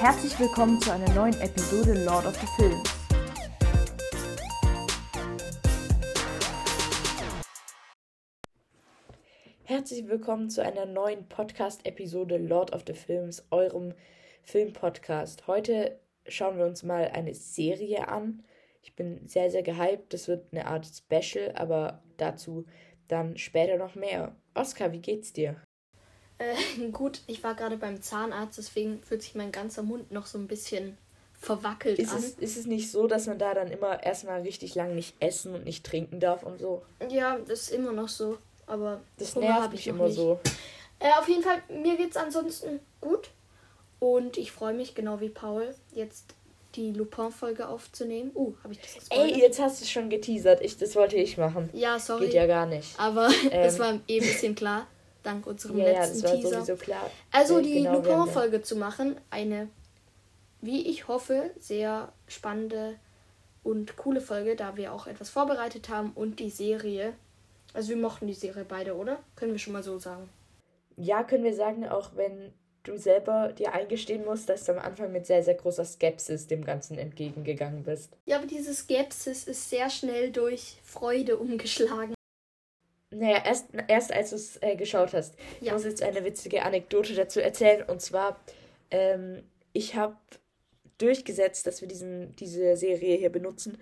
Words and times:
Herzlich 0.00 0.40
willkommen 0.40 0.80
zu 0.80 0.90
einer 0.90 1.12
neuen 1.12 1.38
Episode 1.42 1.92
Lord 2.06 2.24
of 2.24 2.34
the 2.40 2.46
Films. 2.56 2.88
Herzlich 9.64 10.08
willkommen 10.08 10.48
zu 10.48 10.64
einer 10.64 10.86
neuen 10.86 11.28
Podcast-Episode 11.28 12.38
Lord 12.38 12.72
of 12.72 12.84
the 12.86 12.94
Films, 12.94 13.46
eurem 13.50 13.92
Filmpodcast. 14.42 15.46
Heute 15.46 16.00
schauen 16.26 16.56
wir 16.56 16.64
uns 16.64 16.82
mal 16.82 17.08
eine 17.08 17.34
Serie 17.34 18.08
an. 18.08 18.42
Ich 18.80 18.96
bin 18.96 19.28
sehr, 19.28 19.50
sehr 19.50 19.62
gehypt. 19.62 20.14
Das 20.14 20.28
wird 20.28 20.50
eine 20.50 20.64
Art 20.64 20.86
Special, 20.86 21.52
aber 21.56 22.02
dazu 22.16 22.64
dann 23.08 23.36
später 23.36 23.76
noch 23.76 23.96
mehr. 23.96 24.34
Oskar, 24.54 24.92
wie 24.92 25.02
geht's 25.02 25.34
dir? 25.34 25.60
Äh, 26.40 26.88
gut, 26.92 27.20
ich 27.26 27.44
war 27.44 27.54
gerade 27.54 27.76
beim 27.76 28.02
Zahnarzt, 28.02 28.58
deswegen 28.58 29.02
fühlt 29.02 29.22
sich 29.22 29.34
mein 29.34 29.52
ganzer 29.52 29.82
Mund 29.82 30.10
noch 30.10 30.26
so 30.26 30.38
ein 30.38 30.48
bisschen 30.48 30.96
verwackelt 31.38 31.98
ist 31.98 32.12
an. 32.12 32.18
Es, 32.18 32.30
ist 32.32 32.56
es 32.56 32.66
nicht 32.66 32.90
so, 32.90 33.06
dass 33.06 33.26
man 33.26 33.38
da 33.38 33.54
dann 33.54 33.70
immer 33.70 34.02
erstmal 34.02 34.42
richtig 34.42 34.74
lang 34.74 34.94
nicht 34.94 35.14
essen 35.20 35.54
und 35.54 35.64
nicht 35.64 35.84
trinken 35.84 36.20
darf 36.20 36.42
und 36.42 36.60
so? 36.60 36.82
Ja, 37.08 37.38
das 37.38 37.62
ist 37.62 37.70
immer 37.70 37.92
noch 37.92 38.08
so. 38.08 38.38
Aber 38.66 39.00
das 39.18 39.34
Hunger 39.34 39.60
nervt 39.60 39.72
mich 39.72 39.86
immer 39.86 40.06
nicht. 40.06 40.16
so. 40.16 40.38
Äh, 40.98 41.10
auf 41.18 41.28
jeden 41.28 41.42
Fall, 41.42 41.62
mir 41.68 41.96
geht's 41.96 42.16
ansonsten 42.16 42.80
gut. 43.00 43.30
Und 44.00 44.36
ich 44.36 44.52
freue 44.52 44.74
mich, 44.74 44.94
genau 44.94 45.20
wie 45.20 45.28
Paul, 45.28 45.74
jetzt 45.94 46.34
die 46.76 46.92
Lupin-Folge 46.92 47.68
aufzunehmen. 47.68 48.30
Uh, 48.34 48.54
habe 48.62 48.74
ich 48.74 48.80
das 48.80 48.94
gespoilert? 48.94 49.32
Ey, 49.32 49.40
jetzt 49.40 49.60
hast 49.60 49.80
du 49.80 49.84
es 49.84 49.90
schon 49.90 50.08
geteasert. 50.08 50.60
Ich, 50.62 50.76
das 50.76 50.94
wollte 50.94 51.16
ich 51.16 51.36
machen. 51.36 51.68
Ja, 51.72 51.98
sorry. 51.98 52.26
Geht 52.26 52.34
ja 52.34 52.46
gar 52.46 52.66
nicht. 52.66 52.98
Aber 52.98 53.28
Ähm. 53.50 53.62
es 53.62 53.78
war 53.78 53.98
eh 54.06 54.20
ein 54.20 54.26
bisschen 54.26 54.54
klar, 54.54 54.86
dank 55.22 55.46
unserem 55.46 55.78
Ja, 55.78 55.84
ja, 55.86 55.92
letzten 56.00 56.22
das 56.22 56.30
war 56.32 56.38
Teaser. 56.40 56.50
sowieso 56.64 56.76
klar. 56.76 57.10
Also 57.32 57.58
Äh, 57.58 57.62
die 57.62 57.74
genau, 57.74 58.02
ja- 58.02 58.16
Lupin-Folge 58.18 58.62
zu 58.62 58.76
machen, 58.76 59.16
eine, 59.30 59.68
wie 60.60 60.86
ich 60.88 61.08
hoffe, 61.08 61.50
sehr 61.58 62.12
spannende 62.28 62.96
und 63.62 63.96
coole 63.96 64.20
Folge, 64.20 64.56
da 64.56 64.76
wir 64.76 64.92
auch 64.92 65.06
etwas 65.06 65.30
vorbereitet 65.30 65.88
haben 65.88 66.12
und 66.14 66.40
die 66.40 66.50
Serie. 66.50 67.12
Also 67.74 67.90
wir 67.90 67.96
mochten 67.98 68.26
die 68.26 68.34
Serie 68.34 68.64
beide, 68.66 68.96
oder? 68.96 69.18
Können 69.36 69.52
wir 69.52 69.58
schon 69.58 69.72
mal 69.74 69.82
so 69.82 69.98
sagen. 69.98 70.28
Ja, 70.96 71.22
können 71.22 71.44
wir 71.44 71.54
sagen, 71.54 71.86
auch 71.88 72.10
wenn 72.16 72.52
du 72.82 72.96
selber 72.96 73.52
dir 73.52 73.72
eingestehen 73.74 74.24
musst, 74.24 74.48
dass 74.48 74.64
du 74.64 74.72
am 74.72 74.78
Anfang 74.78 75.12
mit 75.12 75.26
sehr, 75.26 75.42
sehr 75.44 75.54
großer 75.54 75.84
Skepsis 75.84 76.46
dem 76.46 76.64
Ganzen 76.64 76.96
entgegengegangen 76.98 77.82
bist. 77.84 78.16
Ja, 78.24 78.38
aber 78.38 78.46
diese 78.46 78.72
Skepsis 78.74 79.44
ist 79.44 79.68
sehr 79.68 79.90
schnell 79.90 80.30
durch 80.32 80.78
Freude 80.82 81.36
umgeschlagen. 81.36 82.14
Naja, 83.12 83.42
erst, 83.44 83.68
erst 83.88 84.12
als 84.12 84.30
du 84.30 84.36
es 84.36 84.56
äh, 84.62 84.76
geschaut 84.76 85.12
hast. 85.14 85.34
Ich 85.60 85.66
Ja. 85.66 85.72
muss 85.72 85.84
jetzt 85.84 86.02
eine 86.02 86.24
witzige 86.24 86.62
Anekdote 86.62 87.14
dazu 87.14 87.40
erzählen. 87.40 87.82
Und 87.82 88.00
zwar, 88.00 88.38
ähm, 88.90 89.42
ich 89.72 89.96
habe 89.96 90.16
durchgesetzt, 90.98 91.66
dass 91.66 91.80
wir 91.80 91.88
diesen, 91.88 92.36
diese 92.36 92.76
Serie 92.76 93.16
hier 93.16 93.30
benutzen. 93.30 93.78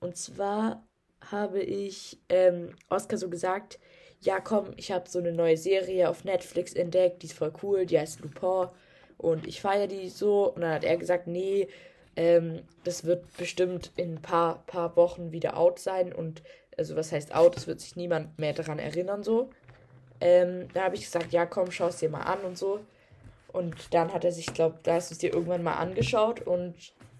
Und 0.00 0.16
zwar 0.16 0.86
habe 1.30 1.60
ich 1.62 2.18
ähm, 2.30 2.74
Oscar 2.88 3.18
so 3.18 3.28
gesagt, 3.28 3.78
ja 4.20 4.40
komm, 4.40 4.72
ich 4.76 4.92
habe 4.92 5.08
so 5.10 5.18
eine 5.18 5.32
neue 5.32 5.56
Serie 5.58 6.08
auf 6.08 6.24
Netflix 6.24 6.72
entdeckt, 6.74 7.22
die 7.22 7.26
ist 7.26 7.34
voll 7.38 7.52
cool, 7.62 7.86
die 7.86 7.98
heißt 7.98 8.20
Lupin. 8.20 8.68
Und 9.18 9.46
ich 9.46 9.60
feiere 9.60 9.86
die 9.86 10.08
so. 10.08 10.52
Und 10.54 10.62
dann 10.62 10.72
hat 10.74 10.84
er 10.84 10.96
gesagt, 10.96 11.26
nee, 11.26 11.68
ähm, 12.16 12.62
das 12.84 13.04
wird 13.04 13.36
bestimmt 13.36 13.92
in 13.96 14.14
ein 14.14 14.22
paar, 14.22 14.64
paar 14.66 14.96
Wochen 14.96 15.32
wieder 15.32 15.56
out 15.56 15.78
sein. 15.78 16.12
Und 16.12 16.42
also 16.80 16.96
was 16.96 17.12
heißt 17.12 17.34
out, 17.34 17.58
es 17.58 17.66
wird 17.66 17.78
sich 17.78 17.94
niemand 17.94 18.38
mehr 18.38 18.54
daran 18.54 18.78
erinnern 18.78 19.22
so. 19.22 19.50
Ähm, 20.18 20.66
da 20.72 20.84
habe 20.84 20.96
ich 20.96 21.02
gesagt, 21.02 21.30
ja 21.30 21.44
komm, 21.44 21.70
schau 21.70 21.88
es 21.88 21.98
dir 21.98 22.08
mal 22.08 22.22
an 22.22 22.40
und 22.40 22.56
so. 22.56 22.80
Und 23.52 23.74
dann 23.92 24.12
hat 24.14 24.24
er 24.24 24.32
sich, 24.32 24.46
glaube 24.54 24.78
da 24.82 24.94
hast 24.94 25.10
du 25.10 25.14
es 25.14 25.18
dir 25.18 25.32
irgendwann 25.32 25.62
mal 25.62 25.74
angeschaut 25.74 26.40
und 26.40 26.74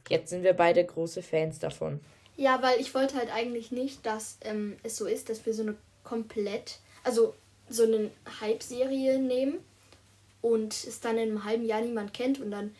jetzt 0.09 0.31
sind 0.31 0.44
wir 0.44 0.54
beide 0.54 0.82
große 0.82 1.22
Fans 1.22 1.59
davon. 1.59 2.00
Ja, 2.37 2.62
weil 2.62 2.81
ich 2.81 2.94
wollte 2.94 3.16
halt 3.16 3.31
eigentlich 3.31 3.70
nicht, 3.70 4.06
dass 4.06 4.38
ähm, 4.41 4.78
es 4.82 4.97
so 4.97 5.04
ist, 5.04 5.28
dass 5.28 5.44
wir 5.44 5.53
so 5.53 5.62
eine 5.62 5.76
komplett, 6.04 6.78
also 7.04 7.34
so 7.69 7.82
eine 7.82 8.10
Hype-Serie 8.41 9.19
nehmen 9.19 9.59
und 10.41 10.72
es 10.72 11.00
dann 11.00 11.19
in 11.19 11.31
einem 11.31 11.44
halben 11.44 11.66
Jahr 11.66 11.82
niemand 11.82 12.15
kennt 12.15 12.41
und 12.41 12.50
dann 12.50 12.75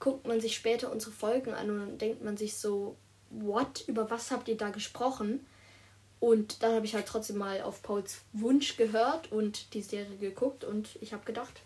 guckt 0.00 0.26
man 0.26 0.40
sich 0.40 0.54
später 0.54 0.92
unsere 0.92 1.12
Folgen 1.12 1.54
an 1.54 1.70
und 1.70 1.78
dann 1.78 1.98
denkt 1.98 2.22
man 2.22 2.36
sich 2.36 2.56
so, 2.56 2.94
what, 3.30 3.84
über 3.86 4.10
was 4.10 4.30
habt 4.30 4.48
ihr 4.48 4.56
da 4.58 4.68
gesprochen? 4.68 5.46
Und 6.18 6.62
dann 6.62 6.74
habe 6.74 6.86
ich 6.86 6.94
halt 6.94 7.06
trotzdem 7.06 7.36
mal 7.36 7.60
auf 7.62 7.82
Pauls 7.82 8.22
Wunsch 8.32 8.76
gehört 8.76 9.30
und 9.32 9.74
die 9.74 9.82
Serie 9.82 10.16
geguckt 10.16 10.64
und 10.64 10.96
ich 11.00 11.12
habe 11.12 11.24
gedacht, 11.24 11.62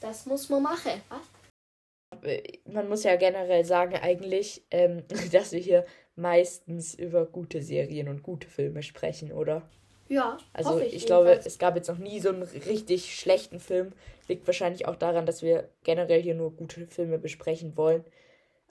das 0.00 0.26
muss 0.26 0.48
man 0.48 0.62
machen. 0.62 1.00
Was? 1.08 2.22
Äh, 2.22 2.58
Man 2.66 2.88
muss 2.88 3.04
ja 3.04 3.16
generell 3.16 3.64
sagen 3.64 3.96
eigentlich, 3.96 4.62
ähm, 4.70 5.02
dass 5.32 5.52
wir 5.52 5.60
hier 5.60 5.86
meistens 6.14 6.94
über 6.94 7.26
gute 7.26 7.62
Serien 7.62 8.08
und 8.08 8.22
gute 8.22 8.48
Filme 8.48 8.82
sprechen, 8.82 9.32
oder? 9.32 9.62
Ja, 10.08 10.38
Also 10.52 10.70
hoffe 10.70 10.84
ich, 10.84 10.94
ich, 10.94 11.06
glaube, 11.06 11.40
es 11.44 11.58
gab 11.58 11.74
jetzt 11.74 11.88
noch 11.88 11.98
nie 11.98 12.20
so 12.20 12.28
einen 12.28 12.42
richtig 12.42 13.18
schlechten 13.18 13.58
Film. 13.58 13.92
Liegt 14.28 14.46
wahrscheinlich 14.46 14.86
auch 14.86 14.94
daran, 14.96 15.26
dass 15.26 15.42
wir 15.42 15.68
generell 15.82 16.22
hier 16.22 16.34
nur 16.34 16.52
gute 16.52 16.86
Filme 16.86 17.18
besprechen 17.18 17.76
wollen. 17.76 18.04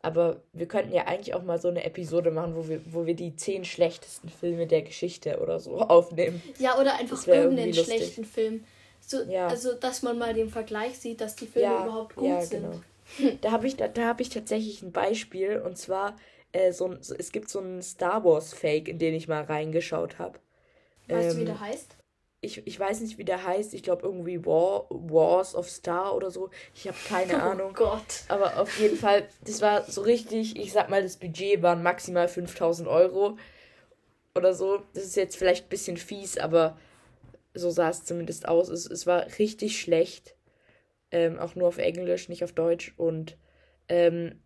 Aber 0.02 0.42
wir 0.54 0.68
könnten 0.68 0.94
ja 0.94 1.06
eigentlich 1.08 1.34
auch 1.34 1.44
mal 1.44 1.60
so 1.60 1.68
eine 1.68 1.84
Episode 1.84 2.30
machen, 2.30 2.56
wo 2.56 2.68
wir, 2.68 2.80
wo 2.94 3.06
wir 3.06 3.16
die 3.16 3.36
zehn 3.36 3.66
schlechtesten 3.66 4.30
Filme 4.30 4.68
der 4.68 4.84
Geschichte 4.84 5.40
oder 5.40 5.60
so 5.60 5.80
aufnehmen. 5.82 6.42
Ja, 6.60 6.80
oder 6.80 6.96
einfach 6.96 7.26
irgendeinen 7.28 7.74
schlechten 7.74 8.24
Film. 8.26 8.64
So, 9.02 9.22
Ja. 9.24 9.48
Also, 9.48 9.74
dass 9.74 10.02
man 10.04 10.18
mal 10.18 10.34
den 10.34 10.50
Vergleich 10.50 10.98
sieht, 11.00 11.22
dass 11.22 11.36
die 11.36 11.48
Filme 11.48 11.84
überhaupt 11.84 12.16
gut 12.16 12.26
ja, 12.26 12.42
sind. 12.42 12.62
genau. 13.20 13.38
Da 13.42 13.52
habe 13.52 13.68
ich, 13.68 13.76
da, 13.78 13.88
da 13.88 14.08
hab 14.08 14.20
ich 14.20 14.30
tatsächlich 14.30 14.82
ein 14.82 14.92
Beispiel 14.92 15.62
und 15.64 15.78
zwar, 15.78 16.16
äh, 16.52 16.72
so, 16.72 16.88
ein- 16.88 17.02
so, 17.02 17.14
es 17.16 17.32
gibt 17.32 17.50
so 17.50 17.60
einen 17.60 17.82
Star 17.82 18.24
Wars 18.26 18.54
Fake, 18.54 18.88
in 18.88 18.98
den 19.00 19.14
ich 19.14 19.28
mal 19.28 19.44
reingeschaut 19.44 20.18
habe. 20.20 20.40
Weißt 21.08 21.34
du, 21.34 21.38
wie 21.38 21.42
Ähm, 21.42 21.46
der 21.46 21.60
heißt? 21.60 21.96
Ich, 22.42 22.66
ich 22.66 22.80
weiß 22.80 23.02
nicht, 23.02 23.18
wie 23.18 23.26
der 23.26 23.44
heißt. 23.44 23.74
Ich 23.74 23.84
glaube 23.84 24.04
irgendwie 24.04 24.46
War, 24.46 24.86
Wars 24.90 25.56
of 25.56 25.70
Star 25.70 26.16
oder 26.16 26.32
so. 26.32 26.50
Ich 26.74 26.88
habe 26.88 26.98
keine 27.08 27.42
Ahnung. 27.42 27.72
Oh 27.72 27.74
Gott. 27.74 28.24
Aber 28.28 28.60
auf 28.60 28.78
jeden 28.80 28.98
Fall, 28.98 29.28
das 29.44 29.62
war 29.62 29.84
so 29.84 30.02
richtig, 30.02 30.58
ich 30.58 30.72
sag 30.72 30.90
mal, 30.90 31.02
das 31.02 31.18
Budget 31.18 31.62
waren 31.62 31.84
maximal 31.84 32.28
5000 32.28 32.88
Euro 32.88 33.38
oder 34.36 34.54
so. 34.54 34.84
Das 34.94 35.04
ist 35.04 35.16
jetzt 35.16 35.38
vielleicht 35.38 35.66
ein 35.66 35.70
bisschen 35.70 35.98
fies, 35.98 36.38
aber 36.38 36.78
so 37.54 37.70
sah 37.70 37.90
es 37.90 38.04
zumindest 38.04 38.48
aus. 38.48 38.70
Es, 38.70 38.86
es 38.86 39.08
war 39.08 39.26
richtig 39.40 39.80
schlecht. 39.80 40.36
Ähm, 41.12 41.40
auch 41.40 41.56
nur 41.56 41.68
auf 41.68 41.78
Englisch, 41.78 42.30
nicht 42.30 42.44
auf 42.44 42.52
Deutsch. 42.52 42.94
Und 42.98 43.38
ähm, 43.88 44.42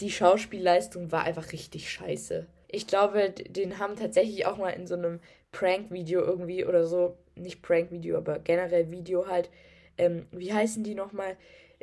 die 0.00 0.10
Schauspielleistung 0.10 1.12
war 1.12 1.24
einfach 1.24 1.52
richtig 1.52 1.90
scheiße. 1.90 2.46
Ich 2.76 2.86
glaube, 2.86 3.30
den 3.30 3.78
haben 3.78 3.96
tatsächlich 3.96 4.44
auch 4.44 4.58
mal 4.58 4.68
in 4.68 4.86
so 4.86 4.96
einem 4.96 5.18
Prank-Video 5.50 6.20
irgendwie 6.20 6.66
oder 6.66 6.86
so, 6.86 7.16
nicht 7.34 7.62
Prank-Video, 7.62 8.18
aber 8.18 8.38
generell 8.38 8.90
Video 8.90 9.26
halt. 9.26 9.48
Ähm, 9.96 10.26
wie 10.30 10.52
heißen 10.52 10.84
die 10.84 10.94
nochmal? 10.94 11.38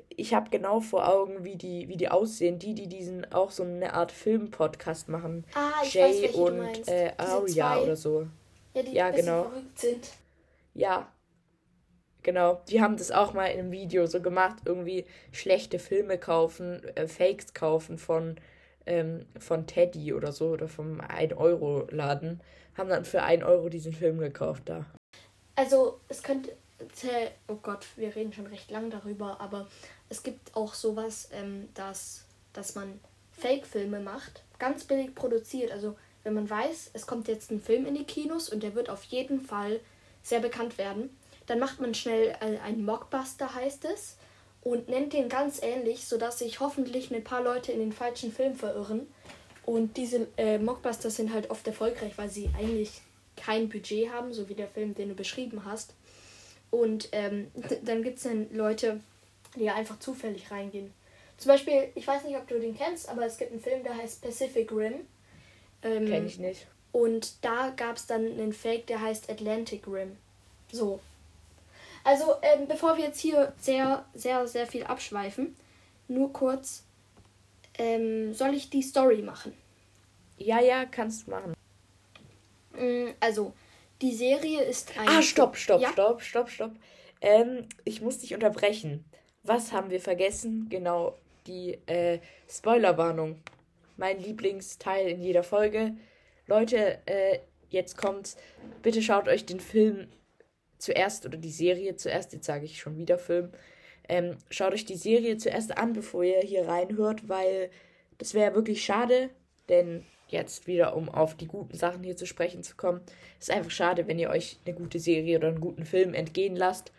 Ich 0.09 0.35
habe 0.35 0.51
genau 0.51 0.81
vor 0.81 1.07
Augen, 1.07 1.43
wie 1.43 1.55
die, 1.55 1.89
wie 1.89 1.97
die 1.97 2.09
aussehen. 2.09 2.59
Die, 2.59 2.75
die 2.75 2.85
diesen 2.85 3.31
auch 3.33 3.49
so 3.49 3.63
eine 3.63 3.95
Art 3.95 4.11
Film-Podcast 4.11 5.09
machen. 5.09 5.45
Ah, 5.55 5.71
ich 5.81 5.95
weiß, 5.95 6.15
Jay 6.15 6.21
welche 6.21 6.37
du 6.37 6.45
und 6.45 6.57
meinst. 6.59 6.87
äh, 6.87 7.11
Aria 7.17 7.79
oder 7.79 7.95
so. 7.95 8.27
Ja, 8.75 8.83
die 8.83 8.93
ja, 8.93 9.09
genau. 9.09 9.43
verrückt 9.45 9.79
sind. 9.79 10.09
Ja. 10.75 11.11
Genau, 12.21 12.61
die 12.69 12.81
haben 12.81 12.97
das 12.97 13.09
auch 13.09 13.33
mal 13.33 13.47
in 13.47 13.59
einem 13.59 13.71
Video 13.71 14.05
so 14.05 14.21
gemacht, 14.21 14.57
irgendwie 14.65 15.05
schlechte 15.31 15.79
Filme 15.79 16.19
kaufen, 16.19 16.83
äh, 16.95 17.07
Fakes 17.07 17.55
kaufen 17.55 17.97
von, 17.97 18.37
ähm, 18.85 19.25
von 19.39 19.67
Teddy 19.67 20.13
oder 20.13 20.31
so 20.31 20.49
oder 20.49 20.67
vom 20.67 20.99
1-Euro-Laden. 21.01 22.41
Haben 22.77 22.89
dann 22.89 23.05
für 23.05 23.23
1 23.23 23.43
Euro 23.43 23.69
diesen 23.69 23.93
Film 23.93 24.17
gekauft 24.19 24.63
da. 24.65 24.85
Also, 25.55 25.99
es 26.09 26.23
könnte. 26.23 26.51
Oh 27.47 27.55
Gott, 27.61 27.85
wir 27.95 28.13
reden 28.13 28.33
schon 28.33 28.47
recht 28.47 28.69
lang 28.69 28.89
darüber, 28.89 29.39
aber 29.39 29.67
es 30.09 30.21
gibt 30.21 30.53
auch 30.53 30.73
sowas, 30.73 31.29
ähm, 31.31 31.69
dass, 31.75 32.25
dass 32.51 32.75
man 32.75 32.99
Fake-Filme 33.31 34.01
macht, 34.01 34.43
ganz 34.59 34.83
billig 34.83 35.15
produziert. 35.15 35.71
Also, 35.71 35.95
wenn 36.23 36.33
man 36.33 36.49
weiß, 36.49 36.91
es 36.93 37.07
kommt 37.07 37.27
jetzt 37.27 37.51
ein 37.51 37.61
Film 37.61 37.85
in 37.85 37.95
die 37.95 38.05
Kinos 38.05 38.49
und 38.49 38.63
der 38.63 38.75
wird 38.75 38.89
auf 38.89 39.03
jeden 39.05 39.39
Fall 39.39 39.79
sehr 40.23 40.39
bekannt 40.39 40.77
werden, 40.77 41.15
dann 41.45 41.59
macht 41.59 41.79
man 41.79 41.93
schnell 41.93 42.35
äh, 42.39 42.59
einen 42.59 42.85
Mockbuster, 42.85 43.53
heißt 43.53 43.85
es, 43.85 44.17
und 44.63 44.87
nennt 44.87 45.13
den 45.13 45.29
ganz 45.29 45.61
ähnlich, 45.61 46.05
sodass 46.05 46.39
sich 46.39 46.59
hoffentlich 46.59 47.11
ein 47.11 47.23
paar 47.23 47.43
Leute 47.43 47.71
in 47.71 47.79
den 47.79 47.91
falschen 47.91 48.31
Film 48.31 48.55
verirren. 48.55 49.07
Und 49.65 49.97
diese 49.97 50.27
äh, 50.37 50.57
Mockbusters 50.57 51.15
sind 51.15 51.33
halt 51.33 51.49
oft 51.49 51.65
erfolgreich, 51.67 52.13
weil 52.17 52.29
sie 52.29 52.49
eigentlich 52.57 53.01
kein 53.35 53.69
Budget 53.69 54.09
haben, 54.11 54.33
so 54.33 54.47
wie 54.49 54.53
der 54.53 54.67
Film, 54.67 54.93
den 54.95 55.09
du 55.09 55.15
beschrieben 55.15 55.65
hast. 55.65 55.93
Und 56.71 57.09
ähm, 57.11 57.51
dann 57.83 58.03
gibt 58.03 58.17
es 58.17 58.23
dann 58.23 58.47
Leute, 58.53 58.99
die 59.55 59.69
einfach 59.69 59.99
zufällig 59.99 60.49
reingehen. 60.49 60.91
Zum 61.37 61.49
Beispiel, 61.49 61.89
ich 61.95 62.07
weiß 62.07 62.23
nicht, 62.23 62.37
ob 62.37 62.47
du 62.47 62.59
den 62.59 62.77
kennst, 62.77 63.09
aber 63.09 63.25
es 63.25 63.37
gibt 63.37 63.51
einen 63.51 63.61
Film, 63.61 63.83
der 63.83 63.97
heißt 63.97 64.21
Pacific 64.21 64.71
Rim. 64.71 64.93
Ähm, 65.81 66.05
Kenn 66.05 66.25
ich 66.25 66.39
nicht. 66.39 66.67
und 66.93 67.43
da 67.43 67.73
gab 67.75 67.97
es 67.97 68.05
dann 68.05 68.25
einen 68.25 68.53
Fake, 68.53 68.87
der 68.87 69.01
heißt 69.01 69.29
Atlantic 69.29 69.85
Rim. 69.87 70.15
So. 70.71 70.99
Also, 72.03 72.35
ähm, 72.41 72.67
bevor 72.67 72.97
wir 72.97 73.05
jetzt 73.05 73.19
hier 73.19 73.53
sehr, 73.57 74.05
sehr, 74.13 74.45
sehr 74.47 74.67
viel 74.67 74.83
abschweifen, 74.83 75.55
nur 76.07 76.31
kurz 76.33 76.83
Ähm, 77.79 78.35
soll 78.35 78.53
ich 78.53 78.69
die 78.69 78.83
Story 78.83 79.23
machen? 79.23 79.51
Ja, 80.37 80.61
ja, 80.61 80.85
kannst 80.85 81.25
du 81.25 81.31
machen. 81.31 81.53
Mm, 82.73 83.13
Also, 83.19 83.53
die 83.99 84.13
Serie 84.13 84.61
ist 84.63 84.95
ein. 84.95 85.07
Ah, 85.09 85.23
stopp, 85.23 85.57
stopp, 85.57 85.81
Ja? 85.81 85.91
stopp, 85.91 86.21
stopp, 86.21 86.49
stopp. 86.51 86.71
Ähm, 87.21 87.67
ich 87.83 88.01
muss 88.01 88.19
dich 88.19 88.33
unterbrechen. 88.35 89.03
Was 89.41 89.71
haben 89.71 89.89
wir 89.89 89.99
vergessen? 89.99 90.67
Genau, 90.69 91.17
die 91.47 91.79
äh, 91.87 92.19
Spoilerwarnung. 92.47 93.39
Mein 93.97 94.19
Lieblingsteil 94.19 95.07
in 95.07 95.21
jeder 95.23 95.43
Folge. 95.43 95.95
Leute, 96.45 96.99
äh, 97.07 97.39
jetzt 97.69 97.97
kommt's. 97.97 98.37
Bitte 98.83 99.01
schaut 99.01 99.27
euch 99.27 99.47
den 99.47 99.59
Film 99.59 100.09
zuerst 100.83 101.25
oder 101.25 101.37
die 101.37 101.51
Serie 101.51 101.95
zuerst, 101.95 102.33
jetzt 102.33 102.45
sage 102.45 102.65
ich 102.65 102.79
schon 102.79 102.97
wieder 102.97 103.17
Film. 103.17 103.49
Ähm, 104.09 104.37
schaut 104.49 104.73
euch 104.73 104.85
die 104.85 104.97
Serie 104.97 105.37
zuerst 105.37 105.77
an, 105.77 105.93
bevor 105.93 106.23
ihr 106.23 106.41
hier 106.41 106.67
reinhört, 106.67 107.29
weil 107.29 107.69
das 108.17 108.33
wäre 108.33 108.53
wirklich 108.53 108.83
schade, 108.83 109.29
denn 109.69 110.03
jetzt 110.27 110.67
wieder, 110.67 110.95
um 110.95 111.09
auf 111.09 111.35
die 111.35 111.47
guten 111.47 111.77
Sachen 111.77 112.03
hier 112.03 112.17
zu 112.17 112.25
sprechen 112.25 112.63
zu 112.63 112.75
kommen, 112.75 113.01
ist 113.39 113.51
einfach 113.51 113.71
schade, 113.71 114.07
wenn 114.07 114.19
ihr 114.19 114.29
euch 114.29 114.59
eine 114.65 114.75
gute 114.75 114.99
Serie 114.99 115.37
oder 115.37 115.49
einen 115.49 115.61
guten 115.61 115.85
Film 115.85 116.13
entgehen 116.13 116.55
lasst, 116.55 116.91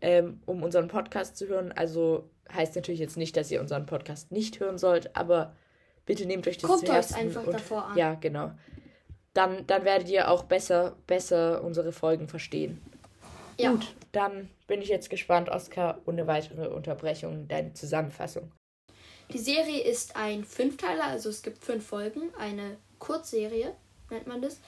ähm, 0.00 0.40
um 0.46 0.62
unseren 0.62 0.88
Podcast 0.88 1.36
zu 1.36 1.46
hören. 1.46 1.72
Also 1.72 2.28
heißt 2.52 2.74
natürlich 2.74 3.00
jetzt 3.00 3.16
nicht, 3.16 3.36
dass 3.36 3.50
ihr 3.50 3.60
unseren 3.60 3.86
Podcast 3.86 4.32
nicht 4.32 4.58
hören 4.58 4.78
sollt, 4.78 5.14
aber 5.14 5.54
bitte 6.06 6.26
nehmt 6.26 6.48
euch 6.48 6.58
das 6.58 6.70
Guckt 6.70 6.86
zu 6.86 6.92
Herzen 6.92 7.14
einfach 7.16 7.46
und, 7.46 7.52
davor 7.52 7.84
an. 7.86 7.98
Ja, 7.98 8.14
genau. 8.14 8.52
Dann, 9.34 9.66
dann 9.66 9.84
werdet 9.84 10.08
ihr 10.08 10.30
auch 10.30 10.44
besser, 10.44 10.96
besser 11.06 11.62
unsere 11.62 11.92
Folgen 11.92 12.26
verstehen. 12.26 12.80
Ja. 13.58 13.72
Gut, 13.72 13.94
dann 14.12 14.48
bin 14.66 14.82
ich 14.82 14.88
jetzt 14.88 15.10
gespannt, 15.10 15.48
Oskar, 15.48 16.00
ohne 16.06 16.26
weitere 16.26 16.68
Unterbrechung, 16.68 17.48
deine 17.48 17.74
Zusammenfassung. 17.74 18.52
Die 19.32 19.38
Serie 19.38 19.82
ist 19.82 20.16
ein 20.16 20.44
Fünfteiler, 20.44 21.04
also 21.04 21.28
es 21.28 21.42
gibt 21.42 21.62
fünf 21.64 21.86
Folgen, 21.86 22.32
eine 22.38 22.78
Kurzserie 22.98 23.74
nennt 24.10 24.26
man 24.26 24.40
das, 24.40 24.60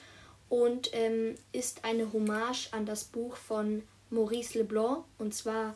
und 0.49 0.91
ähm, 0.93 1.35
ist 1.51 1.83
eine 1.85 2.11
Hommage 2.13 2.67
an 2.71 2.85
das 2.85 3.05
Buch 3.05 3.35
von 3.37 3.83
Maurice 4.09 4.57
Leblanc, 4.59 5.05
und 5.17 5.33
zwar 5.33 5.75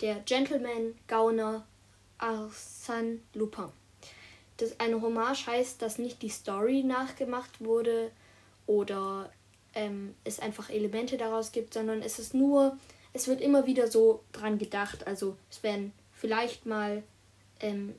der 0.00 0.16
Gentleman 0.26 0.94
Gauner 1.06 1.64
Arsène 2.18 3.18
Lupin. 3.34 3.68
Das 4.56 4.78
eine 4.80 5.00
Hommage 5.00 5.46
heißt, 5.46 5.80
dass 5.80 5.98
nicht 5.98 6.20
die 6.20 6.28
Story 6.28 6.82
nachgemacht 6.82 7.64
wurde 7.64 8.10
oder 8.66 9.30
ähm, 9.78 10.14
es 10.24 10.40
einfach 10.40 10.70
Elemente 10.70 11.16
daraus 11.16 11.52
gibt, 11.52 11.72
sondern 11.72 12.02
es 12.02 12.18
ist 12.18 12.34
nur, 12.34 12.76
es 13.12 13.28
wird 13.28 13.40
immer 13.40 13.64
wieder 13.64 13.86
so 13.86 14.20
dran 14.32 14.58
gedacht. 14.58 15.06
Also 15.06 15.36
es 15.50 15.62
werden 15.62 15.92
vielleicht 16.12 16.66
mal 16.66 17.04
ähm, 17.60 17.94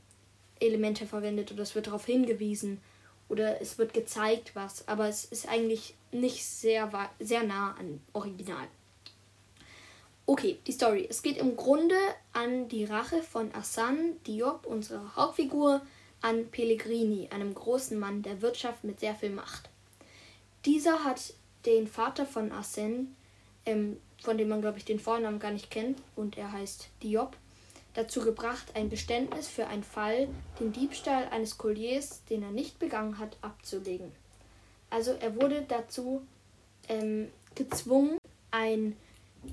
Elemente 0.59 1.05
verwendet 1.05 1.53
oder 1.53 1.63
es 1.63 1.73
wird 1.75 1.87
darauf 1.87 2.05
hingewiesen 2.05 2.81
oder 3.29 3.61
es 3.61 3.77
wird 3.77 3.93
gezeigt 3.93 4.51
was, 4.55 4.87
aber 4.89 5.07
es 5.07 5.23
ist 5.23 5.47
eigentlich 5.47 5.95
nicht 6.11 6.43
sehr, 6.43 6.91
sehr 7.19 7.43
nah 7.43 7.75
an 7.79 8.01
Original. 8.11 8.67
Okay, 10.25 10.59
die 10.67 10.73
Story. 10.73 11.07
Es 11.09 11.23
geht 11.23 11.37
im 11.37 11.55
Grunde 11.55 11.95
an 12.33 12.67
die 12.67 12.83
Rache 12.83 13.23
von 13.23 13.51
Hassan 13.53 14.21
Diop, 14.27 14.65
unserer 14.65 15.15
Hauptfigur, 15.15 15.81
an 16.21 16.51
Pellegrini, 16.51 17.29
einem 17.31 17.53
großen 17.53 17.97
Mann 17.97 18.21
der 18.21 18.41
Wirtschaft 18.41 18.83
mit 18.83 18.99
sehr 18.99 19.15
viel 19.15 19.29
Macht. 19.29 19.69
Dieser 20.65 21.05
hat 21.05 21.33
den 21.65 21.87
Vater 21.87 22.25
von 22.25 22.51
Arsène, 22.51 23.07
ähm, 23.65 23.97
von 24.21 24.37
dem 24.37 24.49
man, 24.49 24.61
glaube 24.61 24.77
ich, 24.77 24.85
den 24.85 24.99
Vornamen 24.99 25.39
gar 25.39 25.51
nicht 25.51 25.71
kennt, 25.71 25.99
und 26.15 26.37
er 26.37 26.51
heißt 26.51 26.89
Diop, 27.03 27.35
dazu 27.93 28.21
gebracht, 28.21 28.67
ein 28.75 28.89
Geständnis 28.89 29.47
für 29.47 29.67
einen 29.67 29.83
Fall, 29.83 30.27
den 30.59 30.71
Diebstahl 30.71 31.27
eines 31.29 31.57
Colliers, 31.57 32.23
den 32.29 32.43
er 32.43 32.51
nicht 32.51 32.79
begangen 32.79 33.17
hat, 33.17 33.37
abzulegen. 33.41 34.11
Also 34.89 35.11
er 35.11 35.35
wurde 35.35 35.65
dazu 35.67 36.21
ähm, 36.87 37.29
gezwungen, 37.55 38.17
ein 38.51 38.95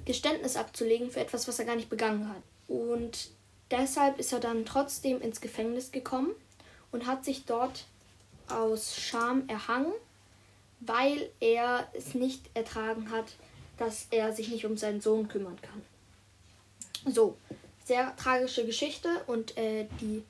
Geständnis 0.04 0.56
abzulegen 0.56 1.10
für 1.10 1.20
etwas, 1.20 1.46
was 1.46 1.58
er 1.58 1.64
gar 1.64 1.76
nicht 1.76 1.90
begangen 1.90 2.28
hat. 2.28 2.42
Und 2.68 3.30
deshalb 3.70 4.18
ist 4.18 4.32
er 4.32 4.40
dann 4.40 4.64
trotzdem 4.64 5.20
ins 5.20 5.40
Gefängnis 5.40 5.92
gekommen 5.92 6.34
und 6.90 7.06
hat 7.06 7.24
sich 7.24 7.44
dort 7.44 7.84
aus 8.48 8.96
Scham 8.96 9.48
erhangen, 9.48 9.92
weil 10.80 11.30
er 11.40 11.88
es 11.94 12.14
nicht 12.14 12.50
ertragen 12.54 13.10
hat, 13.10 13.36
dass 13.78 14.06
er 14.10 14.32
sich 14.32 14.48
nicht 14.48 14.64
um 14.64 14.76
seinen 14.76 15.00
Sohn 15.00 15.28
kümmern 15.28 15.58
kann. 15.60 17.12
So, 17.12 17.36
sehr 17.84 18.14
tragische 18.16 18.66
Geschichte 18.66 19.08
und 19.26 19.56
äh, 19.56 19.86
die, 20.00 20.24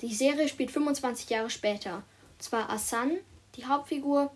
die 0.00 0.14
Serie 0.14 0.48
spielt 0.48 0.70
25 0.70 1.28
Jahre 1.30 1.50
später. 1.50 1.96
Und 1.96 2.42
zwar 2.42 2.68
Hassan, 2.68 3.18
die 3.56 3.64
Hauptfigur, 3.64 4.30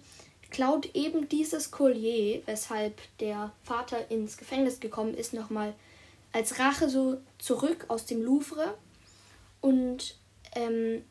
klaut 0.51 0.95
eben 0.95 1.29
dieses 1.29 1.71
Collier, 1.71 2.43
weshalb 2.47 3.01
der 3.19 3.53
Vater 3.63 4.11
ins 4.11 4.37
Gefängnis 4.37 4.81
gekommen 4.81 5.15
ist, 5.15 5.35
nochmal 5.35 5.75
als 6.33 6.59
Rache 6.59 6.89
so 6.89 7.21
zurück 7.39 7.87
aus 7.89 8.07
dem 8.07 8.23
Louvre. 8.23 8.77
Und 9.61 10.17
ähm, 10.55 11.05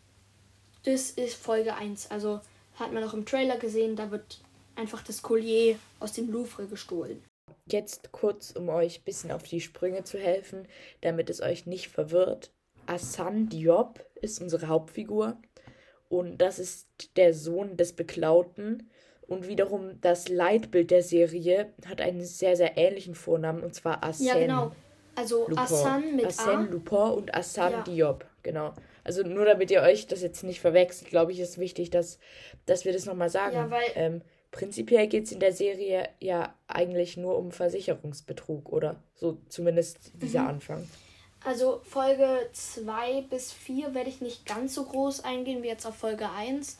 das 0.84 1.12
ist 1.12 1.36
Folge 1.36 1.76
1. 1.76 2.12
Also 2.12 2.42
hat 2.75 2.92
man 2.92 3.04
auch 3.04 3.14
im 3.14 3.25
Trailer 3.25 3.58
gesehen, 3.58 3.96
da 3.96 4.12
wird 4.12 4.42
einfach 4.75 5.04
das 5.04 5.22
Collier 5.22 5.78
aus 6.00 6.14
dem 6.14 6.31
Louvre 6.31 6.68
gestohlen. 6.68 7.24
Jetzt 7.70 8.12
kurz, 8.12 8.52
um 8.52 8.70
euch 8.70 9.00
ein 9.00 9.04
bisschen 9.04 9.31
auf 9.31 9.44
die 9.44 9.62
Sprünge 9.62 10.04
zu 10.04 10.18
helfen, 10.18 10.68
damit 11.02 11.30
es 11.30 11.42
euch 11.42 11.66
nicht 11.66 11.88
verwirrt. 11.88 12.52
Hassan 12.88 13.48
Diop 13.48 14.06
ist 14.22 14.42
unsere 14.42 14.68
Hauptfigur 14.68 15.38
und 16.10 16.40
das 16.40 16.60
ist 16.60 16.88
der 17.16 17.34
Sohn 17.34 17.78
des 17.78 17.94
Beklauten. 17.94 18.90
Und 19.26 19.48
wiederum 19.48 20.02
das 20.02 20.28
Leitbild 20.28 20.92
der 20.92 21.02
Serie 21.02 21.74
hat 21.88 22.02
einen 22.02 22.24
sehr, 22.24 22.58
sehr 22.58 22.78
ähnlichen 22.78 23.16
Vornamen 23.16 23.64
und 23.64 23.74
zwar 23.74 24.04
Arsène. 24.04 24.26
Ja, 24.26 24.38
genau. 24.38 24.72
Also 25.16 25.48
Lupin. 25.48 25.60
Hassan 25.60 26.16
mit 26.18 26.26
Arsène 26.26 26.68
A. 26.68 26.69
Lupin 26.69 26.98
und 26.98 27.31
Hassan 27.31 27.72
Ja. 27.72 27.81
Diop, 27.84 28.26
genau. 28.44 28.74
Also 29.04 29.24
nur 29.24 29.46
damit 29.46 29.70
ihr 29.72 29.82
euch 29.82 30.08
das 30.08 30.22
jetzt 30.22 30.44
nicht 30.44 30.62
verwechselt, 30.62 31.10
glaube 31.10 31.32
ich, 31.32 31.40
ist 31.40 31.58
wichtig, 31.58 31.90
dass, 31.90 32.20
dass 32.66 32.86
wir 32.86 32.94
das 32.94 33.06
nochmal 33.06 33.30
sagen. 33.30 33.56
Ja, 33.56 33.70
weil- 33.70 33.92
ähm, 33.96 34.22
prinzipiell 34.52 35.08
geht 35.08 35.26
es 35.26 35.32
in 35.32 35.40
der 35.40 35.52
Serie 35.54 36.10
ja 36.20 36.54
eigentlich 36.68 37.18
nur 37.18 37.38
um 37.38 37.52
Versicherungsbetrug, 37.52 38.72
oder? 38.72 39.02
So 39.16 39.38
zumindest 39.50 40.12
dieser 40.16 40.42
Mhm. 40.44 40.48
Anfang. 40.50 40.90
Also 41.45 41.81
Folge 41.83 42.48
2 42.54 43.22
bis 43.30 43.52
4 43.52 43.94
werde 43.94 44.10
ich 44.10 44.22
nicht 44.22 44.45
ganz 44.45 44.76
so 44.76 44.86
groß 44.86 45.24
eingehen 45.26 45.62
wie 45.64 45.68
jetzt 45.68 45.86
auf 45.86 45.95
Folge 45.95 46.30
1. 46.30 46.78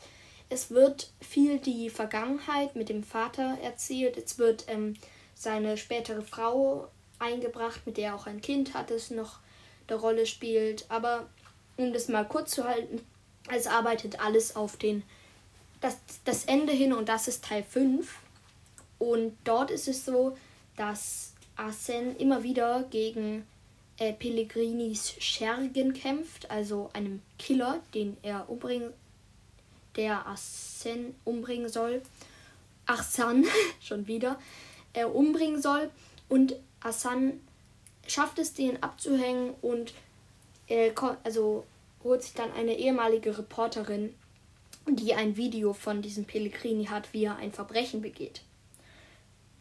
Es 0.48 0.70
wird 0.70 1.12
viel 1.20 1.58
die 1.58 1.90
Vergangenheit 1.90 2.74
mit 2.76 2.88
dem 2.88 3.02
Vater 3.02 3.58
erzählt. 3.62 4.16
Es 4.16 4.38
wird 4.38 4.64
ähm, 4.68 4.94
seine 5.34 5.76
spätere 5.76 6.22
Frau 6.22 6.88
eingebracht, 7.18 7.82
mit 7.86 7.96
der 7.98 8.10
er 8.10 8.14
auch 8.14 8.26
ein 8.26 8.40
Kind 8.40 8.72
hat, 8.74 8.90
das 8.90 9.10
noch 9.10 9.40
eine 9.88 9.98
Rolle 9.98 10.24
spielt. 10.26 10.86
Aber 10.88 11.28
um 11.76 11.92
das 11.92 12.08
mal 12.08 12.26
kurz 12.26 12.52
zu 12.52 12.64
halten, 12.64 13.00
es 13.52 13.66
arbeitet 13.66 14.20
alles 14.20 14.56
auf 14.56 14.76
den 14.76 15.02
das, 15.84 15.98
das 16.24 16.44
Ende 16.46 16.72
hin 16.72 16.94
und 16.94 17.10
das 17.10 17.28
ist 17.28 17.44
Teil 17.44 17.62
5. 17.62 18.18
Und 18.98 19.36
dort 19.44 19.70
ist 19.70 19.86
es 19.86 20.06
so, 20.06 20.36
dass 20.76 21.34
Arsène 21.58 22.16
immer 22.16 22.42
wieder 22.42 22.84
gegen 22.90 23.46
äh, 23.98 24.14
Pellegrinis 24.14 25.14
Schergen 25.18 25.92
kämpft, 25.92 26.50
also 26.50 26.88
einem 26.94 27.20
Killer, 27.38 27.80
den 27.92 28.16
er 28.22 28.48
umbringen, 28.48 28.94
der 29.96 30.26
Arsène 30.26 31.12
umbringen 31.24 31.68
soll. 31.68 32.00
Arsène, 32.86 33.44
schon 33.80 34.06
wieder, 34.06 34.38
er 34.94 35.14
umbringen 35.14 35.60
soll. 35.60 35.90
Und 36.30 36.56
Arsène 36.82 37.34
schafft 38.06 38.38
es, 38.38 38.54
den 38.54 38.82
abzuhängen 38.82 39.54
und 39.60 39.92
also 41.24 41.64
holt 42.02 42.22
sich 42.22 42.34
dann 42.34 42.52
eine 42.52 42.76
ehemalige 42.76 43.36
Reporterin, 43.36 44.14
die 44.86 45.14
ein 45.14 45.36
Video 45.36 45.72
von 45.72 46.02
diesem 46.02 46.24
Pellegrini 46.24 46.86
hat, 46.86 47.12
wie 47.12 47.24
er 47.24 47.36
ein 47.36 47.52
Verbrechen 47.52 48.02
begeht. 48.02 48.42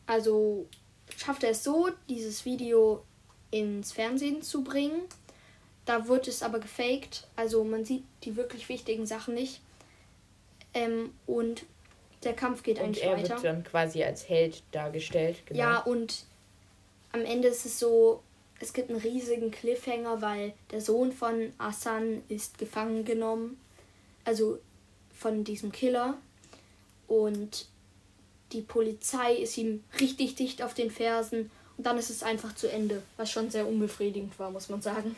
Also 0.06 0.68
schafft 1.18 1.44
er 1.44 1.52
es 1.52 1.64
so, 1.64 1.90
dieses 2.10 2.46
Video 2.46 3.04
ins 3.52 3.92
Fernsehen 3.92 4.42
zu 4.42 4.64
bringen. 4.64 5.02
Da 5.86 6.08
wird 6.08 6.28
es 6.28 6.44
aber 6.44 6.60
gefaked, 6.60 7.28
also 7.36 7.64
man 7.64 7.84
sieht 7.86 8.04
die 8.24 8.36
wirklich 8.36 8.70
wichtigen 8.70 9.06
Sachen 9.06 9.34
nicht. 9.34 9.62
Ähm, 10.74 11.14
und 11.28 11.66
der 12.24 12.34
Kampf 12.34 12.64
geht 12.64 12.78
Und 12.80 12.86
eigentlich 12.86 13.04
er 13.04 13.18
weiter. 13.18 13.30
wird 13.36 13.44
dann 13.44 13.64
quasi 13.64 14.04
als 14.04 14.28
Held 14.28 14.64
dargestellt. 14.72 15.46
Genau. 15.46 15.60
Ja, 15.60 15.80
und 15.80 16.26
am 17.12 17.22
Ende 17.26 17.50
ist 17.50 17.66
es 17.66 17.80
so, 17.80 18.24
es 18.64 18.72
gibt 18.72 18.90
einen 18.90 19.02
riesigen 19.02 19.52
Cliffhanger, 19.52 20.22
weil 20.22 20.54
der 20.72 20.80
Sohn 20.80 21.12
von 21.12 21.52
Asan 21.58 22.24
ist 22.30 22.58
gefangen 22.58 23.04
genommen. 23.04 23.60
Also 24.24 24.58
von 25.14 25.44
diesem 25.44 25.72
Killer. 25.74 26.18
Und 27.08 27.68
die 28.54 28.62
Polizei 28.62 29.36
ist 29.36 29.58
ihm 29.58 29.84
richtig 30.00 30.36
dicht 30.36 30.64
auf 30.64 30.74
den 30.74 30.92
Fersen. 30.92 31.52
Und 31.78 31.86
dann 31.86 31.98
ist 31.98 32.10
es 32.10 32.24
einfach 32.24 32.56
zu 32.56 32.72
Ende, 32.72 33.02
was 33.18 33.30
schon 33.30 33.50
sehr 33.50 33.68
unbefriedigend 33.68 34.40
war, 34.40 34.50
muss 34.50 34.70
man 34.70 34.82
sagen. 34.82 35.18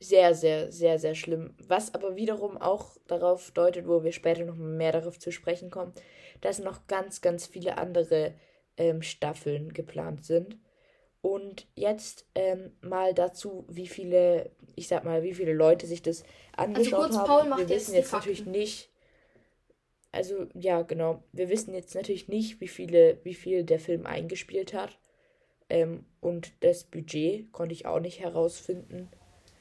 sehr, 0.00 0.34
sehr, 0.34 0.72
sehr, 0.72 0.98
sehr 0.98 1.14
schlimm. 1.14 1.54
Was 1.58 1.94
aber 1.94 2.16
wiederum 2.16 2.56
auch 2.56 2.96
darauf 3.06 3.50
deutet, 3.50 3.86
wo 3.86 4.02
wir 4.02 4.12
später 4.12 4.44
noch 4.44 4.56
mehr 4.56 4.92
darauf 4.92 5.18
zu 5.18 5.30
sprechen 5.30 5.70
kommen, 5.70 5.92
dass 6.40 6.58
noch 6.58 6.86
ganz, 6.86 7.20
ganz 7.20 7.46
viele 7.46 7.76
andere 7.76 8.32
ähm, 8.78 9.02
Staffeln 9.02 9.74
geplant 9.74 10.24
sind. 10.24 10.56
Und 11.26 11.66
jetzt 11.74 12.24
ähm, 12.36 12.70
mal 12.82 13.12
dazu, 13.12 13.64
wie 13.66 13.88
viele, 13.88 14.48
ich 14.76 14.86
sag 14.86 15.02
mal, 15.02 15.24
wie 15.24 15.34
viele 15.34 15.54
Leute 15.54 15.88
sich 15.88 16.00
das 16.00 16.22
angeschaut 16.56 16.94
also 16.94 17.08
kurz, 17.08 17.16
haben. 17.16 17.26
Paul 17.26 17.48
macht 17.48 17.60
wir 17.62 17.68
wissen 17.68 17.94
jetzt, 17.96 18.04
jetzt 18.04 18.12
natürlich 18.12 18.46
nicht. 18.46 18.90
Also 20.12 20.46
ja, 20.54 20.82
genau. 20.82 21.24
Wir 21.32 21.48
wissen 21.48 21.74
jetzt 21.74 21.96
natürlich 21.96 22.28
nicht, 22.28 22.60
wie 22.60 22.68
viele, 22.68 23.18
wie 23.24 23.34
viel 23.34 23.64
der 23.64 23.80
Film 23.80 24.06
eingespielt 24.06 24.72
hat. 24.72 24.98
Ähm, 25.68 26.04
und 26.20 26.52
das 26.60 26.84
Budget 26.84 27.50
konnte 27.50 27.74
ich 27.74 27.86
auch 27.86 27.98
nicht 27.98 28.20
herausfinden. 28.20 29.08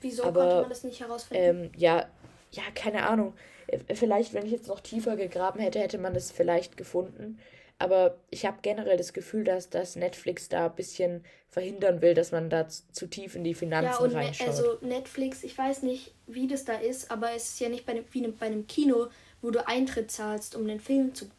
Wieso 0.01 0.23
Aber, 0.25 0.41
konnte 0.41 0.55
man 0.61 0.69
das 0.69 0.83
nicht 0.83 0.99
herausfinden? 0.99 1.63
Ähm, 1.63 1.71
ja, 1.75 2.07
ja, 2.51 2.61
keine 2.75 3.07
Ahnung. 3.07 3.33
Äh, 3.65 3.95
vielleicht, 3.95 4.35
wenn 4.35 4.45
ich 4.45 4.51
jetzt 4.51 4.67
noch 4.67 4.81
tiefer 4.81 5.15
gegraben 5.15 5.59
hätte, 5.59 5.79
hätte 5.79 5.97
man 5.97 6.13
das 6.13 6.29
vielleicht 6.29 6.77
gefunden. 6.77 7.39
Aber 7.77 8.17
ich 8.29 8.45
habe 8.45 8.59
generell 8.61 8.95
das 8.95 9.11
Gefühl, 9.11 9.43
dass, 9.43 9.69
dass 9.69 9.97
Netflix 9.97 10.47
da 10.47 10.67
ein 10.67 10.75
bisschen 10.75 11.25
verhindern 11.49 12.01
will, 12.01 12.13
dass 12.13 12.31
man 12.31 12.49
da 12.49 12.67
zu 12.69 13.07
tief 13.07 13.35
in 13.35 13.43
die 13.43 13.53
Finanzen 13.53 13.91
ja, 13.91 13.97
und 13.97 14.13
ne, 14.13 14.19
reinschaut. 14.19 14.47
Also 14.47 14.77
Netflix, 14.81 15.43
ich 15.43 15.57
weiß 15.57 15.83
nicht, 15.83 16.13
wie 16.25 16.47
das 16.47 16.63
da 16.63 16.75
ist, 16.75 17.11
aber 17.11 17.33
es 17.33 17.49
ist 17.49 17.59
ja 17.59 17.67
nicht 17.67 17.85
bei 17.85 17.93
einem, 17.93 18.05
wie 18.11 18.25
bei 18.27 18.45
einem 18.45 18.65
Kino, 18.67 19.07
wo 19.41 19.51
du 19.51 19.67
Eintritt 19.67 20.09
zahlst, 20.09 20.55
um 20.55 20.67
den 20.67 20.79
Film 20.79 21.13
zu, 21.13 21.29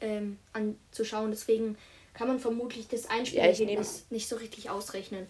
ähm, 0.00 0.38
anzuschauen. 0.54 1.30
Deswegen 1.30 1.76
kann 2.14 2.28
man 2.28 2.38
vermutlich 2.38 2.88
das 2.88 3.10
Einspielen 3.10 3.54
ja, 3.54 3.82
nicht 4.10 4.28
so 4.28 4.36
richtig 4.36 4.70
ausrechnen. 4.70 5.26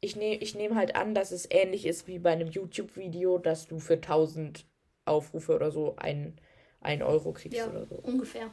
Ich 0.00 0.16
nehme 0.16 0.36
ich 0.36 0.54
nehm 0.54 0.74
halt 0.74 0.94
an, 0.94 1.14
dass 1.14 1.32
es 1.32 1.48
ähnlich 1.50 1.86
ist 1.86 2.06
wie 2.06 2.18
bei 2.18 2.32
einem 2.32 2.48
YouTube-Video, 2.48 3.38
dass 3.38 3.66
du 3.66 3.78
für 3.78 3.94
1000 3.94 4.66
Aufrufe 5.04 5.54
oder 5.54 5.70
so 5.70 5.94
ein, 5.96 6.38
ein 6.80 7.02
Euro 7.02 7.32
kriegst 7.32 7.56
ja, 7.56 7.68
oder 7.68 7.86
so. 7.86 7.96
ungefähr. 7.96 8.52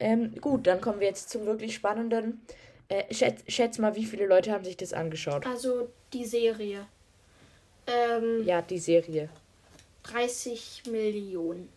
Ähm, 0.00 0.34
gut, 0.40 0.66
dann 0.66 0.80
kommen 0.80 1.00
wir 1.00 1.08
jetzt 1.08 1.30
zum 1.30 1.46
wirklich 1.46 1.74
spannenden. 1.74 2.40
Äh, 2.88 3.12
schätz, 3.12 3.42
schätz 3.48 3.78
mal, 3.78 3.96
wie 3.96 4.04
viele 4.04 4.26
Leute 4.26 4.52
haben 4.52 4.64
sich 4.64 4.76
das 4.76 4.92
angeschaut? 4.92 5.46
Also 5.46 5.88
die 6.12 6.24
Serie. 6.24 6.86
Ähm, 7.86 8.44
ja, 8.46 8.62
die 8.62 8.78
Serie. 8.78 9.28
30 10.04 10.84
Millionen. 10.90 11.68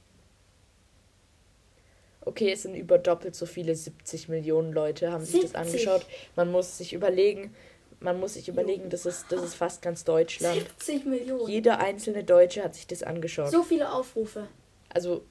Okay, 2.24 2.52
es 2.52 2.62
sind 2.62 2.76
über 2.76 2.98
doppelt 2.98 3.36
so 3.36 3.46
viele, 3.46 3.76
70 3.76 4.30
Millionen 4.30 4.74
Leute 4.74 5.12
haben 5.12 5.26
70. 5.26 5.42
sich 5.42 5.52
das 5.52 5.62
angeschaut. 5.62 6.06
Man 6.36 6.52
muss 6.52 6.78
sich 6.78 6.94
überlegen, 6.94 7.54
man 8.00 8.20
muss 8.20 8.36
sich 8.36 8.48
überlegen, 8.48 8.90
das 8.90 9.06
ist, 9.06 9.32
das 9.32 9.44
ist 9.44 9.56
fast 9.56 9.82
ganz 9.82 10.04
Deutschland. 10.04 10.60
70 10.60 11.06
Millionen. 11.06 11.50
Jeder 11.50 11.80
einzelne 11.80 12.24
Deutsche 12.24 12.64
hat 12.64 12.76
sich 12.76 12.86
das 12.88 13.04
angeschaut. 13.04 13.50
So 13.50 13.64
viele 13.64 13.92
Aufrufe. 13.92 14.48
Also, 14.90 15.24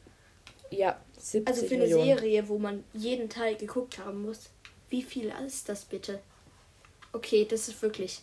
ja, 0.71 1.01
70 1.19 1.49
Also 1.49 1.67
für 1.67 1.77
Millionen. 1.77 2.03
eine 2.03 2.19
Serie, 2.19 2.49
wo 2.49 2.59
man 2.59 2.85
jeden 2.93 3.29
Teil 3.29 3.57
geguckt 3.57 3.99
haben 3.99 4.23
muss. 4.23 4.51
Wie 4.89 5.03
viel 5.03 5.33
ist 5.47 5.69
das 5.69 5.85
bitte? 5.85 6.21
Okay, 7.13 7.47
das 7.49 7.69
ist 7.69 7.83
wirklich. 7.83 8.23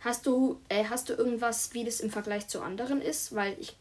Hast 0.00 0.26
du, 0.26 0.60
äh, 0.68 0.84
hast 0.84 1.08
du 1.08 1.14
irgendwas, 1.14 1.72
wie 1.72 1.84
das 1.84 2.00
im 2.00 2.10
Vergleich 2.10 2.48
zu 2.48 2.60
anderen 2.60 3.00
ist? 3.00 3.34
Weil 3.34 3.56
ich. 3.58 3.76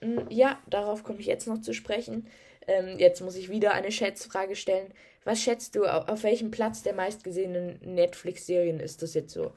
Mm, 0.00 0.20
ja, 0.30 0.58
darauf 0.66 1.04
komme 1.04 1.20
ich 1.20 1.26
jetzt 1.26 1.46
noch 1.46 1.60
zu 1.60 1.74
sprechen. 1.74 2.26
Ähm, 2.66 2.98
jetzt 2.98 3.20
muss 3.20 3.36
ich 3.36 3.50
wieder 3.50 3.72
eine 3.72 3.92
Schätzfrage 3.92 4.56
stellen. 4.56 4.92
Was 5.24 5.42
schätzt 5.42 5.74
du, 5.76 5.84
auf 5.84 6.22
welchem 6.22 6.50
Platz 6.50 6.82
der 6.82 6.94
meistgesehenen 6.94 7.78
Netflix-Serien 7.82 8.80
ist 8.80 9.02
das 9.02 9.12
jetzt 9.12 9.34
so? 9.34 9.52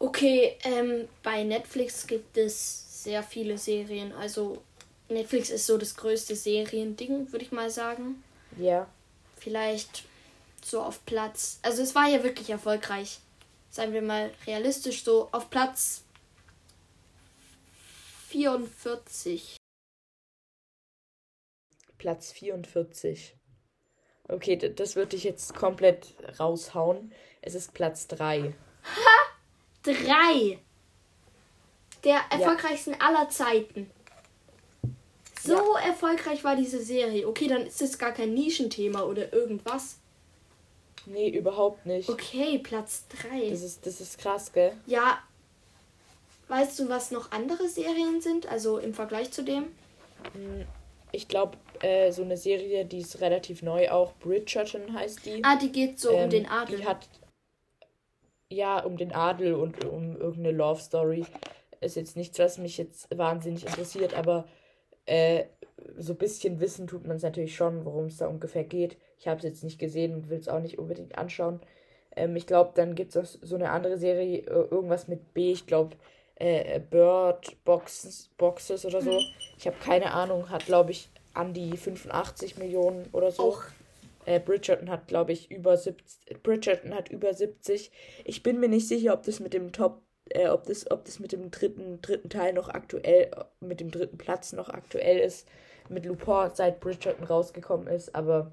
Okay, 0.00 0.56
ähm, 0.64 1.08
bei 1.22 1.44
Netflix 1.44 2.06
gibt 2.06 2.36
es 2.36 3.04
sehr 3.04 3.22
viele 3.22 3.58
Serien. 3.58 4.12
Also 4.12 4.62
Netflix 5.10 5.50
ist 5.50 5.66
so 5.66 5.78
das 5.78 5.96
größte 5.96 6.36
Seriending, 6.36 7.32
würde 7.32 7.44
ich 7.44 7.52
mal 7.52 7.70
sagen. 7.70 8.22
Ja. 8.56 8.88
Vielleicht 9.36 10.04
so 10.64 10.82
auf 10.82 11.04
Platz. 11.06 11.58
Also 11.62 11.82
es 11.82 11.94
war 11.94 12.08
ja 12.08 12.22
wirklich 12.22 12.50
erfolgreich. 12.50 13.18
Seien 13.70 13.92
wir 13.92 14.02
mal 14.02 14.30
realistisch, 14.46 15.04
so 15.04 15.28
auf 15.32 15.50
Platz 15.50 16.02
44. 18.28 19.56
Platz 21.98 22.32
44. 22.32 23.36
Okay, 24.28 24.56
das 24.56 24.96
würde 24.96 25.16
ich 25.16 25.24
jetzt 25.24 25.54
komplett 25.54 26.14
raushauen. 26.38 27.12
Es 27.42 27.54
ist 27.54 27.74
Platz 27.74 28.06
3. 28.06 28.54
Ha! 28.84 29.20
3! 29.82 30.58
Der 32.04 32.20
erfolgreichsten 32.30 32.92
ja. 32.92 33.00
aller 33.00 33.28
Zeiten. 33.28 33.90
So 35.42 35.54
ja. 35.54 35.88
erfolgreich 35.88 36.44
war 36.44 36.56
diese 36.56 36.82
Serie. 36.82 37.26
Okay, 37.26 37.48
dann 37.48 37.66
ist 37.66 37.80
es 37.80 37.98
gar 37.98 38.12
kein 38.12 38.34
Nischenthema 38.34 39.02
oder 39.02 39.32
irgendwas. 39.32 39.98
Nee, 41.06 41.30
überhaupt 41.30 41.86
nicht. 41.86 42.08
Okay, 42.08 42.58
Platz 42.58 43.04
3. 43.22 43.50
Das 43.50 43.62
ist, 43.62 43.86
das 43.86 44.00
ist 44.00 44.18
krass, 44.18 44.52
gell? 44.52 44.72
Ja. 44.86 45.18
Weißt 46.48 46.78
du, 46.78 46.88
was 46.88 47.10
noch 47.10 47.32
andere 47.32 47.68
Serien 47.68 48.20
sind? 48.20 48.50
Also 48.50 48.78
im 48.78 48.92
Vergleich 48.92 49.30
zu 49.30 49.42
dem? 49.42 49.64
Hm, 50.34 50.66
ich 51.12 51.28
glaube, 51.28 51.56
äh, 51.80 52.12
so 52.12 52.22
eine 52.22 52.36
Serie, 52.36 52.84
die 52.84 52.98
ist 52.98 53.20
relativ 53.20 53.62
neu 53.62 53.90
auch. 53.90 54.12
Bridgerton 54.14 54.92
heißt 54.92 55.24
die. 55.24 55.42
Ah, 55.42 55.56
die 55.56 55.72
geht 55.72 55.98
so 55.98 56.10
ähm, 56.10 56.24
um 56.24 56.30
den 56.30 56.46
Adel. 56.46 56.78
Die 56.78 56.86
hat. 56.86 57.08
Ja, 58.50 58.80
um 58.80 58.96
den 58.96 59.12
Adel 59.12 59.54
und 59.54 59.84
um 59.84 60.16
irgendeine 60.16 60.56
Love 60.56 60.80
Story. 60.80 61.24
Ist 61.80 61.96
jetzt 61.96 62.16
nichts, 62.16 62.38
was 62.38 62.58
mich 62.58 62.76
jetzt 62.76 63.16
wahnsinnig 63.16 63.64
interessiert, 63.64 64.12
aber 64.12 64.46
äh, 65.10 65.46
so 65.98 66.12
ein 66.12 66.18
bisschen 66.18 66.60
wissen 66.60 66.86
tut 66.86 67.06
man 67.06 67.16
es 67.16 67.22
natürlich 67.22 67.56
schon, 67.56 67.84
worum 67.84 68.06
es 68.06 68.18
da 68.18 68.28
ungefähr 68.28 68.64
geht. 68.64 68.96
Ich 69.18 69.26
habe 69.26 69.38
es 69.38 69.44
jetzt 69.44 69.64
nicht 69.64 69.78
gesehen 69.78 70.14
und 70.14 70.30
will 70.30 70.38
es 70.38 70.48
auch 70.48 70.60
nicht 70.60 70.78
unbedingt 70.78 71.18
anschauen. 71.18 71.60
Ähm, 72.14 72.36
ich 72.36 72.46
glaube, 72.46 72.72
dann 72.74 72.94
gibt 72.94 73.14
es 73.16 73.32
so 73.32 73.56
eine 73.56 73.70
andere 73.70 73.98
Serie, 73.98 74.38
äh, 74.38 74.44
irgendwas 74.70 75.08
mit 75.08 75.34
B, 75.34 75.52
ich 75.52 75.66
glaube, 75.66 75.96
äh, 76.36 76.78
Bird 76.78 77.56
Boxes, 77.64 78.30
Boxes 78.38 78.86
oder 78.86 79.02
so. 79.02 79.18
Ich 79.58 79.66
habe 79.66 79.76
keine 79.82 80.12
Ahnung, 80.12 80.48
hat, 80.48 80.64
glaube 80.66 80.92
ich, 80.92 81.08
an 81.34 81.54
die 81.54 81.76
85 81.76 82.56
Millionen 82.58 83.08
oder 83.12 83.32
so. 83.32 83.42
Auch. 83.42 83.62
Äh, 84.26 84.38
Bridgerton 84.38 84.90
hat, 84.90 85.08
glaube 85.08 85.32
ich, 85.32 85.50
über 85.50 85.76
70. 85.76 86.42
Bridgerton 86.42 86.94
hat 86.94 87.08
über 87.08 87.34
70. 87.34 87.90
Ich 88.24 88.42
bin 88.42 88.60
mir 88.60 88.68
nicht 88.68 88.86
sicher, 88.86 89.14
ob 89.14 89.24
das 89.24 89.40
mit 89.40 89.54
dem 89.54 89.72
Top, 89.72 90.02
äh, 90.30 90.48
ob 90.48 90.66
das, 90.66 90.90
ob 90.90 91.04
das 91.04 91.18
mit 91.18 91.32
dem 91.32 91.50
dritten, 91.50 92.00
dritten 92.02 92.28
Teil 92.28 92.52
noch 92.52 92.68
aktuell, 92.68 93.30
mit 93.60 93.80
dem 93.80 93.90
dritten 93.90 94.18
Platz 94.18 94.52
noch 94.52 94.68
aktuell 94.68 95.18
ist. 95.18 95.46
Mit 95.88 96.06
Lupin 96.06 96.50
seit 96.54 96.80
Bridgerton 96.80 97.24
rausgekommen 97.24 97.88
ist, 97.88 98.14
aber 98.14 98.52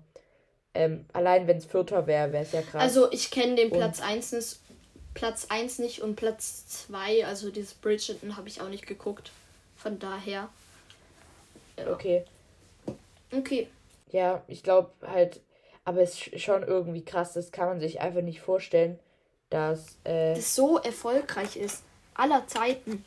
ähm, 0.74 1.06
allein 1.14 1.48
wenn 1.48 1.58
es 1.58 1.66
Vierter 1.66 2.08
wäre, 2.08 2.32
wäre 2.32 2.44
es 2.44 2.52
ja 2.52 2.62
krass. 2.62 2.82
Also 2.82 3.12
ich 3.12 3.30
kenne 3.30 3.56
den 3.56 3.70
Platz 3.70 4.02
1 4.02 4.32
nicht, 4.32 4.60
Platz 5.14 5.48
1 5.50 5.80
nicht 5.80 6.02
und 6.02 6.16
Platz 6.16 6.68
2, 6.88 7.26
also 7.26 7.52
dieses 7.52 7.76
Bridgerton 7.76 8.38
habe 8.38 8.48
ich 8.48 8.62
auch 8.62 8.70
nicht 8.70 8.88
geguckt. 8.88 9.32
Von 9.76 10.00
daher. 10.00 10.50
Ja. 11.78 11.92
Okay. 11.92 12.26
Okay. 13.32 13.68
Ja, 14.12 14.44
ich 14.48 14.64
glaube 14.64 14.92
halt, 15.06 15.42
aber 15.86 16.02
es 16.02 16.28
ist 16.28 16.42
schon 16.42 16.64
irgendwie 16.64 17.04
krass, 17.04 17.34
das 17.34 17.52
kann 17.52 17.68
man 17.68 17.80
sich 17.80 18.02
einfach 18.02 18.22
nicht 18.22 18.42
vorstellen, 18.42 19.00
dass 19.50 19.98
äh, 20.04 20.36
das 20.36 20.56
so 20.56 20.78
erfolgreich 20.78 21.58
ist. 21.58 21.84
Aller 22.14 22.48
Zeiten. 22.48 23.06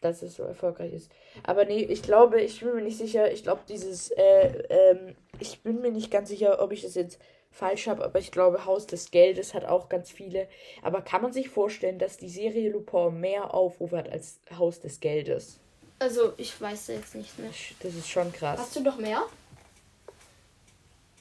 Dass 0.00 0.22
es 0.22 0.36
so 0.36 0.42
erfolgreich 0.42 0.92
ist. 0.92 1.10
Aber 1.42 1.64
nee, 1.64 1.82
ich 1.82 2.02
glaube, 2.02 2.40
ich 2.40 2.60
bin 2.60 2.74
mir 2.74 2.82
nicht 2.82 2.98
sicher, 2.98 3.32
ich 3.32 3.42
glaube, 3.42 3.62
dieses, 3.68 4.10
äh, 4.10 4.62
ähm, 4.68 5.16
ich 5.40 5.62
bin 5.62 5.80
mir 5.80 5.90
nicht 5.90 6.10
ganz 6.10 6.28
sicher, 6.28 6.60
ob 6.62 6.72
ich 6.72 6.82
das 6.82 6.94
jetzt 6.94 7.18
falsch 7.50 7.88
habe, 7.88 8.04
aber 8.04 8.18
ich 8.18 8.30
glaube, 8.30 8.66
Haus 8.66 8.86
des 8.86 9.10
Geldes 9.10 9.54
hat 9.54 9.64
auch 9.64 9.88
ganz 9.88 10.10
viele. 10.10 10.48
Aber 10.82 11.00
kann 11.00 11.22
man 11.22 11.32
sich 11.32 11.48
vorstellen, 11.48 11.98
dass 11.98 12.18
die 12.18 12.28
Serie 12.28 12.70
Lupin 12.70 13.18
mehr 13.20 13.54
Aufrufe 13.54 13.96
hat 13.96 14.10
als 14.10 14.40
Haus 14.56 14.80
des 14.80 15.00
Geldes? 15.00 15.58
Also, 15.98 16.34
ich 16.36 16.60
weiß 16.60 16.88
jetzt 16.88 17.14
nicht, 17.14 17.38
ne? 17.38 17.50
Das 17.80 17.94
ist 17.94 18.08
schon 18.08 18.30
krass. 18.32 18.58
Hast 18.58 18.76
du 18.76 18.80
noch 18.80 18.98
mehr? 18.98 19.22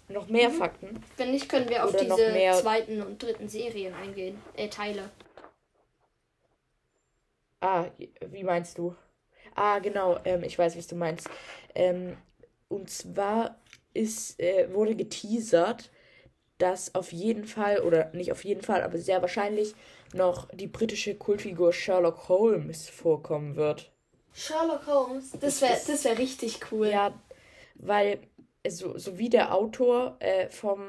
Noch 0.08 0.28
mehr 0.28 0.50
mhm. 0.50 0.54
Fakten? 0.54 1.04
Wenn 1.18 1.32
nicht, 1.32 1.50
können 1.50 1.70
wir 1.70 1.84
auf 1.84 1.94
Oder 1.94 2.04
diese 2.04 2.62
zweiten 2.62 3.02
und 3.02 3.22
dritten 3.22 3.50
Serien 3.50 3.94
eingehen. 3.94 4.40
Äh, 4.56 4.70
Teile. 4.70 5.10
Ah, 7.60 7.86
wie 8.28 8.44
meinst 8.44 8.78
du? 8.78 8.96
Ah, 9.56 9.80
genau, 9.80 10.20
ähm, 10.26 10.44
ich 10.44 10.60
weiß, 10.60 10.78
was 10.78 10.88
du 10.88 10.96
meinst. 10.96 11.30
Ähm, 11.74 12.18
und 12.68 12.90
zwar 12.90 13.60
ist, 13.94 14.40
äh, 14.40 14.72
wurde 14.74 14.96
geteasert, 14.96 15.90
dass 16.58 16.94
auf 16.94 17.12
jeden 17.12 17.46
Fall, 17.46 17.80
oder 17.80 18.12
nicht 18.14 18.32
auf 18.32 18.44
jeden 18.46 18.62
Fall, 18.62 18.84
aber 18.84 18.98
sehr 18.98 19.22
wahrscheinlich 19.22 19.74
noch 20.14 20.48
die 20.54 20.68
britische 20.68 21.16
Kultfigur 21.16 21.74
Sherlock 21.74 22.30
Holmes 22.30 22.88
vorkommen 22.90 23.56
wird. 23.56 23.92
Sherlock 24.34 24.86
Holmes? 24.88 25.32
Das 25.40 25.62
wäre 25.62 25.78
das 25.88 26.04
wär 26.04 26.18
richtig 26.18 26.60
cool. 26.72 26.88
Ja, 26.88 27.14
weil 27.76 28.20
so, 28.70 28.98
so 28.98 29.18
wie 29.18 29.30
der 29.30 29.54
Autor 29.54 30.18
äh, 30.20 30.50
vom 30.50 30.82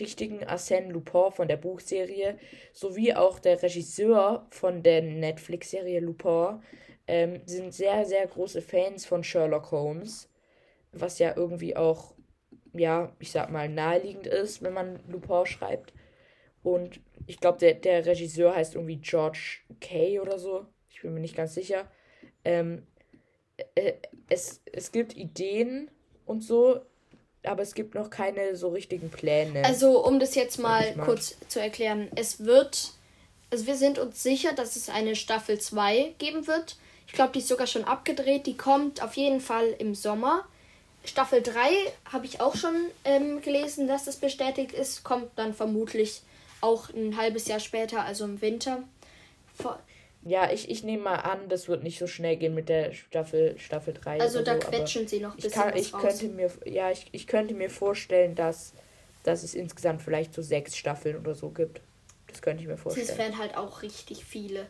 richtigen 0.00 0.44
Arsène 0.44 0.90
Lupin 0.90 1.32
von 1.32 1.48
der 1.48 1.56
Buchserie 1.56 2.38
sowie 2.72 3.14
auch 3.14 3.38
der 3.38 3.62
Regisseur 3.62 4.46
von 4.50 4.82
der 4.82 5.02
Netflix-Serie 5.02 6.00
Lupin 6.00 6.60
ähm, 7.06 7.40
sind 7.46 7.72
sehr, 7.72 8.04
sehr 8.04 8.26
große 8.26 8.62
Fans 8.62 9.06
von 9.06 9.22
Sherlock 9.24 9.70
Holmes, 9.70 10.28
was 10.92 11.18
ja 11.18 11.34
irgendwie 11.36 11.76
auch, 11.76 12.14
ja, 12.72 13.14
ich 13.18 13.30
sag 13.30 13.50
mal, 13.50 13.68
naheliegend 13.68 14.26
ist, 14.26 14.62
wenn 14.62 14.72
man 14.72 15.00
Lupin 15.08 15.46
schreibt. 15.46 15.94
Und 16.62 17.00
ich 17.26 17.38
glaube, 17.40 17.58
der, 17.58 17.74
der 17.74 18.04
Regisseur 18.04 18.54
heißt 18.54 18.74
irgendwie 18.74 18.96
George 18.96 19.58
Kay 19.80 20.18
oder 20.20 20.38
so. 20.38 20.66
Ich 20.90 21.00
bin 21.02 21.14
mir 21.14 21.20
nicht 21.20 21.36
ganz 21.36 21.54
sicher. 21.54 21.88
Ähm, 22.44 22.86
äh, 23.74 23.94
es, 24.28 24.62
es 24.72 24.90
gibt 24.90 25.16
Ideen 25.16 25.90
und 26.24 26.42
so, 26.42 26.80
aber 27.48 27.62
es 27.62 27.74
gibt 27.74 27.94
noch 27.94 28.10
keine 28.10 28.56
so 28.56 28.68
richtigen 28.68 29.10
Pläne. 29.10 29.64
Also, 29.64 30.04
um 30.04 30.18
das 30.18 30.34
jetzt 30.34 30.58
mal, 30.58 30.94
mal. 30.96 31.04
kurz 31.04 31.36
zu 31.48 31.60
erklären, 31.60 32.08
es 32.14 32.44
wird, 32.44 32.92
also 33.50 33.66
wir 33.66 33.76
sind 33.76 33.98
uns 33.98 34.22
sicher, 34.22 34.52
dass 34.52 34.76
es 34.76 34.88
eine 34.88 35.16
Staffel 35.16 35.58
2 35.58 36.14
geben 36.18 36.46
wird. 36.46 36.76
Ich 37.06 37.12
glaube, 37.12 37.32
die 37.32 37.38
ist 37.38 37.48
sogar 37.48 37.66
schon 37.66 37.84
abgedreht. 37.84 38.46
Die 38.46 38.56
kommt 38.56 39.02
auf 39.02 39.14
jeden 39.16 39.40
Fall 39.40 39.74
im 39.78 39.94
Sommer. 39.94 40.44
Staffel 41.04 41.40
3 41.40 41.70
habe 42.12 42.26
ich 42.26 42.40
auch 42.40 42.56
schon 42.56 42.74
ähm, 43.04 43.40
gelesen, 43.40 43.86
dass 43.86 44.04
das 44.04 44.16
bestätigt 44.16 44.72
ist. 44.72 45.04
Kommt 45.04 45.30
dann 45.36 45.54
vermutlich 45.54 46.22
auch 46.60 46.90
ein 46.90 47.16
halbes 47.16 47.46
Jahr 47.46 47.60
später, 47.60 48.04
also 48.04 48.24
im 48.24 48.40
Winter. 48.40 48.82
Ja, 50.26 50.50
ich, 50.50 50.68
ich 50.68 50.82
nehme 50.82 51.04
mal 51.04 51.14
an, 51.14 51.48
das 51.48 51.68
wird 51.68 51.84
nicht 51.84 52.00
so 52.00 52.08
schnell 52.08 52.36
gehen 52.36 52.52
mit 52.52 52.68
der 52.68 52.92
Staffel, 52.92 53.56
Staffel 53.60 53.94
3. 53.94 54.20
Also 54.20 54.42
da 54.42 54.54
so, 54.54 54.58
quetschen 54.58 55.06
sie 55.06 55.20
noch 55.20 55.30
ein 55.30 55.36
bisschen 55.36 55.50
ich 55.50 55.54
kann, 55.54 55.76
ich 55.76 55.92
könnte 55.92 56.26
mir 56.26 56.50
Ja, 56.64 56.90
ich, 56.90 57.06
ich 57.12 57.28
könnte 57.28 57.54
mir 57.54 57.70
vorstellen, 57.70 58.34
dass, 58.34 58.72
dass 59.22 59.44
es 59.44 59.54
insgesamt 59.54 60.02
vielleicht 60.02 60.34
so 60.34 60.42
sechs 60.42 60.76
Staffeln 60.76 61.16
oder 61.16 61.36
so 61.36 61.50
gibt. 61.50 61.80
Das 62.26 62.42
könnte 62.42 62.60
ich 62.60 62.68
mir 62.68 62.76
vorstellen. 62.76 63.06
Das 63.06 63.18
wären 63.18 63.38
halt 63.38 63.56
auch 63.56 63.82
richtig 63.82 64.24
viele. 64.24 64.66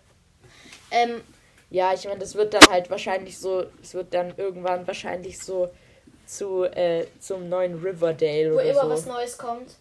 Ähm, 0.90 1.22
ja, 1.70 1.94
ich 1.94 2.04
meine, 2.04 2.20
das 2.20 2.34
wird 2.34 2.52
dann 2.52 2.68
halt 2.68 2.90
wahrscheinlich 2.90 3.38
so, 3.38 3.64
es 3.82 3.94
wird 3.94 4.12
dann 4.12 4.34
irgendwann 4.36 4.86
wahrscheinlich 4.86 5.38
so 5.38 5.70
zu, 6.26 6.64
äh, 6.64 7.06
zum 7.18 7.48
neuen 7.48 7.82
Riverdale 7.82 8.50
wo 8.50 8.56
oder 8.56 8.64
immer 8.64 8.82
so. 8.82 8.90
was 8.90 9.06
Neues 9.06 9.38
kommt. 9.38 9.74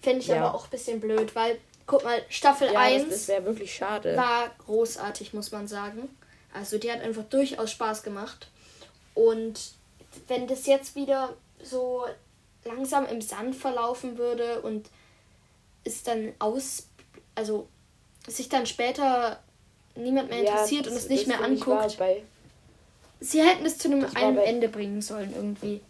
Finde 0.00 0.20
ich 0.20 0.28
ja. 0.28 0.36
aber 0.36 0.54
auch 0.54 0.64
ein 0.64 0.70
bisschen 0.70 1.00
blöd, 1.00 1.34
weil, 1.34 1.58
guck 1.86 2.04
mal, 2.04 2.22
Staffel 2.28 2.72
ja, 2.72 2.80
1 2.80 3.08
das, 3.08 3.26
das 3.26 3.44
wirklich 3.44 3.74
schade. 3.74 4.16
war 4.16 4.50
großartig, 4.66 5.32
muss 5.32 5.52
man 5.52 5.68
sagen. 5.68 6.08
Also 6.52 6.78
die 6.78 6.90
hat 6.90 7.00
einfach 7.00 7.24
durchaus 7.24 7.70
Spaß 7.70 8.02
gemacht. 8.02 8.48
Und 9.14 9.60
wenn 10.28 10.46
das 10.46 10.66
jetzt 10.66 10.94
wieder 10.96 11.36
so 11.62 12.04
langsam 12.64 13.06
im 13.06 13.20
Sand 13.20 13.56
verlaufen 13.56 14.18
würde 14.18 14.60
und 14.62 14.88
es 15.84 16.02
dann 16.02 16.32
aus, 16.38 16.86
also 17.34 17.68
sich 18.26 18.48
dann 18.48 18.66
später 18.66 19.40
niemand 19.94 20.30
mehr 20.30 20.40
interessiert 20.40 20.86
ja, 20.86 20.92
das, 20.92 20.92
und 20.92 20.98
es 20.98 21.08
nicht 21.08 21.26
mehr 21.26 21.42
anguckt. 21.42 21.98
Sie 23.20 23.42
hätten 23.42 23.64
es 23.64 23.78
zu 23.78 23.88
einem, 23.88 24.06
einem 24.14 24.38
Ende 24.38 24.68
bringen 24.68 25.02
sollen 25.02 25.32
irgendwie. 25.34 25.80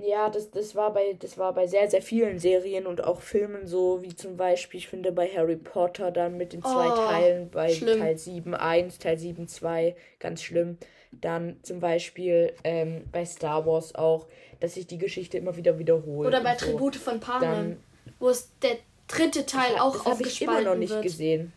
Ja, 0.00 0.30
das, 0.30 0.50
das 0.50 0.76
war 0.76 0.92
bei 0.92 1.16
das 1.18 1.38
war 1.38 1.52
bei 1.52 1.66
sehr, 1.66 1.90
sehr 1.90 2.02
vielen 2.02 2.38
Serien 2.38 2.86
und 2.86 3.02
auch 3.02 3.20
Filmen 3.20 3.66
so, 3.66 4.00
wie 4.02 4.14
zum 4.14 4.36
Beispiel, 4.36 4.78
ich 4.78 4.88
finde 4.88 5.10
bei 5.10 5.28
Harry 5.28 5.56
Potter 5.56 6.12
dann 6.12 6.36
mit 6.36 6.52
den 6.52 6.62
zwei 6.62 6.90
oh, 6.90 6.94
Teilen, 6.94 7.50
bei 7.50 7.72
schlimm. 7.72 7.98
Teil 7.98 8.16
7 8.16 8.54
1, 8.54 8.98
Teil 8.98 9.18
7 9.18 9.48
2, 9.48 9.96
ganz 10.20 10.42
schlimm. 10.42 10.78
Dann 11.10 11.56
zum 11.62 11.80
Beispiel 11.80 12.52
ähm, 12.62 13.04
bei 13.10 13.24
Star 13.24 13.66
Wars 13.66 13.94
auch, 13.94 14.26
dass 14.60 14.74
sich 14.74 14.86
die 14.86 14.98
Geschichte 14.98 15.38
immer 15.38 15.56
wieder 15.56 15.78
wiederholt. 15.78 16.28
Oder 16.28 16.42
bei 16.42 16.54
Tribute 16.54 16.94
so. 16.94 17.00
von 17.00 17.18
Panem, 17.20 17.78
wo 18.20 18.28
es 18.28 18.50
der 18.62 18.76
dritte 19.08 19.46
Teil 19.46 19.72
das, 19.72 19.80
auch 19.80 19.96
das 19.96 20.06
aufgespalten 20.06 20.28
ich 20.28 20.42
immer 20.42 20.60
noch 20.60 20.76
nicht 20.78 20.90
wird. 20.92 21.02
gesehen. 21.02 21.52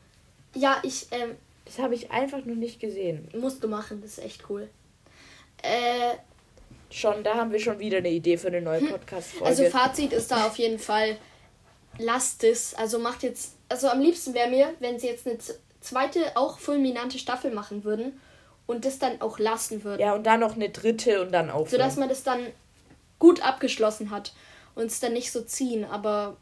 Ja, 0.55 0.79
ich 0.83 1.07
ähm, 1.11 1.35
das 1.65 1.79
habe 1.79 1.95
ich 1.95 2.11
einfach 2.11 2.43
noch 2.45 2.55
nicht 2.55 2.79
gesehen. 2.79 3.27
Musst 3.33 3.63
du 3.63 3.67
machen, 3.67 4.01
das 4.01 4.17
ist 4.17 4.25
echt 4.25 4.49
cool. 4.49 4.67
Äh, 5.61 6.15
schon, 6.91 7.23
da 7.23 7.35
haben 7.35 7.51
wir 7.51 7.59
schon 7.59 7.79
wieder 7.79 7.97
eine 7.97 8.09
Idee 8.09 8.37
für 8.37 8.47
eine 8.47 8.61
neue 8.61 8.81
hm. 8.81 8.89
Podcast-Folge. 8.89 9.45
Also 9.45 9.65
Fazit 9.65 10.13
ist 10.13 10.31
da 10.31 10.47
auf 10.47 10.57
jeden 10.57 10.79
Fall, 10.79 11.17
lasst 11.97 12.43
es. 12.43 12.73
Also 12.75 12.99
macht 12.99 13.23
jetzt, 13.23 13.55
also 13.69 13.87
am 13.87 14.01
liebsten 14.01 14.33
wäre 14.33 14.49
mir, 14.49 14.73
wenn 14.79 14.99
sie 14.99 15.07
jetzt 15.07 15.27
eine 15.27 15.37
zweite, 15.79 16.35
auch 16.35 16.59
fulminante 16.59 17.19
Staffel 17.19 17.51
machen 17.51 17.83
würden 17.83 18.19
und 18.67 18.85
das 18.85 18.99
dann 18.99 19.21
auch 19.21 19.39
lassen 19.39 19.83
würden. 19.83 19.99
Ja, 19.99 20.13
und 20.13 20.23
dann 20.23 20.39
noch 20.39 20.55
eine 20.55 20.69
dritte 20.69 21.21
und 21.21 21.31
dann 21.31 21.49
aufhören. 21.49 21.69
Sodass 21.69 21.97
man 21.97 22.09
das 22.09 22.23
dann 22.23 22.47
gut 23.19 23.45
abgeschlossen 23.45 24.11
hat 24.11 24.33
und 24.75 24.85
es 24.85 24.99
dann 24.99 25.13
nicht 25.13 25.31
so 25.31 25.41
ziehen, 25.41 25.85
aber 25.85 26.37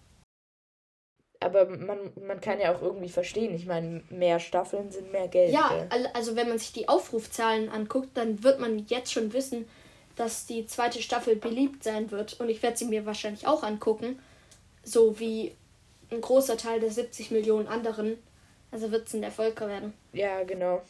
aber 1.42 1.70
man, 1.70 2.12
man 2.28 2.42
kann 2.42 2.60
ja 2.60 2.76
auch 2.76 2.82
irgendwie 2.82 3.08
verstehen. 3.08 3.56
Ich 3.56 3.66
meine, 3.66 4.04
mehr 4.10 4.40
Staffeln 4.40 4.92
sind 4.92 5.14
mehr 5.14 5.30
Geld. 5.30 5.54
Ja, 5.54 5.88
also 6.14 6.36
wenn 6.36 6.50
man 6.50 6.58
sich 6.58 6.74
die 6.74 6.90
Aufrufzahlen 6.90 7.70
anguckt, 7.70 8.10
dann 8.16 8.44
wird 8.44 8.60
man 8.60 8.80
jetzt 8.88 9.14
schon 9.14 9.32
wissen, 9.32 9.66
dass 10.20 10.46
die 10.46 10.66
zweite 10.66 11.02
Staffel 11.02 11.36
beliebt 11.36 11.84
sein 11.84 12.12
wird. 12.12 12.40
Und 12.40 12.50
ich 12.50 12.62
werde 12.62 12.78
sie 12.78 12.86
mir 12.86 13.06
wahrscheinlich 13.06 13.48
auch 13.48 13.64
angucken. 13.64 14.20
So 14.84 15.20
wie 15.20 15.54
ein 16.12 16.22
großer 16.22 16.58
Teil 16.58 16.80
der 16.80 16.92
70 16.92 17.32
Millionen 17.32 17.68
anderen. 17.68 18.18
Also 18.72 18.92
wird 18.92 19.08
es 19.08 19.14
ein 19.14 19.24
Erfolg 19.24 19.62
werden. 19.62 19.94
Ja, 20.12 20.44
genau. 20.44 20.82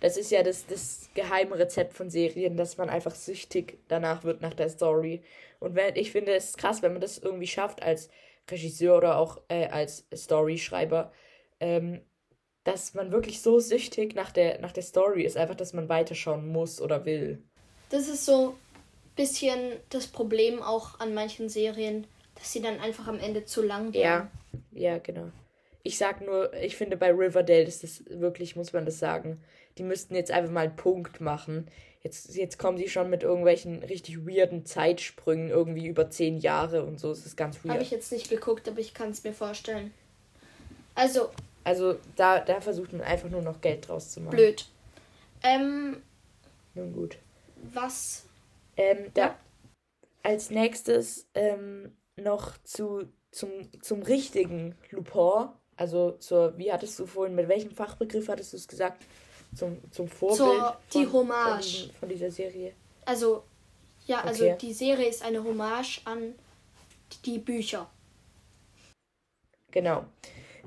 Das 0.00 0.16
ist 0.16 0.30
ja 0.30 0.42
das, 0.42 0.66
das 0.66 1.08
geheime 1.14 1.58
Rezept 1.58 1.94
von 1.94 2.10
Serien, 2.10 2.56
dass 2.56 2.76
man 2.76 2.90
einfach 2.90 3.14
süchtig 3.14 3.78
danach 3.88 4.22
wird 4.22 4.40
nach 4.40 4.54
der 4.54 4.68
Story. 4.68 5.22
Und 5.60 5.74
wenn, 5.74 5.96
ich 5.96 6.12
finde 6.12 6.34
es 6.34 6.56
krass, 6.56 6.82
wenn 6.82 6.92
man 6.92 7.00
das 7.00 7.18
irgendwie 7.18 7.46
schafft 7.46 7.82
als 7.82 8.08
Regisseur 8.50 8.96
oder 8.96 9.18
auch 9.18 9.40
äh, 9.48 9.66
als 9.66 10.06
Storyschreiber, 10.14 11.12
ähm, 11.58 12.02
dass 12.64 12.94
man 12.94 13.12
wirklich 13.12 13.42
so 13.42 13.58
süchtig 13.58 14.14
nach 14.14 14.30
der, 14.30 14.60
nach 14.60 14.72
der 14.72 14.82
Story 14.82 15.24
ist, 15.24 15.36
einfach, 15.36 15.54
dass 15.54 15.72
man 15.72 15.88
weiterschauen 15.88 16.46
muss 16.48 16.80
oder 16.80 17.04
will. 17.04 17.42
Das 17.94 18.08
ist 18.08 18.24
so 18.24 18.48
ein 18.48 18.54
bisschen 19.14 19.76
das 19.90 20.08
Problem 20.08 20.60
auch 20.60 20.98
an 20.98 21.14
manchen 21.14 21.48
Serien, 21.48 22.08
dass 22.34 22.52
sie 22.52 22.60
dann 22.60 22.80
einfach 22.80 23.06
am 23.06 23.20
Ende 23.20 23.44
zu 23.44 23.62
lang 23.62 23.94
werden. 23.94 24.28
Ja, 24.72 24.90
ja, 24.94 24.98
genau. 24.98 25.30
Ich 25.84 25.96
sag 25.96 26.20
nur, 26.20 26.52
ich 26.54 26.74
finde 26.74 26.96
bei 26.96 27.12
Riverdale 27.12 27.62
ist 27.62 27.84
das 27.84 28.02
wirklich, 28.08 28.56
muss 28.56 28.72
man 28.72 28.84
das 28.84 28.98
sagen, 28.98 29.40
die 29.78 29.84
müssten 29.84 30.16
jetzt 30.16 30.32
einfach 30.32 30.50
mal 30.50 30.64
einen 30.64 30.74
Punkt 30.74 31.20
machen. 31.20 31.68
Jetzt, 32.02 32.34
jetzt 32.34 32.58
kommen 32.58 32.78
sie 32.78 32.88
schon 32.88 33.10
mit 33.10 33.22
irgendwelchen 33.22 33.84
richtig 33.84 34.26
weirden 34.26 34.66
Zeitsprüngen, 34.66 35.50
irgendwie 35.50 35.86
über 35.86 36.10
zehn 36.10 36.38
Jahre 36.38 36.82
und 36.82 36.98
so. 36.98 37.12
Es 37.12 37.24
ist 37.24 37.36
ganz 37.36 37.64
weird. 37.64 37.74
Habe 37.74 37.84
ich 37.84 37.92
jetzt 37.92 38.10
nicht 38.10 38.28
geguckt, 38.28 38.68
aber 38.68 38.80
ich 38.80 38.92
kann 38.92 39.10
es 39.10 39.22
mir 39.22 39.32
vorstellen. 39.32 39.94
Also. 40.96 41.30
Also 41.62 41.94
da, 42.16 42.40
da 42.40 42.60
versucht 42.60 42.92
man 42.92 43.02
einfach 43.02 43.30
nur 43.30 43.42
noch 43.42 43.60
Geld 43.60 43.86
draus 43.86 44.10
zu 44.10 44.20
machen. 44.20 44.34
Blöd. 44.34 44.66
Ähm. 45.44 46.02
Nun 46.74 46.92
gut. 46.92 47.18
Was? 47.72 48.26
Ähm, 48.76 49.10
da 49.14 49.26
ja. 49.26 49.38
als 50.22 50.50
nächstes 50.50 51.28
ähm, 51.34 51.96
noch 52.16 52.56
zu, 52.64 53.04
zum, 53.30 53.50
zum 53.82 54.02
richtigen 54.02 54.74
Lupin. 54.90 55.48
Also 55.76 56.12
zur, 56.12 56.56
wie 56.56 56.72
hattest 56.72 56.98
du 56.98 57.06
vorhin, 57.06 57.34
mit 57.34 57.48
welchem 57.48 57.72
Fachbegriff 57.72 58.28
hattest 58.28 58.52
du 58.52 58.56
es 58.56 58.68
gesagt? 58.68 59.04
zum, 59.54 59.78
zum 59.90 60.08
Vorbild 60.08 60.38
Zur, 60.38 60.76
die 60.92 61.04
von, 61.04 61.12
Hommage. 61.12 61.86
Von, 61.86 61.94
von, 62.00 62.08
dieser 62.08 62.30
Serie. 62.30 62.72
Also, 63.04 63.44
ja, 64.06 64.20
also 64.20 64.42
okay. 64.42 64.52
also 64.52 64.66
die 64.66 64.72
Serie 64.72 65.08
ist 65.08 65.22
eine 65.22 65.42
Hommage 65.42 66.00
an 66.04 66.34
die 67.24 67.38
Bücher. 67.38 67.88
Genau. 69.70 70.04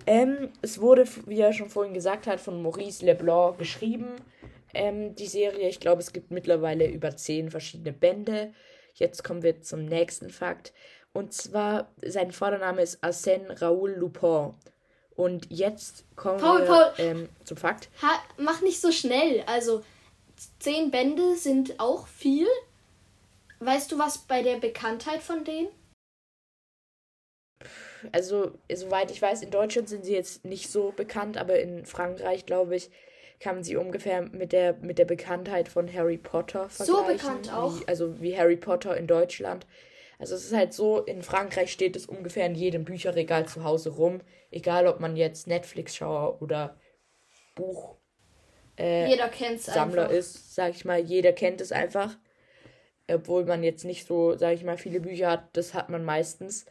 Ähm, 0.06 0.50
es 0.62 0.80
wurde, 0.80 1.06
wie 1.26 1.40
er 1.40 1.54
schon 1.54 1.70
vorhin 1.70 1.94
gesagt 1.94 2.28
hat, 2.28 2.40
von 2.40 2.62
Maurice 2.62 3.06
Leblanc 3.06 3.58
geschrieben. 3.58 4.08
Ähm, 4.78 5.16
die 5.16 5.26
Serie, 5.26 5.68
ich 5.68 5.80
glaube, 5.80 6.02
es 6.02 6.14
gibt 6.14 6.30
mittlerweile 6.30 6.88
über 6.88 7.18
zehn 7.18 7.50
verschiedene 7.50 7.92
Bände. 7.92 8.54
Jetzt 8.94 9.24
kommen 9.24 9.42
wir 9.42 9.62
zum 9.62 9.86
nächsten 9.86 10.30
Fakt. 10.30 10.72
Und 11.14 11.34
zwar, 11.34 11.92
sein 12.06 12.32
Vordername 12.32 12.84
ist 12.84 13.04
Arsène 13.04 13.60
Raoul 13.60 13.94
Lupin. 13.94 14.54
Und 15.16 15.48
jetzt 15.50 16.06
kommen 16.16 16.40
Paul, 16.40 16.60
wir 16.60 16.68
Paul, 16.68 16.94
ähm, 17.00 17.30
zum 17.44 17.58
Fakt. 17.58 17.90
Ha, 18.04 18.22
mach 18.38 18.62
nicht 18.62 18.80
so 18.80 18.92
schnell. 18.92 19.44
Also, 19.48 19.84
zehn 20.60 20.92
Bände 20.92 21.36
sind 21.38 21.80
auch 21.80 22.06
viel. 22.06 22.48
Weißt 23.60 23.92
du 23.92 23.98
was 23.98 24.20
bei 24.20 24.44
der 24.44 24.58
Bekanntheit 24.58 25.24
von 25.24 25.44
denen? 25.44 25.70
Also, 28.12 28.52
soweit 28.72 29.10
ich 29.10 29.20
weiß, 29.24 29.42
in 29.42 29.50
Deutschland 29.50 29.90
sind 29.90 30.06
sie 30.06 30.14
jetzt 30.14 30.46
nicht 30.46 30.70
so 30.70 30.94
bekannt, 30.96 31.36
aber 31.36 31.60
in 31.60 31.84
Frankreich, 31.88 32.46
glaube 32.46 32.76
ich, 32.76 32.92
kann 33.40 33.56
man 33.56 33.64
sie 33.64 33.76
ungefähr 33.76 34.22
mit 34.24 34.52
der, 34.52 34.74
mit 34.74 34.98
der 34.98 35.06
Bekanntheit 35.06 35.68
von 35.68 35.92
Harry 35.94 36.18
Potter 36.18 36.70
vergleichen. 36.70 37.20
So 37.20 37.28
bekannt 37.28 37.54
auch. 37.54 37.80
Wie, 37.80 37.88
also 37.88 38.20
wie 38.22 38.38
Harry 38.38 38.58
Potter 38.58 38.98
in 38.98 39.08
Deutschland. 39.08 39.66
Also 40.20 40.36
es 40.36 40.46
ist 40.46 40.54
halt 40.56 40.74
so, 40.74 41.00
in 41.02 41.22
Frankreich 41.22 41.72
steht 41.72 41.96
es 41.96 42.08
ungefähr 42.08 42.48
in 42.48 42.56
jedem 42.56 42.86
Bücherregal 42.86 43.48
zu 43.48 43.64
Hause 43.64 43.90
rum. 43.92 44.22
Egal, 44.50 44.88
ob 44.88 45.00
man 45.00 45.16
jetzt 45.16 45.46
Netflix-Schauer 45.48 46.42
oder 46.42 46.78
Buch 47.56 47.98
äh, 48.78 49.10
jeder 49.10 49.28
kennt's 49.30 49.66
Sammler 49.66 50.04
einfach. 50.04 50.16
ist, 50.16 50.56
sag 50.56 50.72
ich 50.72 50.86
mal. 50.86 51.00
Jeder 51.00 51.34
kennt 51.34 51.62
es 51.62 51.72
einfach. 51.72 52.16
Obwohl 53.10 53.46
man 53.46 53.64
jetzt 53.64 53.86
nicht 53.86 54.06
so, 54.06 54.36
sag 54.38 54.54
ich 54.54 54.64
mal, 54.64 54.78
viele 54.78 55.00
Bücher 55.00 55.32
hat, 55.32 55.50
das 55.54 55.74
hat 55.74 55.90
man 55.90 56.04
meistens. 56.04 56.66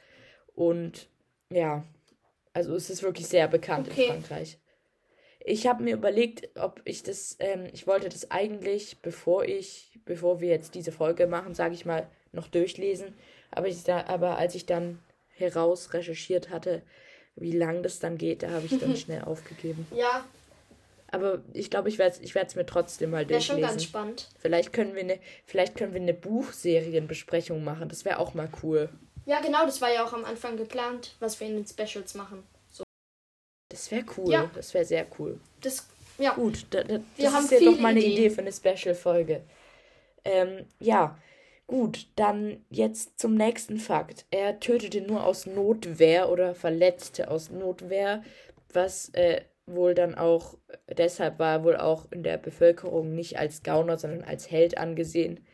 Und 0.54 1.08
ja, 1.50 1.84
also 2.52 2.74
es 2.74 2.90
ist 2.90 3.02
wirklich 3.02 3.26
sehr 3.26 3.48
bekannt 3.48 3.88
Okay. 3.90 4.04
in 4.06 4.22
Frankreich. 4.22 4.58
Ich 5.48 5.68
habe 5.68 5.84
mir 5.84 5.94
überlegt, 5.94 6.48
ob 6.58 6.80
ich 6.84 7.04
das, 7.04 7.36
ähm, 7.38 7.68
ich 7.72 7.86
wollte 7.86 8.08
das 8.08 8.32
eigentlich, 8.32 8.98
bevor 9.00 9.44
ich, 9.44 9.96
bevor 10.04 10.40
wir 10.40 10.48
jetzt 10.48 10.74
diese 10.74 10.90
Folge 10.90 11.28
machen, 11.28 11.54
sage 11.54 11.74
ich 11.74 11.86
mal, 11.86 12.08
noch 12.32 12.48
durchlesen. 12.48 13.14
Aber, 13.52 13.68
ich, 13.68 13.84
da, 13.84 14.06
aber 14.08 14.38
als 14.38 14.56
ich 14.56 14.66
dann 14.66 14.98
heraus 15.30 15.92
recherchiert 15.94 16.50
hatte, 16.50 16.82
wie 17.36 17.52
lang 17.52 17.84
das 17.84 18.00
dann 18.00 18.18
geht, 18.18 18.42
da 18.42 18.50
habe 18.50 18.66
ich 18.66 18.76
dann 18.80 18.96
schnell 18.96 19.22
aufgegeben. 19.22 19.86
Ja, 19.94 20.24
Aber 21.12 21.42
ich 21.52 21.70
glaube, 21.70 21.90
ich 21.90 21.98
werde 21.98 22.16
es 22.16 22.20
ich 22.20 22.34
werd's 22.34 22.56
mir 22.56 22.66
trotzdem 22.66 23.10
mal 23.10 23.28
wäre 23.28 23.40
schon 23.40 23.60
ganz 23.60 23.74
durchlesen. 23.74 23.88
spannend. 23.88 24.28
Vielleicht 24.40 24.72
können 24.72 24.94
wir 24.96 25.02
eine, 25.02 25.20
vielleicht 25.44 25.76
können 25.76 25.94
wir 25.94 26.00
eine 26.00 26.14
Buchserienbesprechung 26.14 27.62
machen. 27.62 27.88
Das 27.88 28.04
wäre 28.04 28.18
auch 28.18 28.34
mal 28.34 28.48
cool. 28.64 28.88
Ja, 29.26 29.40
genau, 29.40 29.64
das 29.64 29.80
war 29.80 29.92
ja 29.92 30.04
auch 30.04 30.12
am 30.12 30.24
Anfang 30.24 30.56
geplant, 30.56 31.14
was 31.20 31.38
wir 31.38 31.46
in 31.46 31.54
den 31.54 31.66
Specials 31.66 32.14
machen. 32.14 32.42
Das 33.76 33.90
wäre 33.90 34.04
cool. 34.16 34.32
Ja. 34.32 34.50
Das 34.54 34.72
wäre 34.72 34.84
sehr 34.86 35.06
cool. 35.18 35.38
Das, 35.60 35.86
ja, 36.18 36.32
Gut, 36.34 36.66
da, 36.70 36.82
da, 36.82 36.94
Wir 36.94 37.24
das 37.26 37.34
haben 37.34 37.44
ist 37.44 37.50
ja 37.50 37.60
doch 37.60 37.78
mal 37.78 37.88
eine 37.88 38.00
Ideen. 38.00 38.12
Idee 38.12 38.30
für 38.30 38.40
eine 38.40 38.52
Special-Folge. 38.52 39.42
Ähm, 40.24 40.64
ja, 40.80 41.18
gut, 41.66 42.06
dann 42.16 42.64
jetzt 42.70 43.18
zum 43.18 43.34
nächsten 43.34 43.78
Fakt. 43.78 44.24
Er 44.30 44.58
tötete 44.60 45.02
nur 45.02 45.24
aus 45.24 45.44
Notwehr 45.44 46.30
oder 46.30 46.54
verletzte 46.54 47.30
aus 47.30 47.50
Notwehr, 47.50 48.22
was 48.72 49.10
äh, 49.10 49.42
wohl 49.66 49.94
dann 49.94 50.14
auch, 50.14 50.54
deshalb 50.88 51.38
war 51.38 51.52
er 51.58 51.64
wohl 51.64 51.76
auch 51.76 52.06
in 52.10 52.22
der 52.22 52.38
Bevölkerung 52.38 53.14
nicht 53.14 53.38
als 53.38 53.62
Gauner, 53.62 53.98
sondern 53.98 54.24
als 54.24 54.50
Held 54.50 54.78
angesehen. 54.78 55.44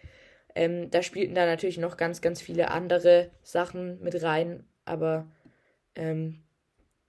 Ähm, 0.54 0.90
da 0.90 1.02
spielten 1.02 1.34
da 1.34 1.44
natürlich 1.46 1.78
noch 1.78 1.96
ganz, 1.96 2.20
ganz 2.20 2.40
viele 2.40 2.70
andere 2.70 3.30
Sachen 3.42 4.00
mit 4.02 4.22
rein, 4.22 4.64
aber 4.84 5.26
ähm, 5.96 6.41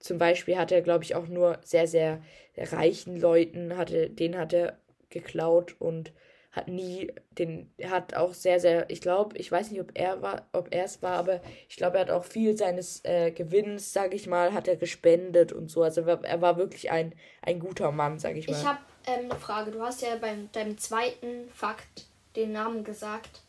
zum 0.03 0.17
Beispiel 0.17 0.57
hat 0.57 0.71
er, 0.71 0.81
glaube 0.81 1.05
ich, 1.05 1.15
auch 1.15 1.27
nur 1.27 1.59
sehr, 1.63 1.87
sehr 1.87 2.21
reichen 2.57 3.17
Leuten, 3.19 3.77
hatte, 3.77 4.09
den 4.09 4.37
hat 4.37 4.51
er 4.53 4.77
geklaut 5.09 5.75
und 5.79 6.11
hat 6.51 6.67
nie 6.67 7.11
den, 7.31 7.71
hat 7.83 8.13
auch 8.13 8.33
sehr, 8.33 8.59
sehr, 8.59 8.89
ich 8.89 9.01
glaube, 9.01 9.37
ich 9.37 9.49
weiß 9.51 9.71
nicht, 9.71 9.79
ob 9.81 9.91
er 9.95 10.21
war, 10.21 10.47
ob 10.51 10.67
er 10.75 10.83
es 10.83 11.01
war, 11.01 11.13
aber 11.13 11.41
ich 11.69 11.77
glaube, 11.77 11.97
er 11.97 12.01
hat 12.01 12.11
auch 12.11 12.25
viel 12.25 12.55
seines 12.57 13.03
äh, 13.05 13.31
Gewinns, 13.31 13.93
sage 13.93 14.15
ich 14.15 14.27
mal, 14.27 14.53
hat 14.53 14.67
er 14.67 14.75
gespendet 14.75 15.53
und 15.53 15.71
so. 15.71 15.81
Also 15.81 16.01
er 16.01 16.41
war, 16.41 16.57
wirklich 16.57 16.91
ein, 16.91 17.15
ein 17.41 17.59
guter 17.59 17.91
Mann, 17.91 18.19
sage 18.19 18.39
ich 18.39 18.47
mal. 18.49 18.59
ich 18.59 18.67
habe 18.67 18.79
ähm, 19.07 19.31
eine 19.31 19.39
Frage. 19.39 19.71
Du 19.71 19.81
hast 19.81 20.01
ja 20.01 20.15
beim 20.17 20.51
deinem 20.51 20.77
zweiten 20.77 21.49
Fakt 21.55 22.05
den 22.35 22.51
Namen 22.51 22.83
gesagt. 22.83 23.41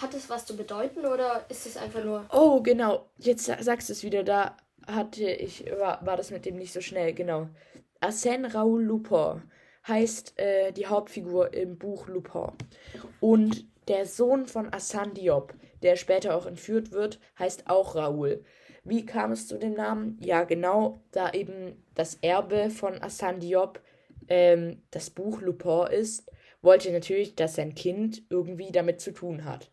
Hat 0.00 0.14
es 0.14 0.30
was 0.30 0.46
zu 0.46 0.56
bedeuten 0.56 1.04
oder 1.04 1.44
ist 1.50 1.66
es 1.66 1.76
einfach 1.76 2.02
nur. 2.02 2.24
Oh, 2.32 2.62
genau. 2.62 3.10
Jetzt 3.18 3.44
sa- 3.44 3.62
sagst 3.62 3.90
du 3.90 3.92
es 3.92 4.02
wieder. 4.02 4.24
Da 4.24 4.56
hatte 4.86 5.24
ich, 5.24 5.64
war, 5.78 6.04
war 6.04 6.16
das 6.16 6.30
mit 6.30 6.44
dem 6.44 6.56
nicht 6.56 6.72
so 6.72 6.80
schnell, 6.80 7.12
genau. 7.12 7.48
Arsène 8.00 8.54
Raoul 8.54 8.82
Lupin 8.82 9.42
heißt 9.86 10.38
äh, 10.38 10.72
die 10.72 10.86
Hauptfigur 10.86 11.54
im 11.54 11.78
Buch 11.78 12.08
Lupin. 12.08 12.52
Und 13.20 13.66
der 13.88 14.06
Sohn 14.06 14.46
von 14.46 14.70
Arsène 14.70 15.12
Diop, 15.12 15.54
der 15.82 15.96
später 15.96 16.36
auch 16.36 16.46
entführt 16.46 16.92
wird, 16.92 17.18
heißt 17.38 17.68
auch 17.68 17.96
Raoul. 17.96 18.44
Wie 18.84 19.06
kam 19.06 19.32
es 19.32 19.46
zu 19.46 19.58
dem 19.58 19.74
Namen? 19.74 20.18
Ja, 20.20 20.44
genau, 20.44 21.02
da 21.12 21.32
eben 21.32 21.84
das 21.94 22.16
Erbe 22.16 22.70
von 22.70 22.94
Arsène 22.94 23.38
Diop 23.38 23.80
ähm, 24.28 24.82
das 24.90 25.10
Buch 25.10 25.40
Lupin 25.40 25.86
ist, 25.92 26.30
wollte 26.60 26.92
natürlich, 26.92 27.34
dass 27.34 27.56
sein 27.56 27.74
Kind 27.74 28.22
irgendwie 28.30 28.70
damit 28.70 29.00
zu 29.00 29.12
tun 29.12 29.44
hat 29.44 29.72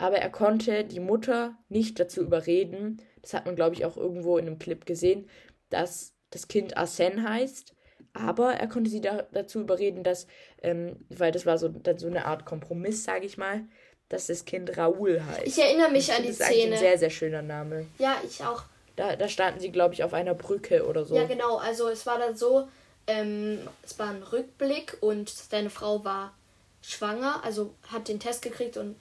aber 0.00 0.16
er 0.16 0.30
konnte 0.30 0.84
die 0.84 0.98
Mutter 0.98 1.58
nicht 1.68 2.00
dazu 2.00 2.22
überreden, 2.22 3.02
das 3.22 3.34
hat 3.34 3.46
man 3.46 3.56
glaube 3.56 3.74
ich 3.74 3.84
auch 3.84 3.96
irgendwo 3.96 4.38
in 4.38 4.46
einem 4.46 4.58
Clip 4.58 4.84
gesehen, 4.86 5.28
dass 5.68 6.12
das 6.30 6.48
Kind 6.48 6.76
Arsène 6.76 7.28
heißt, 7.28 7.74
aber 8.12 8.54
er 8.54 8.68
konnte 8.68 8.90
sie 8.90 9.00
da, 9.00 9.26
dazu 9.32 9.60
überreden, 9.60 10.02
dass, 10.02 10.26
ähm, 10.62 10.96
weil 11.08 11.32
das 11.32 11.46
war 11.46 11.58
so, 11.58 11.72
so 11.96 12.06
eine 12.06 12.24
Art 12.24 12.44
Kompromiss, 12.44 13.04
sage 13.04 13.26
ich 13.26 13.38
mal, 13.38 13.62
dass 14.08 14.26
das 14.26 14.44
Kind 14.44 14.76
Raoul 14.76 15.22
heißt. 15.24 15.46
Ich 15.46 15.58
erinnere 15.58 15.90
mich 15.90 16.12
an 16.12 16.22
die 16.22 16.28
das 16.28 16.36
ist 16.36 16.42
eigentlich 16.42 16.62
Szene. 16.62 16.74
ein 16.74 16.80
sehr, 16.80 16.98
sehr 16.98 17.10
schöner 17.10 17.42
Name. 17.42 17.86
Ja, 17.98 18.16
ich 18.24 18.42
auch. 18.44 18.64
Da, 18.96 19.16
da 19.16 19.28
standen 19.28 19.60
sie, 19.60 19.70
glaube 19.70 19.94
ich, 19.94 20.02
auf 20.02 20.12
einer 20.12 20.34
Brücke 20.34 20.86
oder 20.86 21.04
so. 21.04 21.14
Ja, 21.16 21.24
genau. 21.24 21.56
Also 21.58 21.88
es 21.88 22.04
war 22.06 22.18
dann 22.18 22.36
so, 22.36 22.68
ähm, 23.06 23.60
es 23.82 23.98
war 23.98 24.10
ein 24.10 24.22
Rückblick 24.22 24.98
und 25.00 25.52
deine 25.52 25.70
Frau 25.70 26.04
war 26.04 26.34
schwanger, 26.82 27.44
also 27.44 27.74
hat 27.92 28.08
den 28.08 28.18
Test 28.18 28.42
gekriegt 28.42 28.76
und 28.76 28.96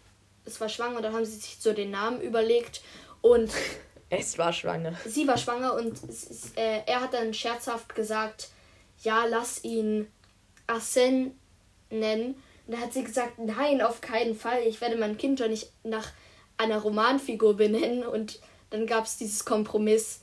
es 0.46 0.62
war 0.62 0.70
schwanger. 0.70 1.02
Dann 1.02 1.14
haben 1.14 1.26
sie 1.26 1.38
sich 1.38 1.58
so 1.60 1.74
den 1.74 1.90
Namen 1.90 2.22
überlegt 2.22 2.82
und 3.22 3.52
Es 4.10 4.38
war 4.38 4.52
schwanger. 4.54 4.94
sie 5.06 5.28
war 5.28 5.38
schwanger 5.38 5.76
und 5.76 5.94
es 6.10 6.52
äh, 6.56 6.82
er 6.86 7.02
hat 7.02 7.14
dann 7.14 7.34
scherzhaft 7.34 7.94
gesagt, 7.94 8.50
ja, 9.02 9.26
lass 9.26 9.64
ihn 9.64 10.08
Arsène 10.68 11.32
nennen. 11.90 12.36
Und 12.68 12.76
da 12.76 12.78
hat 12.82 12.94
sie 12.94 13.04
gesagt, 13.04 13.40
nein, 13.40 13.82
auf 13.82 14.02
keinen 14.02 14.36
Fall. 14.36 14.62
Ich 14.68 14.80
werde 14.82 14.98
mein 14.98 15.18
Kind 15.18 15.40
doch 15.40 15.48
nicht 15.48 15.72
nach 15.84 16.12
einer 16.58 16.80
Romanfigur 16.80 17.58
benennen. 17.58 18.04
Und 18.04 18.40
dann 18.70 18.86
gab 18.86 19.06
es 19.06 19.18
dieses 19.18 19.46
Kompromiss, 19.46 20.22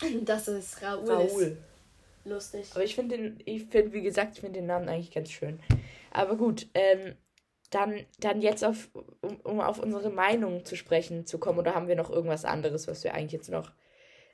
dass 0.24 0.48
es 0.48 0.80
Raoul, 0.82 1.08
Raoul. 1.08 1.42
ist. 1.42 1.56
Lustig. 2.26 2.66
Aber 2.72 2.84
ich 2.84 2.94
finde 2.94 3.18
den, 3.18 3.40
ich 3.44 3.64
finde, 3.64 3.92
wie 3.92 4.02
gesagt, 4.02 4.34
ich 4.34 4.40
finde 4.40 4.60
den 4.60 4.66
Namen 4.66 4.88
eigentlich 4.88 5.12
ganz 5.12 5.30
schön. 5.30 5.60
Aber 6.10 6.36
gut, 6.36 6.66
ähm, 6.72 7.14
dann, 7.74 8.06
dann 8.20 8.40
jetzt 8.40 8.64
auf, 8.64 8.88
um, 9.22 9.36
um 9.42 9.60
auf 9.60 9.78
unsere 9.78 10.10
Meinung 10.10 10.64
zu 10.64 10.76
sprechen 10.76 11.26
zu 11.26 11.38
kommen, 11.38 11.58
oder 11.58 11.74
haben 11.74 11.88
wir 11.88 11.96
noch 11.96 12.10
irgendwas 12.10 12.44
anderes, 12.44 12.86
was 12.88 13.04
wir 13.04 13.14
eigentlich 13.14 13.32
jetzt 13.32 13.50
noch 13.50 13.70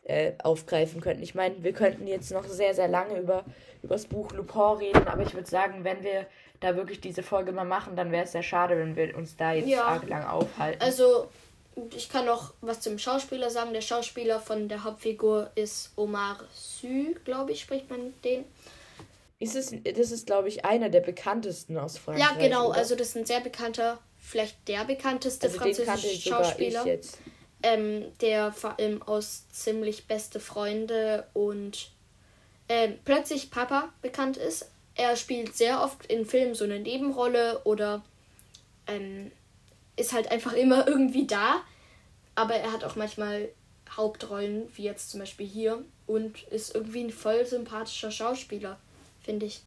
äh, 0.04 0.32
aufgreifen 0.42 1.00
könnten? 1.00 1.22
Ich 1.22 1.34
meine, 1.34 1.62
wir 1.62 1.72
könnten 1.72 2.06
jetzt 2.06 2.32
noch 2.32 2.44
sehr, 2.44 2.74
sehr 2.74 2.88
lange 2.88 3.18
über, 3.18 3.44
über 3.82 3.94
das 3.94 4.06
Buch 4.06 4.32
Lupin 4.32 4.78
reden, 4.78 5.08
aber 5.08 5.22
ich 5.22 5.34
würde 5.34 5.48
sagen, 5.48 5.84
wenn 5.84 6.02
wir 6.02 6.26
da 6.60 6.76
wirklich 6.76 7.00
diese 7.00 7.22
Folge 7.22 7.52
mal 7.52 7.64
machen, 7.64 7.96
dann 7.96 8.12
wäre 8.12 8.24
es 8.24 8.32
sehr 8.32 8.42
schade, 8.42 8.76
wenn 8.76 8.96
wir 8.96 9.16
uns 9.16 9.36
da 9.36 9.52
jetzt 9.52 9.68
Ja. 9.68 9.84
arg 9.84 10.08
lang 10.08 10.24
aufhalten. 10.24 10.82
Also, 10.82 11.28
ich 11.96 12.10
kann 12.10 12.26
noch 12.26 12.52
was 12.60 12.80
zum 12.80 12.98
Schauspieler 12.98 13.48
sagen. 13.48 13.72
Der 13.72 13.80
Schauspieler 13.80 14.40
von 14.40 14.68
der 14.68 14.84
Hauptfigur 14.84 15.50
ist 15.54 15.92
Omar 15.96 16.38
Sy, 16.52 17.16
glaube 17.24 17.52
ich, 17.52 17.60
spricht 17.60 17.88
man 17.88 18.12
den. 18.22 18.44
Ist 19.40 19.56
es, 19.56 19.72
das 19.82 20.12
ist, 20.12 20.26
glaube 20.26 20.48
ich, 20.48 20.64
einer 20.64 20.90
der 20.90 21.00
bekanntesten 21.00 21.78
aus 21.78 21.98
Frankreich. 21.98 22.30
Ja, 22.30 22.36
genau. 22.36 22.68
oder? 22.68 22.78
Also, 22.78 22.94
das 22.94 23.08
ist 23.08 23.16
ein 23.16 23.26
sehr 23.26 23.40
bekannter, 23.40 23.98
vielleicht 24.18 24.68
der 24.68 24.84
bekannteste 24.84 25.46
also 25.46 25.58
französische 25.58 26.28
Schauspieler. 26.28 26.86
jetzt. 26.86 27.18
Ähm, 27.62 28.06
der 28.22 28.52
vor 28.52 28.78
allem 28.78 29.02
aus 29.02 29.46
ziemlich 29.50 30.06
beste 30.06 30.40
Freunde 30.40 31.26
und 31.34 31.90
ähm, 32.70 32.98
plötzlich 33.04 33.50
Papa 33.50 33.92
bekannt 34.00 34.38
ist. 34.38 34.70
Er 34.94 35.16
spielt 35.16 35.54
sehr 35.56 35.82
oft 35.82 36.06
in 36.06 36.24
Filmen 36.24 36.54
so 36.54 36.64
eine 36.64 36.78
Nebenrolle 36.78 37.60
oder 37.64 38.02
ähm, 38.86 39.30
ist 39.96 40.12
halt 40.12 40.30
einfach 40.30 40.52
immer 40.52 40.86
irgendwie 40.88 41.26
da. 41.26 41.62
Aber 42.34 42.54
er 42.54 42.72
hat 42.72 42.84
auch 42.84 42.96
manchmal 42.96 43.50
Hauptrollen, 43.96 44.70
wie 44.74 44.84
jetzt 44.84 45.10
zum 45.10 45.20
Beispiel 45.20 45.46
hier, 45.46 45.84
und 46.06 46.42
ist 46.44 46.74
irgendwie 46.74 47.04
ein 47.04 47.10
voll 47.10 47.44
sympathischer 47.44 48.10
Schauspieler, 48.10 48.78
finde 49.22 49.46
ich. 49.46 49.62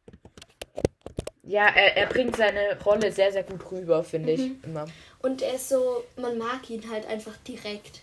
Ja, 1.42 1.66
er, 1.66 1.96
er 1.96 2.06
bringt 2.06 2.36
seine 2.36 2.80
Rolle 2.84 3.12
sehr, 3.12 3.30
sehr 3.30 3.42
gut 3.42 3.70
rüber, 3.70 4.02
finde 4.02 4.32
ich. 4.32 4.40
Mhm. 4.40 4.60
Immer. 4.64 4.86
Und 5.20 5.42
er 5.42 5.54
ist 5.54 5.68
so, 5.68 6.04
man 6.16 6.38
mag 6.38 6.68
ihn 6.70 6.90
halt 6.90 7.06
einfach 7.06 7.36
direkt. 7.46 8.02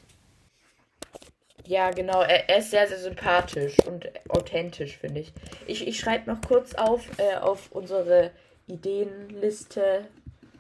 Ja, 1.66 1.92
genau. 1.92 2.22
Er, 2.22 2.50
er 2.50 2.58
ist 2.60 2.72
sehr, 2.72 2.88
sehr 2.88 3.00
sympathisch 3.00 3.78
und 3.88 4.10
authentisch, 4.30 4.98
finde 4.98 5.22
ich. 5.22 5.34
Ich, 5.68 5.88
ich 5.88 6.00
schreibe 6.00 6.32
noch 6.32 6.42
kurz 6.42 6.76
auf, 6.76 7.08
äh, 7.18 7.38
auf 7.38 7.72
unsere 7.72 8.32
Ideenliste, 8.68 10.06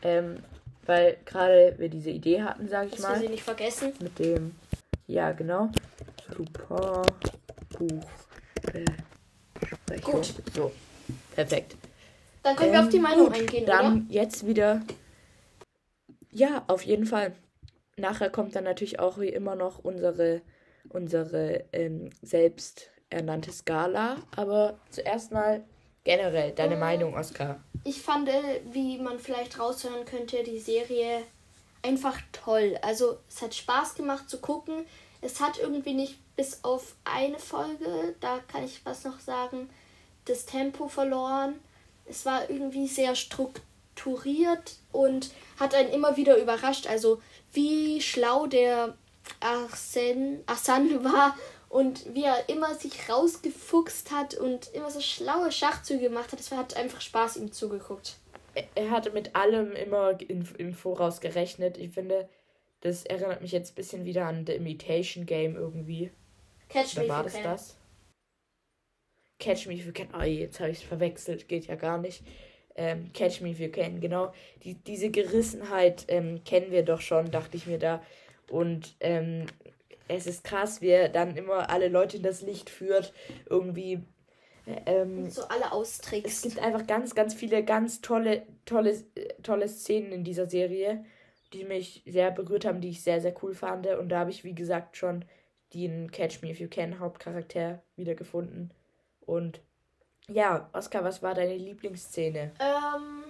ähm, 0.01 0.43
weil 0.85 1.17
gerade 1.25 1.75
wir 1.77 1.89
diese 1.89 2.09
Idee 2.09 2.41
hatten, 2.41 2.67
sage 2.67 2.87
ich 2.87 2.95
Dass 2.95 3.03
wir 3.03 3.09
mal. 3.09 3.19
sie 3.19 3.29
nicht 3.29 3.43
vergessen. 3.43 3.93
Mit 4.01 4.17
dem, 4.19 4.55
ja, 5.07 5.31
genau. 5.31 5.69
Super 6.35 7.03
Buch. 7.77 8.05
Besprechung. 9.91 10.21
Gut. 10.21 10.53
So, 10.53 10.71
perfekt. 11.35 11.75
Dann 12.43 12.55
können 12.55 12.73
wir 12.73 12.81
auf 12.81 12.89
die 12.89 12.97
Ähm, 12.97 13.03
Meinung 13.03 13.27
gut, 13.27 13.35
eingehen, 13.35 13.65
Dann 13.65 14.05
oder? 14.05 14.13
jetzt 14.13 14.45
wieder. 14.47 14.81
Ja, 16.31 16.63
auf 16.67 16.83
jeden 16.83 17.05
Fall. 17.05 17.35
Nachher 17.97 18.29
kommt 18.29 18.55
dann 18.55 18.63
natürlich 18.63 18.99
auch 18.99 19.19
wie 19.19 19.29
immer 19.29 19.55
noch 19.55 19.79
unsere, 19.79 20.41
unsere 20.89 21.65
ähm, 21.73 22.09
selbsternannte 22.21 23.51
Skala. 23.51 24.17
Aber 24.35 24.79
zuerst 24.89 25.31
mal 25.31 25.63
generell 26.03 26.51
deine 26.53 26.75
Äh. 26.75 26.79
Meinung, 26.79 27.13
Oskar. 27.15 27.63
Ich 27.83 28.01
fand, 28.01 28.29
äh, 28.29 28.61
wie 28.71 28.97
man 28.99 29.19
vielleicht 29.19 29.59
raushören 29.59 30.05
könnte, 30.05 30.43
die 30.43 30.59
Serie 30.59 31.21
einfach 31.83 32.19
toll. 32.31 32.77
Also 32.81 33.17
es 33.29 33.41
hat 33.41 33.53
Spaß 33.53 33.95
gemacht 33.95 34.29
zu 34.29 34.39
gucken. 34.39 34.85
Es 35.21 35.39
hat 35.39 35.59
irgendwie 35.59 35.93
nicht 35.93 36.17
bis 36.35 36.63
auf 36.63 36.95
eine 37.03 37.37
Folge, 37.37 38.15
da 38.21 38.39
kann 38.47 38.63
ich 38.63 38.83
was 38.85 39.03
noch 39.03 39.19
sagen, 39.19 39.69
das 40.25 40.45
Tempo 40.45 40.87
verloren. 40.87 41.59
Es 42.05 42.25
war 42.25 42.49
irgendwie 42.49 42.87
sehr 42.87 43.15
strukturiert 43.15 44.75
und 44.91 45.31
hat 45.59 45.73
einen 45.75 45.89
immer 45.89 46.17
wieder 46.17 46.37
überrascht. 46.37 46.87
Also 46.87 47.21
wie 47.53 48.01
schlau 48.01 48.47
der 48.47 48.95
Arsène, 49.39 50.43
Arsène 50.45 51.03
war 51.03 51.35
und 51.69 52.13
wie 52.13 52.23
er 52.23 52.49
immer 52.49 52.75
sich 52.75 53.09
rausgefuchst 53.09 54.11
hat 54.11 54.35
und 54.35 54.73
immer 54.73 54.91
so 54.91 54.99
schlaue 54.99 55.51
Schachzüge 55.51 56.09
gemacht 56.09 56.31
hat. 56.31 56.39
Es 56.39 56.51
hat 56.51 56.75
einfach 56.75 57.01
Spaß, 57.01 57.37
ihm 57.37 57.51
zugeguckt. 57.51 58.17
Er 58.75 58.91
hatte 58.91 59.11
mit 59.11 59.35
allem 59.35 59.71
immer 59.73 60.19
in, 60.19 60.47
im 60.57 60.73
Voraus 60.73 61.21
gerechnet. 61.21 61.77
Ich 61.77 61.93
finde, 61.93 62.27
das 62.81 63.05
erinnert 63.05 63.41
mich 63.41 63.53
jetzt 63.53 63.71
ein 63.71 63.75
bisschen 63.75 64.05
wieder 64.05 64.25
an 64.25 64.45
The 64.45 64.53
Imitation 64.53 65.25
Game 65.25 65.55
irgendwie. 65.55 66.11
Catch 66.67 66.97
Oder 66.97 67.03
Me 67.03 67.09
war 67.09 67.23
das 67.23 67.33
can. 67.33 67.43
das? 67.43 67.77
Catch 69.41 69.67
Me 69.67 69.73
If 69.73 69.85
You 69.85 69.91
Can. 69.91 70.07
Oh, 70.17 70.23
jetzt 70.23 70.61
habe 70.61 70.69
ich 70.69 70.77
es 70.77 70.83
verwechselt. 70.83 71.49
Geht 71.49 71.67
ja 71.67 71.75
gar 71.75 71.97
nicht. 71.97 72.23
Ähm, 72.75 73.11
Catch 73.13 73.41
Me 73.41 73.49
If 73.49 73.59
You 73.59 73.69
Can, 73.69 73.99
genau. 73.99 74.31
Die, 74.63 74.75
diese 74.75 75.09
Gerissenheit 75.09 76.05
ähm, 76.07 76.43
kennen 76.45 76.71
wir 76.71 76.83
doch 76.83 77.01
schon, 77.01 77.31
dachte 77.31 77.57
ich 77.57 77.67
mir 77.67 77.79
da. 77.79 78.01
Und 78.49 78.95
ähm, 79.01 79.47
es 80.07 80.27
ist 80.27 80.43
krass, 80.43 80.81
wie 80.81 80.89
er 80.89 81.09
dann 81.09 81.35
immer 81.35 81.69
alle 81.69 81.89
Leute 81.89 82.17
in 82.17 82.23
das 82.23 82.41
Licht 82.41 82.69
führt, 82.69 83.13
irgendwie. 83.49 84.03
Ähm, 84.85 85.29
so 85.29 85.43
alle 85.47 85.71
austrickst. 85.71 86.45
Es 86.45 86.53
gibt 86.53 86.63
einfach 86.63 86.85
ganz, 86.85 87.15
ganz 87.15 87.33
viele 87.33 87.65
ganz 87.65 88.01
tolle, 88.01 88.43
tolle, 88.65 88.95
tolle 89.41 89.67
Szenen 89.67 90.11
in 90.11 90.23
dieser 90.23 90.45
Serie, 90.45 91.03
die 91.51 91.63
mich 91.63 92.03
sehr 92.05 92.29
berührt 92.31 92.65
haben, 92.65 92.79
die 92.79 92.89
ich 92.89 93.01
sehr, 93.01 93.21
sehr 93.21 93.33
cool 93.41 93.55
fand. 93.55 93.87
Und 93.87 94.09
da 94.09 94.19
habe 94.19 94.29
ich, 94.29 94.43
wie 94.43 94.53
gesagt, 94.53 94.97
schon 94.97 95.25
den 95.73 96.11
Catch 96.11 96.41
Me 96.41 96.51
If 96.51 96.59
You 96.59 96.67
Can 96.67 96.99
Hauptcharakter 96.99 97.81
wiedergefunden. 97.95 98.71
Und 99.31 99.61
ja, 100.27 100.69
Oskar, 100.73 101.05
was 101.05 101.23
war 101.23 101.33
deine 101.33 101.55
Lieblingsszene? 101.55 102.51
Ähm, 102.59 103.23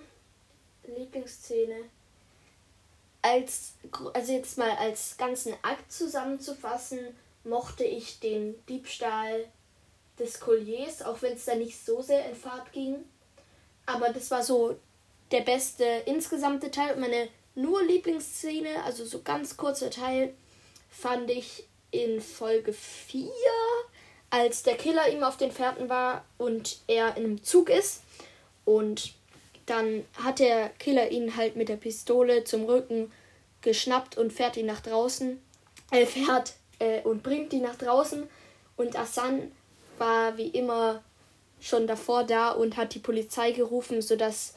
Lieblingsszene 0.98 1.76
als, 3.22 3.76
also 4.12 4.34
jetzt 4.34 4.58
mal 4.58 4.72
als 4.72 5.16
ganzen 5.18 5.54
Akt 5.62 5.92
zusammenzufassen, 5.92 7.00
mochte 7.44 7.84
ich 7.84 8.20
den 8.20 8.66
Diebstahl 8.66 9.46
des 10.18 10.40
Colliers, 10.40 11.04
auch 11.04 11.22
wenn 11.22 11.34
es 11.34 11.46
da 11.46 11.54
nicht 11.54 11.86
so 11.86 12.02
sehr 12.02 12.28
in 12.28 12.36
Fahrt 12.36 12.72
ging. 12.72 13.06
Aber 13.86 14.12
das 14.12 14.32
war 14.32 14.42
so 14.42 14.80
der 15.30 15.42
beste 15.42 15.86
insgesamte 16.08 16.72
Teil. 16.72 16.96
Und 16.96 17.02
meine 17.02 17.30
nur 17.54 17.84
Lieblingsszene, 17.84 18.84
also 18.86 19.06
so 19.06 19.22
ganz 19.22 19.56
kurzer 19.56 19.92
Teil, 19.92 20.34
fand 20.90 21.30
ich 21.30 21.68
in 21.92 22.22
Folge 22.22 22.74
4, 22.74 23.30
als 24.32 24.64
der 24.64 24.76
Killer 24.76 25.10
ihm 25.10 25.24
auf 25.24 25.38
den 25.38 25.52
Fährten 25.52 25.90
war 25.90 26.26
und 26.38 26.80
er 26.88 27.16
in 27.18 27.26
einem 27.26 27.44
Zug 27.44 27.70
ist. 27.70 28.02
Und 28.66 29.14
dann 29.66 30.06
hat 30.16 30.40
der 30.40 30.70
Killer 30.80 31.12
ihn 31.12 31.36
halt 31.38 31.56
mit 31.56 31.70
der 31.70 31.76
Pistole 31.76 32.44
zum 32.44 32.64
Rücken 32.64 33.12
geschnappt 33.62 34.18
und 34.18 34.34
fährt 34.34 34.58
ihn 34.58 34.66
nach 34.66 34.82
draußen. 34.82 35.40
Er 35.92 36.08
fährt 36.08 36.54
äh, 36.80 37.02
und 37.02 37.22
bringt 37.22 37.54
ihn 37.54 37.64
nach 37.64 37.76
draußen. 37.76 38.28
Und 38.78 38.98
Asan 38.98 39.52
war 39.98 40.38
wie 40.38 40.48
immer 40.48 41.04
schon 41.60 41.86
davor 41.86 42.24
da 42.24 42.52
und 42.52 42.78
hat 42.78 42.96
die 42.96 43.00
Polizei 43.00 43.52
gerufen, 43.52 44.02
sodass 44.02 44.56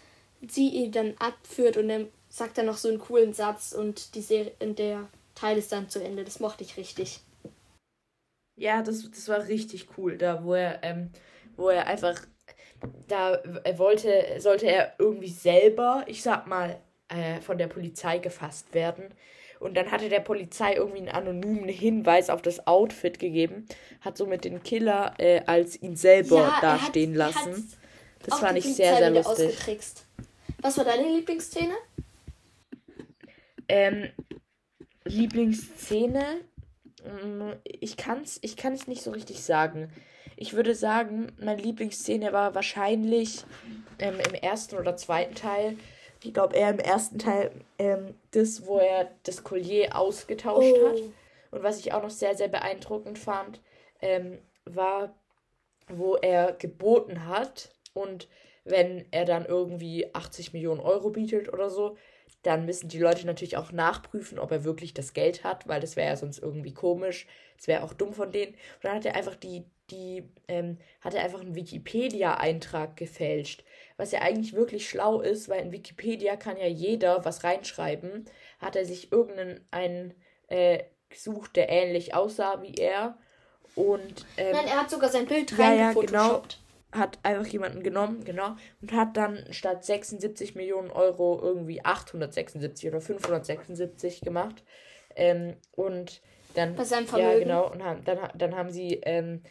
sie 0.49 0.69
ihn 0.69 0.93
dann 0.93 1.15
abführt 1.19 1.77
und 1.77 1.89
dann 1.89 2.09
sagt 2.29 2.59
er 2.59 2.65
noch 2.65 2.77
so 2.77 2.89
einen 2.89 2.99
coolen 2.99 3.35
Satz 3.35 3.73
und 3.73 4.15
die 4.15 4.23
Serie, 4.23 4.53
der 4.61 5.09
Teil 5.35 5.59
ist 5.59 5.73
dann 5.73 5.91
zu 5.91 6.03
Ende. 6.03 6.25
Das 6.25 6.41
mochte 6.41 6.65
ich 6.65 6.77
richtig. 6.77 7.21
Ja, 8.57 8.83
das, 8.83 9.11
das 9.11 9.29
war 9.29 9.47
richtig 9.49 9.89
cool, 9.99 10.17
da 10.17 10.45
wo 10.45 10.55
er, 10.55 10.83
ähm, 10.83 11.11
wo 11.57 11.69
er 11.69 11.87
einfach 11.87 12.21
da 13.09 13.35
er 13.35 13.79
wollte, 13.79 14.37
sollte 14.39 14.67
er 14.67 14.95
irgendwie 14.99 15.29
selber, 15.29 16.05
ich 16.07 16.23
sag 16.23 16.47
mal, 16.47 16.79
äh, 17.09 17.41
von 17.41 17.59
der 17.59 17.67
Polizei 17.67 18.19
gefasst 18.19 18.75
werden. 18.75 19.05
Und 19.61 19.77
dann 19.77 19.91
hatte 19.91 20.09
der 20.09 20.21
Polizei 20.21 20.75
irgendwie 20.75 20.99
einen 20.99 21.09
anonymen 21.09 21.69
Hinweis 21.69 22.29
auf 22.29 22.43
das 22.43 22.67
Outfit 22.67 23.19
gegeben, 23.19 23.67
hat 24.01 24.19
somit 24.19 24.45
den 24.45 24.63
Killer 24.63 25.15
äh, 25.19 25.43
als 25.47 25.81
ihn 25.81 25.97
selber 25.97 26.39
ja, 26.39 26.59
dastehen 26.61 27.13
hat, 27.13 27.35
lassen. 27.35 27.73
Das 28.25 28.41
fand 28.41 28.59
ich 28.59 28.75
sehr, 28.75 28.97
sehr 28.97 29.11
lustig. 29.11 29.57
Was 30.61 30.77
war 30.77 30.85
deine 30.85 31.09
Lieblingsszene? 31.09 31.75
Ähm, 33.69 34.11
Lieblingsszene? 35.05 36.41
Ich 37.63 37.97
kann's, 37.97 38.39
ich 38.43 38.57
kann 38.57 38.73
es 38.73 38.87
nicht 38.87 39.03
so 39.03 39.11
richtig 39.11 39.43
sagen. 39.43 39.91
Ich 40.37 40.55
würde 40.55 40.75
sagen, 40.75 41.33
meine 41.39 41.61
Lieblingsszene 41.61 42.33
war 42.33 42.55
wahrscheinlich 42.55 43.45
ähm, 43.99 44.19
im 44.27 44.35
ersten 44.35 44.77
oder 44.77 44.97
zweiten 44.97 45.35
Teil. 45.35 45.77
Ich 46.23 46.33
glaube, 46.33 46.57
eher 46.57 46.71
im 46.71 46.79
ersten 46.79 47.19
Teil 47.19 47.53
ähm, 47.79 48.15
das, 48.31 48.67
wo 48.67 48.79
er 48.79 49.11
das 49.25 49.45
Collier 49.45 49.97
ausgetauscht 49.97 50.75
oh. 50.81 50.89
hat. 50.89 50.99
Und 51.51 51.63
was 51.63 51.79
ich 51.79 51.93
auch 51.93 52.03
noch 52.03 52.11
sehr, 52.11 52.35
sehr 52.37 52.49
beeindruckend 52.49 53.19
fand, 53.19 53.61
ähm, 54.01 54.39
war, 54.65 55.15
wo 55.89 56.17
er 56.17 56.53
geboten 56.53 57.27
hat 57.27 57.71
und 57.93 58.29
wenn 58.65 59.05
er 59.11 59.25
dann 59.25 59.45
irgendwie 59.45 60.13
80 60.15 60.53
Millionen 60.53 60.81
Euro 60.81 61.11
bietet 61.11 61.53
oder 61.53 61.69
so, 61.69 61.97
dann 62.45 62.67
müssen 62.67 62.89
die 62.89 62.99
Leute 62.99 63.27
natürlich 63.27 63.57
auch 63.57 63.73
nachprüfen, 63.73 64.39
ob 64.39 64.53
er 64.53 64.65
wirklich 64.65 64.95
das 64.95 65.15
Geld 65.15 65.45
hat, 65.45 65.67
weil 65.67 65.81
das 65.81 65.97
wäre 65.97 66.11
ja 66.11 66.17
sonst 66.17 66.39
irgendwie 66.39 66.75
komisch. 66.75 67.27
Das 67.57 67.69
wäre 67.69 67.83
auch 67.83 67.95
dumm 67.95 68.13
von 68.13 68.31
denen. 68.31 68.53
Und 68.53 68.85
dann 68.85 68.97
hat 68.97 69.07
er 69.07 69.17
einfach 69.17 69.35
die, 69.35 69.65
die, 69.91 70.29
ähm, 70.47 70.79
hat 71.01 71.15
er 71.15 71.25
einfach 71.25 71.41
einen 71.41 71.55
Wikipedia-Eintrag 71.55 72.97
gefälscht. 72.97 73.65
Was 73.97 74.13
ja 74.13 74.21
eigentlich 74.21 74.53
wirklich 74.53 74.89
schlau 74.89 75.23
ist, 75.23 75.49
weil 75.49 75.63
in 75.63 75.73
Wikipedia 75.73 76.37
kann 76.37 76.59
ja 76.59 76.67
jeder 76.67 77.25
was 77.25 77.45
reinschreiben. 77.45 78.27
Hat 78.59 78.77
er 78.77 78.85
sich 78.85 79.11
irgendeinen 79.11 80.15
äh, 80.49 80.85
gesucht, 81.09 81.57
der 81.57 81.71
ähnlich 81.71 82.15
aussah 82.15 82.61
wie 82.61 82.75
er. 82.75 83.17
Und, 83.75 84.27
ähm, 84.37 84.53
Nein, 84.53 84.67
er 84.67 84.83
hat 84.83 84.91
sogar 84.91 85.09
sein 85.09 85.27
Bild 85.27 85.51
ja, 85.53 85.67
reingefotoshoppt. 85.67 86.13
Ja, 86.13 86.29
genau 86.29 86.64
hat 86.95 87.19
einfach 87.23 87.47
jemanden 87.47 87.83
genommen, 87.83 88.25
genau, 88.25 88.57
und 88.81 88.93
hat 88.93 89.17
dann 89.17 89.45
statt 89.51 89.85
76 89.85 90.55
Millionen 90.55 90.91
Euro 90.91 91.41
irgendwie 91.43 91.85
876 91.85 92.89
oder 92.89 93.01
576 93.01 94.21
gemacht. 94.21 94.63
Ähm, 95.17 95.55
und 95.73 96.23
dann. 96.55 96.77
Bei 96.77 96.85
seinem 96.85 97.07
Vermögen. 97.07 97.33
Ja, 97.33 97.39
genau. 97.39 97.71
Und 97.71 97.85
haben, 97.85 98.05
dann, 98.05 98.19
dann 98.35 98.57
haben 98.57 98.71
sie, 98.71 99.01
ähm, 99.03 99.43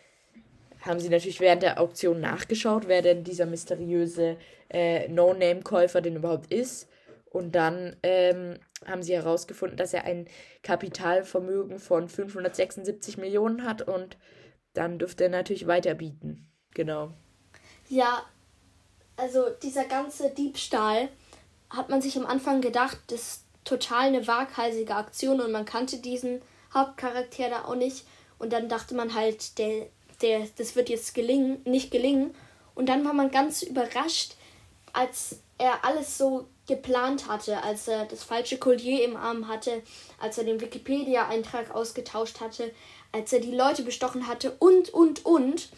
haben 0.81 0.99
sie 0.99 1.09
natürlich 1.09 1.39
während 1.39 1.63
der 1.63 1.79
Auktion 1.79 2.19
nachgeschaut, 2.19 2.87
wer 2.87 3.01
denn 3.01 3.23
dieser 3.23 3.45
mysteriöse 3.45 4.37
äh, 4.69 5.07
No-Name-Käufer 5.07 6.01
denn 6.01 6.15
überhaupt 6.15 6.51
ist. 6.51 6.89
Und 7.29 7.55
dann 7.55 7.95
ähm, 8.03 8.59
haben 8.85 9.01
sie 9.01 9.15
herausgefunden, 9.15 9.77
dass 9.77 9.93
er 9.93 10.05
ein 10.05 10.27
Kapitalvermögen 10.61 11.79
von 11.79 12.07
576 12.07 13.17
Millionen 13.17 13.65
hat 13.65 13.81
und 13.81 14.17
dann 14.73 14.99
dürfte 14.99 15.25
er 15.25 15.29
natürlich 15.29 15.67
weiterbieten. 15.67 16.47
Genau. 16.73 17.13
Ja, 17.93 18.23
also 19.17 19.51
dieser 19.61 19.85
ganze 19.85 20.31
Diebstahl 20.31 21.09
hat 21.69 21.89
man 21.89 22.01
sich 22.01 22.17
am 22.17 22.25
Anfang 22.25 22.59
gedacht, 22.59 22.97
das 23.05 23.19
ist 23.19 23.43
total 23.65 24.07
eine 24.07 24.25
waghalsige 24.25 24.95
Aktion 24.95 25.39
und 25.39 25.51
man 25.51 25.65
kannte 25.65 25.97
diesen 25.97 26.41
Hauptcharakter 26.73 27.51
da 27.51 27.65
auch 27.65 27.75
nicht. 27.75 28.07
Und 28.39 28.51
dann 28.51 28.67
dachte 28.67 28.95
man 28.95 29.13
halt, 29.13 29.59
der, 29.59 29.85
der, 30.23 30.47
das 30.57 30.75
wird 30.75 30.89
jetzt 30.89 31.13
gelingen, 31.13 31.61
nicht 31.65 31.91
gelingen. 31.91 32.33
Und 32.73 32.89
dann 32.89 33.05
war 33.05 33.13
man 33.13 33.29
ganz 33.29 33.61
überrascht, 33.61 34.37
als 34.91 35.35
er 35.59 35.85
alles 35.85 36.17
so 36.17 36.47
geplant 36.67 37.27
hatte, 37.27 37.61
als 37.61 37.87
er 37.87 38.05
das 38.05 38.23
falsche 38.23 38.57
Collier 38.57 39.05
im 39.05 39.15
Arm 39.15 39.47
hatte, 39.47 39.83
als 40.19 40.39
er 40.39 40.45
den 40.45 40.61
Wikipedia-Eintrag 40.61 41.69
ausgetauscht 41.75 42.39
hatte, 42.39 42.73
als 43.11 43.31
er 43.33 43.39
die 43.39 43.55
Leute 43.55 43.83
bestochen 43.83 44.25
hatte 44.25 44.55
und, 44.57 44.91
und, 44.91 45.23
und. 45.27 45.69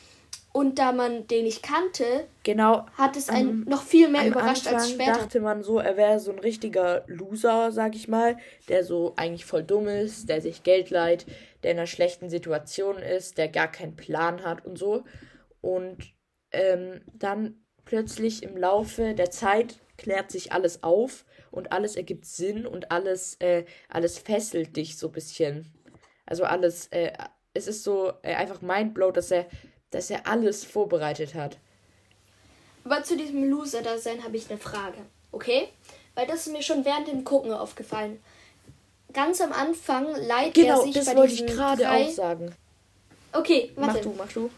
Und 0.56 0.80
da 0.80 0.94
man 0.94 1.28
den 1.28 1.44
nicht 1.44 1.64
kannte, 1.64 2.30
genau, 2.44 2.86
hat 2.94 3.18
es 3.18 3.28
einen 3.28 3.50
am, 3.50 3.64
noch 3.66 3.84
viel 3.84 4.08
mehr 4.08 4.26
überrascht 4.26 4.68
Anfang 4.68 4.76
als 4.76 4.90
später. 4.90 5.12
dachte 5.12 5.42
man 5.42 5.64
so, 5.64 5.80
er 5.80 5.98
wäre 5.98 6.18
so 6.22 6.32
ein 6.32 6.40
richtiger 6.40 7.04
Loser, 7.08 7.74
sag 7.74 7.94
ich 7.94 8.08
mal, 8.08 8.38
der 8.70 8.86
so 8.86 9.12
eigentlich 9.18 9.44
voll 9.44 9.64
dumm 9.64 9.90
ist, 9.90 10.30
der 10.30 10.40
sich 10.40 10.64
Geld 10.64 10.92
leiht, 10.92 11.26
der 11.62 11.72
in 11.72 11.78
einer 11.78 11.88
schlechten 11.88 12.30
Situation 12.30 13.00
ist, 13.00 13.38
der 13.38 13.50
gar 13.50 13.70
keinen 13.70 13.98
Plan 13.98 14.46
hat 14.46 14.66
und 14.66 14.78
so. 14.78 15.04
Und 15.60 15.98
ähm, 16.54 17.02
dann 17.12 17.66
plötzlich 17.84 18.42
im 18.42 18.56
Laufe 18.56 19.14
der 19.14 19.32
Zeit 19.32 19.82
klärt 19.98 20.32
sich 20.32 20.54
alles 20.54 20.84
auf 20.84 21.26
und 21.52 21.74
alles 21.74 21.98
ergibt 21.98 22.24
Sinn 22.24 22.66
und 22.66 22.94
alles, 22.94 23.36
äh, 23.42 23.66
alles 23.90 24.20
fesselt 24.20 24.78
dich 24.78 24.98
so 24.98 25.08
ein 25.08 25.14
bisschen. 25.14 25.74
Also 26.26 26.46
alles, 26.46 26.88
äh, 26.92 27.12
es 27.54 27.68
ist 27.68 27.84
so 27.84 28.14
äh, 28.22 28.36
einfach 28.36 28.62
mindblow, 28.62 29.12
dass 29.12 29.32
er 29.32 29.48
dass 29.92 30.10
er 30.10 30.28
alles 30.28 30.64
vorbereitet 30.64 31.34
hat. 31.34 31.58
Aber 32.84 33.04
zu 33.04 33.18
diesem 33.18 33.50
Loser-Dasein 33.50 34.24
habe 34.24 34.38
ich 34.38 34.50
eine 34.50 34.60
Frage, 34.60 34.98
okay? 35.32 35.70
Weil 36.14 36.28
das 36.28 36.48
ist 36.48 36.54
mir 36.54 36.62
schon 36.62 36.86
während 36.86 37.08
dem 37.08 37.24
Gucken 37.24 37.52
aufgefallen. 37.52 38.20
Ganz 39.12 39.42
am 39.42 39.52
Anfang 39.52 40.08
leitet 40.28 40.56
genau, 40.56 40.80
er 40.80 40.84
sich 40.84 40.94
das 40.94 41.06
bei 41.06 41.16
wollte 41.16 41.34
ich 41.34 41.46
gerade 41.46 41.90
auch 41.90 42.10
sagen. 42.10 42.54
Okay, 43.32 43.72
warte. 43.76 43.94
Mach 43.94 44.02
du, 44.02 44.14
mach 44.18 44.32
du. 44.32 44.50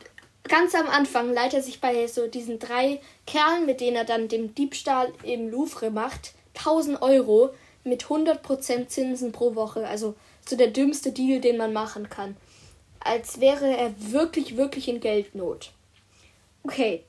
Ganz 0.44 0.76
am 0.76 0.88
Anfang 0.88 1.34
leitet 1.34 1.60
er 1.60 1.64
sich 1.64 1.82
bei 1.82 2.08
so 2.08 2.28
diesen 2.28 2.60
drei 2.60 3.02
Kerlen, 3.26 3.66
mit 3.66 3.82
denen 3.82 3.98
er 3.98 4.06
dann 4.06 4.28
den 4.28 4.56
Diebstahl 4.56 5.12
im 5.24 5.50
Louvre 5.50 5.90
macht, 5.90 6.34
1000 6.56 7.02
Euro 7.02 7.54
mit 7.84 8.06
100% 8.06 8.88
Zinsen 8.88 9.32
pro 9.32 9.56
Woche. 9.56 9.88
Also 9.88 10.16
so 10.48 10.56
der 10.56 10.68
dümmste 10.68 11.12
Deal, 11.12 11.42
den 11.42 11.58
man 11.58 11.74
machen 11.74 12.10
kann. 12.10 12.38
Als 13.08 13.40
wäre 13.40 13.76
er 13.76 13.94
wirklich, 13.98 14.58
wirklich 14.58 14.88
in 14.88 15.00
Geldnot. 15.00 15.72
Okay, 16.64 17.04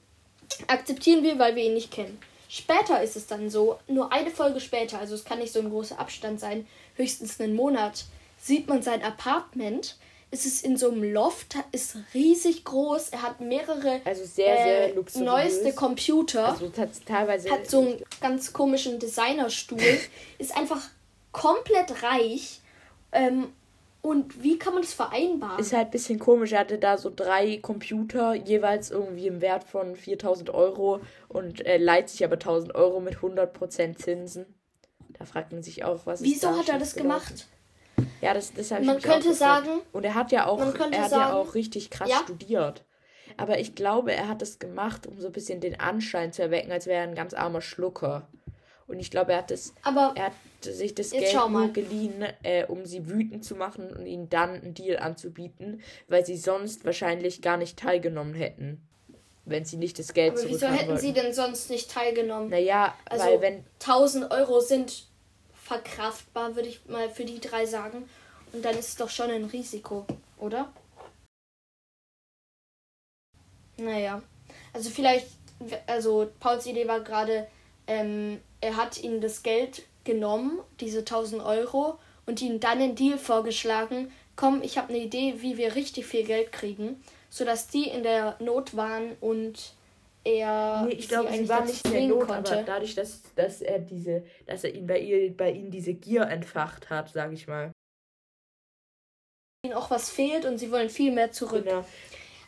akzeptieren 0.66 1.22
wir, 1.22 1.38
weil 1.38 1.56
wir 1.56 1.64
ihn 1.64 1.74
nicht 1.74 1.90
kennen. 1.90 2.18
Später 2.48 3.02
ist 3.02 3.16
es 3.16 3.26
dann 3.26 3.50
so, 3.50 3.78
nur 3.88 4.10
eine 4.12 4.30
Folge 4.30 4.60
später, 4.60 4.98
also 4.98 5.14
es 5.14 5.24
kann 5.24 5.38
nicht 5.38 5.52
so 5.52 5.60
ein 5.60 5.68
großer 5.68 5.98
Abstand 5.98 6.40
sein, 6.40 6.66
höchstens 6.94 7.40
einen 7.40 7.54
Monat, 7.54 8.04
sieht 8.40 8.68
man 8.68 8.82
sein 8.82 9.02
Apartment. 9.02 9.96
Es 10.30 10.44
ist 10.44 10.64
in 10.64 10.76
so 10.76 10.90
einem 10.90 11.12
Loft, 11.12 11.56
ist 11.72 11.96
riesig 12.12 12.64
groß. 12.64 13.10
Er 13.10 13.22
hat 13.22 13.40
mehrere 13.40 14.00
also 14.04 14.24
sehr, 14.24 14.56
sehr 14.56 14.94
äh, 14.94 15.20
neueste 15.20 15.72
Computer. 15.72 16.48
Also 16.48 16.70
teilweise 17.06 17.50
hat 17.50 17.68
so 17.68 17.80
einen 17.80 18.04
ganz 18.20 18.52
komischen 18.52 18.98
Designerstuhl. 18.98 19.80
ist 20.38 20.54
einfach 20.54 20.82
komplett 21.32 22.02
reich. 22.02 22.60
Ähm, 23.12 23.52
und 24.08 24.42
wie 24.42 24.58
kann 24.58 24.72
man 24.72 24.82
das 24.82 24.94
vereinbaren? 24.94 25.58
Ist 25.58 25.74
halt 25.74 25.88
ein 25.88 25.90
bisschen 25.90 26.18
komisch. 26.18 26.52
Er 26.52 26.60
hatte 26.60 26.78
da 26.78 26.96
so 26.96 27.12
drei 27.14 27.58
Computer, 27.58 28.34
jeweils 28.34 28.90
irgendwie 28.90 29.26
im 29.26 29.42
Wert 29.42 29.64
von 29.64 29.96
4000 29.96 30.48
Euro 30.50 31.00
und 31.28 31.66
äh, 31.66 31.76
leiht 31.76 32.08
sich 32.08 32.24
aber 32.24 32.34
1000 32.34 32.74
Euro 32.74 33.00
mit 33.00 33.16
100% 33.16 33.96
Zinsen. 33.96 34.46
Da 35.18 35.26
fragt 35.26 35.52
man 35.52 35.62
sich 35.62 35.84
auch, 35.84 36.06
was 36.06 36.22
Wieso 36.22 36.56
hat 36.56 36.68
er 36.68 36.78
das 36.78 36.94
gelaufen? 36.94 37.34
gemacht? 37.34 37.48
Ja, 38.22 38.32
das, 38.32 38.54
das 38.54 38.70
habe 38.70 38.80
ich 38.80 38.86
Man 38.86 39.00
könnte 39.00 39.34
sagen. 39.34 39.80
Und 39.92 40.04
er 40.04 40.14
hat 40.14 40.32
ja 40.32 40.46
auch, 40.46 40.58
er 40.58 41.02
hat 41.02 41.10
sagen, 41.10 41.22
ja 41.22 41.34
auch 41.34 41.54
richtig 41.54 41.90
krass 41.90 42.08
ja? 42.08 42.20
studiert. 42.22 42.84
Aber 43.36 43.58
ich 43.58 43.74
glaube, 43.74 44.12
er 44.12 44.28
hat 44.28 44.40
das 44.40 44.58
gemacht, 44.58 45.06
um 45.06 45.20
so 45.20 45.26
ein 45.26 45.32
bisschen 45.32 45.60
den 45.60 45.78
Anschein 45.78 46.32
zu 46.32 46.42
erwecken, 46.42 46.72
als 46.72 46.86
wäre 46.86 47.02
er 47.02 47.08
ein 47.08 47.14
ganz 47.14 47.34
armer 47.34 47.60
Schlucker. 47.60 48.28
Und 48.88 48.98
ich 49.00 49.10
glaube, 49.10 49.32
er 49.32 49.38
hat 49.38 49.50
das, 49.50 49.74
aber 49.82 50.12
er 50.16 50.26
hat 50.26 50.32
sich 50.62 50.94
das 50.94 51.10
Geld 51.10 51.34
nur 51.34 51.68
geliehen, 51.68 52.24
äh, 52.42 52.64
um 52.66 52.86
sie 52.86 53.08
wütend 53.08 53.44
zu 53.44 53.54
machen 53.54 53.94
und 53.94 54.06
ihnen 54.06 54.28
dann 54.30 54.54
einen 54.54 54.74
Deal 54.74 54.98
anzubieten, 54.98 55.82
weil 56.08 56.24
sie 56.24 56.36
sonst 56.36 56.84
wahrscheinlich 56.84 57.42
gar 57.42 57.58
nicht 57.58 57.78
teilgenommen 57.78 58.34
hätten. 58.34 58.82
Wenn 59.44 59.64
sie 59.64 59.76
nicht 59.76 59.98
das 59.98 60.12
Geld 60.14 60.32
aber 60.32 60.48
Wieso 60.48 60.66
hätten 60.66 60.88
wollten. 60.88 61.00
sie 61.00 61.12
denn 61.12 61.32
sonst 61.32 61.70
nicht 61.70 61.90
teilgenommen? 61.90 62.50
Naja, 62.50 62.94
also 63.06 63.24
weil 63.26 63.40
wenn. 63.40 63.64
1000 63.80 64.30
Euro 64.30 64.60
sind 64.60 65.04
verkraftbar, 65.52 66.56
würde 66.56 66.68
ich 66.68 66.86
mal 66.86 67.10
für 67.10 67.24
die 67.24 67.40
drei 67.40 67.66
sagen. 67.66 68.08
Und 68.52 68.64
dann 68.64 68.76
ist 68.76 68.88
es 68.88 68.96
doch 68.96 69.10
schon 69.10 69.30
ein 69.30 69.44
Risiko, 69.44 70.06
oder? 70.38 70.72
Naja. 73.76 74.22
Also 74.72 74.90
vielleicht, 74.90 75.28
also 75.86 76.30
Pauls 76.40 76.66
Idee 76.66 76.88
war 76.88 77.00
gerade, 77.00 77.48
ähm, 77.88 78.40
er 78.60 78.76
hat 78.76 79.02
ihnen 79.02 79.20
das 79.20 79.42
Geld 79.42 79.82
genommen, 80.04 80.60
diese 80.80 81.00
1000 81.00 81.42
Euro, 81.42 81.98
und 82.26 82.40
ihnen 82.40 82.60
dann 82.60 82.78
einen 82.78 82.94
Deal 82.94 83.18
vorgeschlagen, 83.18 84.12
komm, 84.36 84.62
ich 84.62 84.78
habe 84.78 84.90
eine 84.90 84.98
Idee, 84.98 85.36
wie 85.38 85.56
wir 85.56 85.74
richtig 85.74 86.06
viel 86.06 86.24
Geld 86.24 86.52
kriegen, 86.52 87.02
sodass 87.30 87.66
die 87.68 87.88
in 87.88 88.02
der 88.02 88.36
Not 88.38 88.76
waren 88.76 89.16
und 89.20 89.72
er 90.24 90.84
nee, 90.86 90.94
ich 90.94 91.08
glaube, 91.08 91.32
sie 91.32 91.48
war 91.48 91.64
nicht 91.64 91.84
in 91.86 91.92
der 91.92 92.02
Not, 92.02 92.28
konnte. 92.28 92.52
aber 92.52 92.62
dadurch, 92.62 92.94
dass, 92.94 93.22
dass 93.34 93.62
er 93.62 93.78
diese, 93.78 94.24
dass 94.46 94.64
er 94.64 94.74
ihn 94.74 94.86
bei 94.86 95.00
ihr, 95.00 95.34
bei 95.36 95.50
ihnen 95.50 95.70
diese 95.70 95.94
Gier 95.94 96.22
entfacht 96.22 96.90
hat, 96.90 97.10
sage 97.10 97.34
ich 97.34 97.48
mal. 97.48 97.72
Ihnen 99.64 99.74
auch 99.74 99.90
was 99.90 100.10
fehlt 100.10 100.44
und 100.44 100.58
sie 100.58 100.70
wollen 100.70 100.90
viel 100.90 101.12
mehr 101.12 101.32
zurück. 101.32 101.64
Genau. 101.64 101.84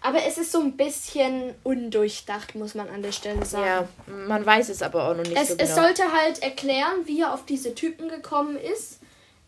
Aber 0.03 0.25
es 0.25 0.39
ist 0.39 0.53
so 0.53 0.61
ein 0.61 0.77
bisschen 0.77 1.55
undurchdacht, 1.63 2.55
muss 2.55 2.75
man 2.75 2.89
an 2.89 3.03
der 3.03 3.13
Stelle 3.13 3.45
sagen. 3.45 3.67
Ja, 3.67 3.89
man 4.27 4.47
weiß 4.47 4.71
es 4.71 4.83
aber 4.83 5.09
auch 5.09 5.15
noch 5.15 5.25
nicht 5.25 5.37
es, 5.37 5.49
so 5.49 5.57
genau. 5.57 5.69
Es 5.69 5.75
sollte 5.75 6.13
halt 6.13 6.43
erklären, 6.43 7.07
wie 7.07 7.21
er 7.21 7.35
auf 7.35 7.45
diese 7.45 7.75
Typen 7.75 8.09
gekommen 8.09 8.57
ist. 8.57 9.01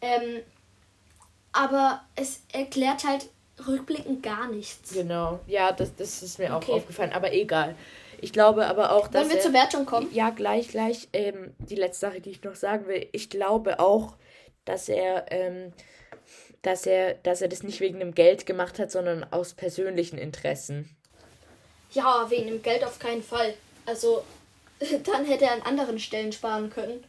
Ähm, 0.02 0.42
aber 1.52 2.02
es 2.16 2.42
erklärt 2.52 3.04
halt 3.04 3.28
rückblickend 3.66 4.22
gar 4.22 4.48
nichts. 4.48 4.92
Genau, 4.92 5.40
ja, 5.46 5.72
das, 5.72 5.94
das 5.96 6.22
ist 6.22 6.38
mir 6.38 6.54
okay. 6.54 6.72
auch 6.72 6.76
aufgefallen, 6.76 7.12
aber 7.12 7.32
egal. 7.32 7.74
Ich 8.20 8.32
glaube 8.32 8.66
aber 8.66 8.92
auch, 8.92 9.08
dass. 9.08 9.22
Wollen 9.22 9.30
wir 9.30 9.36
er, 9.38 9.42
zur 9.42 9.52
Wertung 9.52 9.86
kommen? 9.86 10.08
Ja, 10.12 10.30
gleich, 10.30 10.68
gleich. 10.68 11.08
Ähm, 11.12 11.54
die 11.58 11.74
letzte 11.74 12.06
Sache, 12.06 12.20
die 12.20 12.30
ich 12.30 12.42
noch 12.42 12.54
sagen 12.54 12.86
will. 12.86 13.08
Ich 13.12 13.30
glaube 13.30 13.80
auch, 13.80 14.14
dass 14.64 14.88
er 14.88 15.26
ähm, 15.30 15.72
dass 16.62 16.86
er, 16.86 17.14
dass 17.14 17.42
er 17.42 17.48
das 17.48 17.62
nicht 17.62 17.80
wegen 17.80 17.98
dem 17.98 18.14
Geld 18.14 18.46
gemacht 18.46 18.78
hat, 18.78 18.90
sondern 18.90 19.24
aus 19.30 19.52
persönlichen 19.52 20.16
Interessen. 20.16 20.88
Ja, 21.92 22.30
wegen 22.30 22.46
dem 22.46 22.62
Geld 22.62 22.84
auf 22.84 22.98
keinen 22.98 23.22
Fall. 23.22 23.54
Also, 23.84 24.24
dann 25.04 25.24
hätte 25.24 25.44
er 25.44 25.52
an 25.52 25.62
anderen 25.62 25.98
Stellen 25.98 26.32
sparen 26.32 26.70
können. 26.70 27.04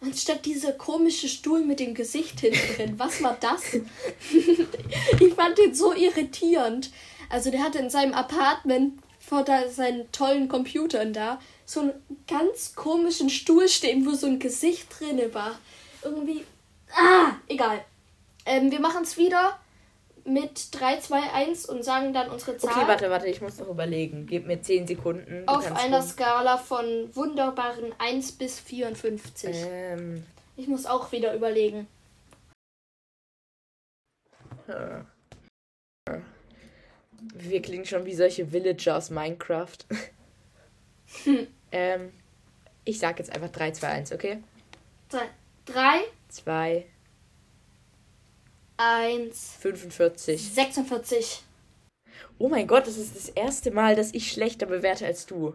Anstatt 0.00 0.44
dieser 0.44 0.72
komische 0.72 1.28
Stuhl 1.28 1.64
mit 1.64 1.80
dem 1.80 1.94
Gesicht 1.94 2.40
hinten 2.40 2.76
drin. 2.76 2.98
Was 2.98 3.22
war 3.22 3.36
das? 3.40 3.62
ich 5.20 5.34
fand 5.34 5.58
den 5.58 5.74
so 5.74 5.92
irritierend. 5.92 6.90
Also, 7.30 7.50
der 7.50 7.62
hatte 7.62 7.78
in 7.78 7.90
seinem 7.90 8.14
Apartment 8.14 9.00
vor 9.20 9.44
seinen 9.68 10.10
tollen 10.12 10.48
Computern 10.48 11.12
da 11.12 11.40
so 11.66 11.80
einen 11.80 11.92
ganz 12.26 12.74
komischen 12.74 13.28
Stuhl 13.28 13.68
stehen, 13.68 14.06
wo 14.06 14.12
so 14.12 14.26
ein 14.26 14.38
Gesicht 14.38 14.86
drinne 14.98 15.34
war. 15.34 15.58
Irgendwie. 16.02 16.44
Ah, 16.90 17.32
egal. 17.48 17.84
Ähm, 18.48 18.70
wir 18.70 18.80
machen 18.80 19.02
es 19.02 19.18
wieder 19.18 19.58
mit 20.24 20.68
3, 20.72 21.00
2, 21.00 21.32
1 21.34 21.66
und 21.66 21.84
sagen 21.84 22.14
dann 22.14 22.30
unsere 22.30 22.56
Zahl. 22.56 22.72
Okay, 22.72 22.88
warte, 22.88 23.10
warte, 23.10 23.26
ich 23.26 23.42
muss 23.42 23.58
noch 23.58 23.68
überlegen. 23.68 24.26
Gib 24.26 24.46
mir 24.46 24.60
10 24.60 24.86
Sekunden. 24.86 25.44
Du 25.46 25.52
Auf 25.52 25.70
einer 25.72 25.98
rum. 25.98 26.06
Skala 26.06 26.56
von 26.56 27.14
wunderbaren 27.14 27.94
1 27.98 28.32
bis 28.32 28.58
54. 28.60 29.54
Ähm. 29.68 30.24
Ich 30.56 30.66
muss 30.66 30.86
auch 30.86 31.12
wieder 31.12 31.34
überlegen. 31.34 31.86
Wir 37.34 37.62
klingen 37.62 37.84
schon 37.84 38.04
wie 38.04 38.14
solche 38.14 38.52
Villager 38.52 38.96
aus 38.96 39.10
Minecraft. 39.10 39.76
Hm. 41.24 41.46
ähm, 41.72 42.12
ich 42.84 42.98
sag 42.98 43.18
jetzt 43.18 43.30
einfach 43.34 43.50
3, 43.50 43.72
2, 43.72 43.88
1, 43.88 44.12
okay? 44.12 44.42
3, 45.66 46.00
2, 46.28 46.86
1. 48.78 49.56
45. 49.60 50.54
46. 50.54 51.42
Oh 52.38 52.48
mein 52.48 52.66
Gott, 52.66 52.86
das 52.86 52.96
ist 52.96 53.16
das 53.16 53.28
erste 53.28 53.70
Mal, 53.72 53.96
dass 53.96 54.14
ich 54.14 54.30
schlechter 54.30 54.66
bewerte 54.66 55.04
als 55.04 55.26
du. 55.26 55.54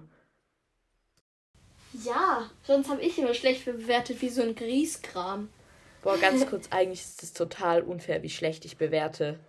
Ja, 2.03 2.49
sonst 2.63 2.89
habe 2.89 3.01
ich 3.01 3.17
immer 3.17 3.33
schlecht 3.33 3.65
bewertet 3.65 4.21
wie 4.21 4.29
so 4.29 4.41
ein 4.41 4.55
Grieskram. 4.55 5.49
Boah, 6.01 6.17
ganz 6.17 6.45
kurz, 6.49 6.67
eigentlich 6.69 7.01
ist 7.01 7.23
es 7.23 7.33
total 7.33 7.83
unfair, 7.83 8.23
wie 8.23 8.29
schlecht 8.29 8.65
ich 8.65 8.77
bewerte. 8.77 9.39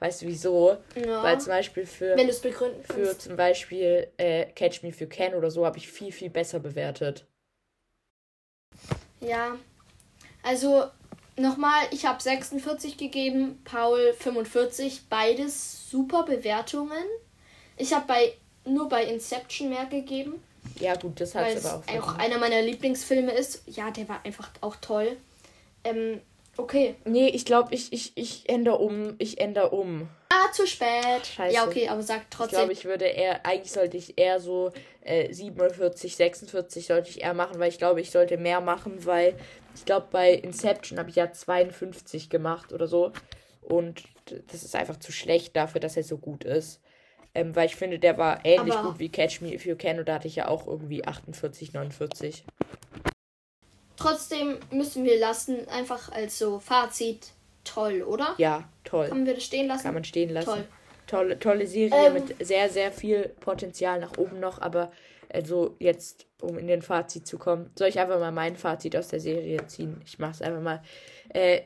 Weißt 0.00 0.20
du 0.20 0.26
wieso? 0.26 0.76
Ja. 0.94 1.22
Weil 1.22 1.40
zum 1.40 1.50
Beispiel 1.50 1.86
für. 1.86 2.16
Wenn 2.16 2.26
du 2.26 2.32
es 2.32 2.40
begründen 2.40 2.84
kannst. 2.86 3.10
Für 3.10 3.18
zum 3.18 3.36
Beispiel 3.36 4.08
äh, 4.18 4.46
Catch 4.46 4.82
Me 4.82 4.92
für 4.92 5.06
Ken 5.06 5.34
oder 5.34 5.50
so 5.50 5.64
habe 5.64 5.78
ich 5.78 5.88
viel, 5.88 6.12
viel 6.12 6.28
besser 6.28 6.60
bewertet. 6.60 7.26
Ja. 9.20 9.56
Also, 10.42 10.90
Nochmal, 11.36 11.82
ich 11.90 12.06
habe 12.06 12.22
46 12.22 12.96
gegeben, 12.96 13.60
Paul 13.64 14.14
45. 14.18 15.02
Beides 15.08 15.90
super 15.90 16.22
Bewertungen. 16.22 17.04
Ich 17.76 17.92
habe 17.92 18.06
bei 18.06 18.34
nur 18.64 18.88
bei 18.88 19.04
Inception 19.04 19.68
mehr 19.68 19.86
gegeben. 19.86 20.42
Ja, 20.80 20.94
gut, 20.94 21.20
das 21.20 21.34
hat 21.34 21.56
aber 21.56 21.82
auch. 21.86 22.02
auch 22.02 22.18
einer 22.18 22.38
meiner 22.38 22.62
Lieblingsfilme 22.62 23.32
ist. 23.32 23.62
Ja, 23.66 23.90
der 23.90 24.08
war 24.08 24.24
einfach 24.24 24.48
auch 24.60 24.76
toll. 24.76 25.16
Ähm, 25.82 26.20
okay. 26.56 26.96
Nee, 27.04 27.28
ich 27.28 27.44
glaube, 27.44 27.74
ich, 27.74 27.92
ich, 27.92 28.12
ich 28.16 28.48
ändere 28.48 28.78
um. 28.78 29.14
Ich 29.18 29.40
ändere 29.40 29.70
um. 29.70 30.08
Ah, 30.28 30.50
zu 30.52 30.66
spät. 30.66 31.26
Scheiße. 31.26 31.54
Ja, 31.54 31.64
okay, 31.64 31.88
aber 31.88 32.02
sag 32.02 32.30
trotzdem. 32.30 32.46
Ich 32.46 32.58
glaube, 32.58 32.72
ich 32.72 32.84
würde 32.84 33.04
eher, 33.06 33.44
eigentlich 33.46 33.72
sollte 33.72 33.96
ich 33.96 34.18
eher 34.18 34.40
so 34.40 34.72
äh, 35.02 35.32
47, 35.32 36.16
46 36.16 36.86
sollte 36.86 37.10
ich 37.10 37.22
eher 37.22 37.34
machen, 37.34 37.58
weil 37.58 37.68
ich 37.68 37.78
glaube, 37.78 38.00
ich 38.00 38.10
sollte 38.10 38.36
mehr 38.36 38.60
machen, 38.60 39.04
weil 39.06 39.36
ich 39.74 39.84
glaube, 39.84 40.08
bei 40.10 40.32
Inception 40.32 40.98
habe 40.98 41.10
ich 41.10 41.16
ja 41.16 41.32
52 41.32 42.30
gemacht 42.30 42.72
oder 42.72 42.86
so. 42.86 43.12
Und 43.62 44.04
das 44.50 44.62
ist 44.62 44.76
einfach 44.76 44.98
zu 44.98 45.12
schlecht 45.12 45.56
dafür, 45.56 45.80
dass 45.80 45.96
er 45.96 46.04
so 46.04 46.18
gut 46.18 46.44
ist. 46.44 46.80
Ähm, 47.34 47.56
weil 47.56 47.66
ich 47.66 47.76
finde, 47.76 47.98
der 47.98 48.16
war 48.16 48.44
ähnlich 48.44 48.74
Aber 48.74 48.90
gut 48.90 48.98
wie 49.00 49.08
Catch 49.08 49.40
Me 49.40 49.52
If 49.54 49.66
You 49.66 49.74
Can 49.74 49.98
und 49.98 50.08
da 50.08 50.14
hatte 50.14 50.28
ich 50.28 50.36
ja 50.36 50.48
auch 50.48 50.66
irgendwie 50.66 51.04
48, 51.04 51.72
49. 51.72 52.44
Trotzdem 53.96 54.58
müssen 54.70 55.04
wir 55.04 55.18
lassen, 55.18 55.68
einfach 55.68 56.10
als 56.12 56.38
so 56.38 56.58
Fazit, 56.58 57.32
toll, 57.64 58.02
oder? 58.02 58.34
Ja, 58.38 58.68
toll. 58.84 59.08
Kann 59.08 59.24
man 59.24 59.34
das 59.34 59.44
stehen 59.44 59.68
lassen? 59.68 59.82
Kann 59.84 59.94
man 59.94 60.04
stehen 60.04 60.30
lassen. 60.30 60.46
Toll. 60.46 60.68
Tolle, 61.06 61.38
tolle 61.38 61.66
Serie 61.66 62.06
ähm, 62.06 62.14
mit 62.14 62.34
sehr, 62.46 62.70
sehr 62.70 62.90
viel 62.90 63.28
Potenzial 63.40 64.00
nach 64.00 64.16
oben 64.16 64.40
noch, 64.40 64.60
aber 64.62 64.90
also 65.30 65.76
jetzt, 65.78 66.26
um 66.40 66.56
in 66.58 66.66
den 66.66 66.80
Fazit 66.80 67.26
zu 67.26 67.38
kommen, 67.38 67.70
soll 67.78 67.88
ich 67.88 67.98
einfach 67.98 68.18
mal 68.18 68.32
mein 68.32 68.56
Fazit 68.56 68.96
aus 68.96 69.08
der 69.08 69.20
Serie 69.20 69.66
ziehen? 69.66 70.00
Ich 70.06 70.18
mache 70.18 70.32
es 70.32 70.42
einfach 70.42 70.62
mal. 70.62 70.82
Äh, 71.28 71.62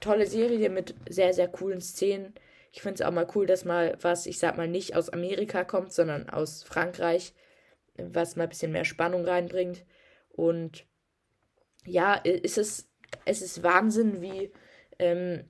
tolle 0.00 0.26
Serie 0.26 0.70
mit 0.70 0.94
sehr, 1.08 1.34
sehr 1.34 1.48
coolen 1.48 1.80
Szenen. 1.80 2.34
Ich 2.72 2.82
finde 2.82 3.02
es 3.02 3.02
auch 3.02 3.12
mal 3.12 3.26
cool, 3.34 3.46
dass 3.46 3.64
mal 3.64 3.96
was, 4.00 4.26
ich 4.26 4.38
sag 4.38 4.56
mal, 4.56 4.68
nicht 4.68 4.94
aus 4.94 5.10
Amerika 5.10 5.64
kommt, 5.64 5.92
sondern 5.92 6.30
aus 6.30 6.62
Frankreich, 6.62 7.32
was 7.96 8.36
mal 8.36 8.44
ein 8.44 8.48
bisschen 8.50 8.72
mehr 8.72 8.84
Spannung 8.84 9.24
reinbringt. 9.24 9.84
Und 10.30 10.84
ja, 11.86 12.14
ist 12.14 12.58
es, 12.58 12.88
es 13.24 13.42
ist 13.42 13.62
Wahnsinn, 13.62 14.20
wie, 14.20 14.52
ähm, 14.98 15.44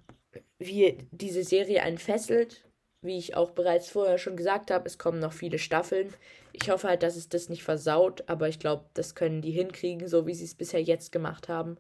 wie 0.59 0.99
diese 1.11 1.45
Serie 1.45 1.83
einen 1.83 1.99
fesselt. 1.99 2.67
Wie 3.03 3.17
ich 3.17 3.35
auch 3.35 3.53
bereits 3.53 3.89
vorher 3.89 4.19
schon 4.19 4.37
gesagt 4.37 4.71
habe, 4.71 4.87
es 4.87 4.99
kommen 4.99 5.21
noch 5.21 5.33
viele 5.33 5.59
Staffeln. 5.59 6.13
Ich 6.53 6.71
hoffe 6.71 6.87
halt, 6.87 7.03
dass 7.03 7.17
es 7.17 7.31
das 7.31 7.49
nicht 7.49 7.63
versaut, 7.63 8.25
aber 8.27 8.49
ich 8.49 8.59
glaube, 8.59 8.85
das 8.93 9.15
können 9.15 9.41
die 9.41 9.53
hinkriegen, 9.53 10.07
so 10.07 10.27
wie 10.27 10.35
sie 10.35 10.45
es 10.45 10.55
bisher 10.55 10.83
jetzt 10.83 11.11
gemacht 11.11 11.49
haben. 11.49 11.79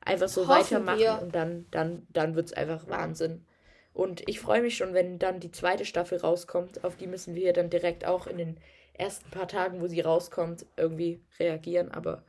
Einfach 0.00 0.28
so 0.28 0.48
Hoffen 0.48 0.84
weitermachen 0.84 0.98
wir. 0.98 1.20
und 1.22 1.34
dann, 1.36 1.66
dann, 1.70 2.06
dann 2.10 2.34
wird 2.34 2.46
es 2.46 2.52
einfach 2.52 2.88
Wahnsinn. 2.88 3.44
Und 3.92 4.28
ich 4.28 4.40
freue 4.40 4.60
mich 4.60 4.76
schon, 4.76 4.92
wenn 4.92 5.18
dann 5.18 5.40
die 5.40 5.52
zweite 5.52 5.84
Staffel 5.84 6.18
rauskommt. 6.18 6.84
Auf 6.84 6.96
die 6.96 7.06
müssen 7.06 7.34
wir 7.34 7.52
dann 7.52 7.70
direkt 7.70 8.04
auch 8.04 8.26
in 8.26 8.36
den 8.36 8.56
ersten 8.92 9.30
paar 9.30 9.48
Tagen, 9.48 9.80
wo 9.80 9.86
sie 9.86 10.00
rauskommt, 10.00 10.66
irgendwie 10.76 11.22
reagieren. 11.38 11.90
Aber 11.92 12.22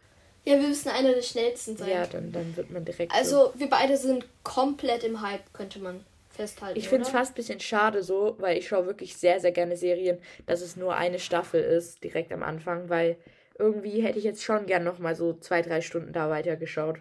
Ja, 0.48 0.62
wir 0.62 0.68
müssen 0.70 0.90
einer 0.90 1.14
der 1.14 1.22
schnellsten 1.22 1.76
sein. 1.76 1.90
ja, 1.90 2.08
dann, 2.08 2.32
dann 2.32 2.56
wird 2.56 2.72
man 2.72 2.86
direkt. 2.86 3.12
so. 3.12 3.18
also, 3.18 3.54
wir 3.56 3.70
beide 3.70 3.98
sind 3.98 4.26
komplett 4.44 5.04
im 5.04 5.22
Hype, 5.22 5.52
könnte 5.52 5.80
man 5.80 6.06
festhalten. 6.30 6.80
Ich 6.80 6.88
finde 6.88 7.04
es 7.04 7.10
fast 7.10 7.32
ein 7.32 7.36
bisschen 7.36 7.60
schade 7.60 8.02
so, 8.02 8.36
weil 8.40 8.58
ich 8.58 8.70
schaue 8.70 8.86
wirklich 8.86 9.18
sehr, 9.18 9.42
sehr 9.42 9.52
gerne 9.52 9.76
Serien, 9.76 10.20
dass 10.46 10.62
es 10.62 10.78
nur 10.78 10.96
eine 10.96 11.20
Staffel 11.20 11.62
ist, 11.62 12.02
direkt 12.02 12.32
am 12.32 12.44
Anfang, 12.44 12.88
weil 12.88 13.18
irgendwie 13.60 14.02
hätte 14.02 14.20
ich 14.20 14.24
jetzt 14.24 14.44
schon 14.44 14.68
gern 14.68 14.86
nochmal 14.86 15.16
so 15.16 15.34
zwei, 15.34 15.62
drei 15.62 15.82
Stunden 15.82 16.14
da 16.14 16.30
weitergeschaut. 16.30 17.00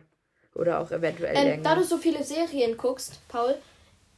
Oder 0.54 0.80
auch 0.80 0.90
eventuell 0.90 1.36
Ähm, 1.36 1.44
länger. 1.44 1.62
da 1.62 1.74
du 1.76 1.84
so 1.84 1.98
viele 1.98 2.24
Serien 2.24 2.76
guckst, 2.76 3.20
Paul, 3.28 3.54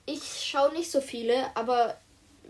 ich 0.07 0.23
schaue 0.23 0.73
nicht 0.73 0.91
so 0.91 1.01
viele, 1.03 1.35
aber 1.55 1.97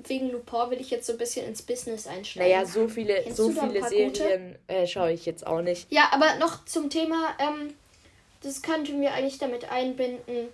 wegen 0.07 0.31
Lupin 0.31 0.71
will 0.71 0.81
ich 0.81 0.91
jetzt 0.91 1.07
so 1.07 1.13
ein 1.13 1.19
bisschen 1.19 1.47
ins 1.47 1.63
Business 1.63 2.07
einsteigen. 2.07 2.51
naja, 2.51 2.65
so 2.67 2.89
viele, 2.89 3.23
Kennst 3.23 3.37
so 3.37 3.51
viele? 3.51 3.87
Serien 3.89 4.57
äh, 4.69 4.87
schaue 4.87 5.13
ich 5.13 5.27
jetzt 5.27 5.47
auch 5.47 5.61
nicht. 5.61 5.91
Ja, 5.91 6.09
aber 6.13 6.37
noch 6.37 6.65
zum 6.65 6.91
Thema, 6.91 7.35
ähm, 7.39 7.75
das 8.43 8.63
könnten 8.63 9.01
wir 9.01 9.13
eigentlich 9.15 9.39
damit 9.39 9.71
einbinden. 9.71 10.49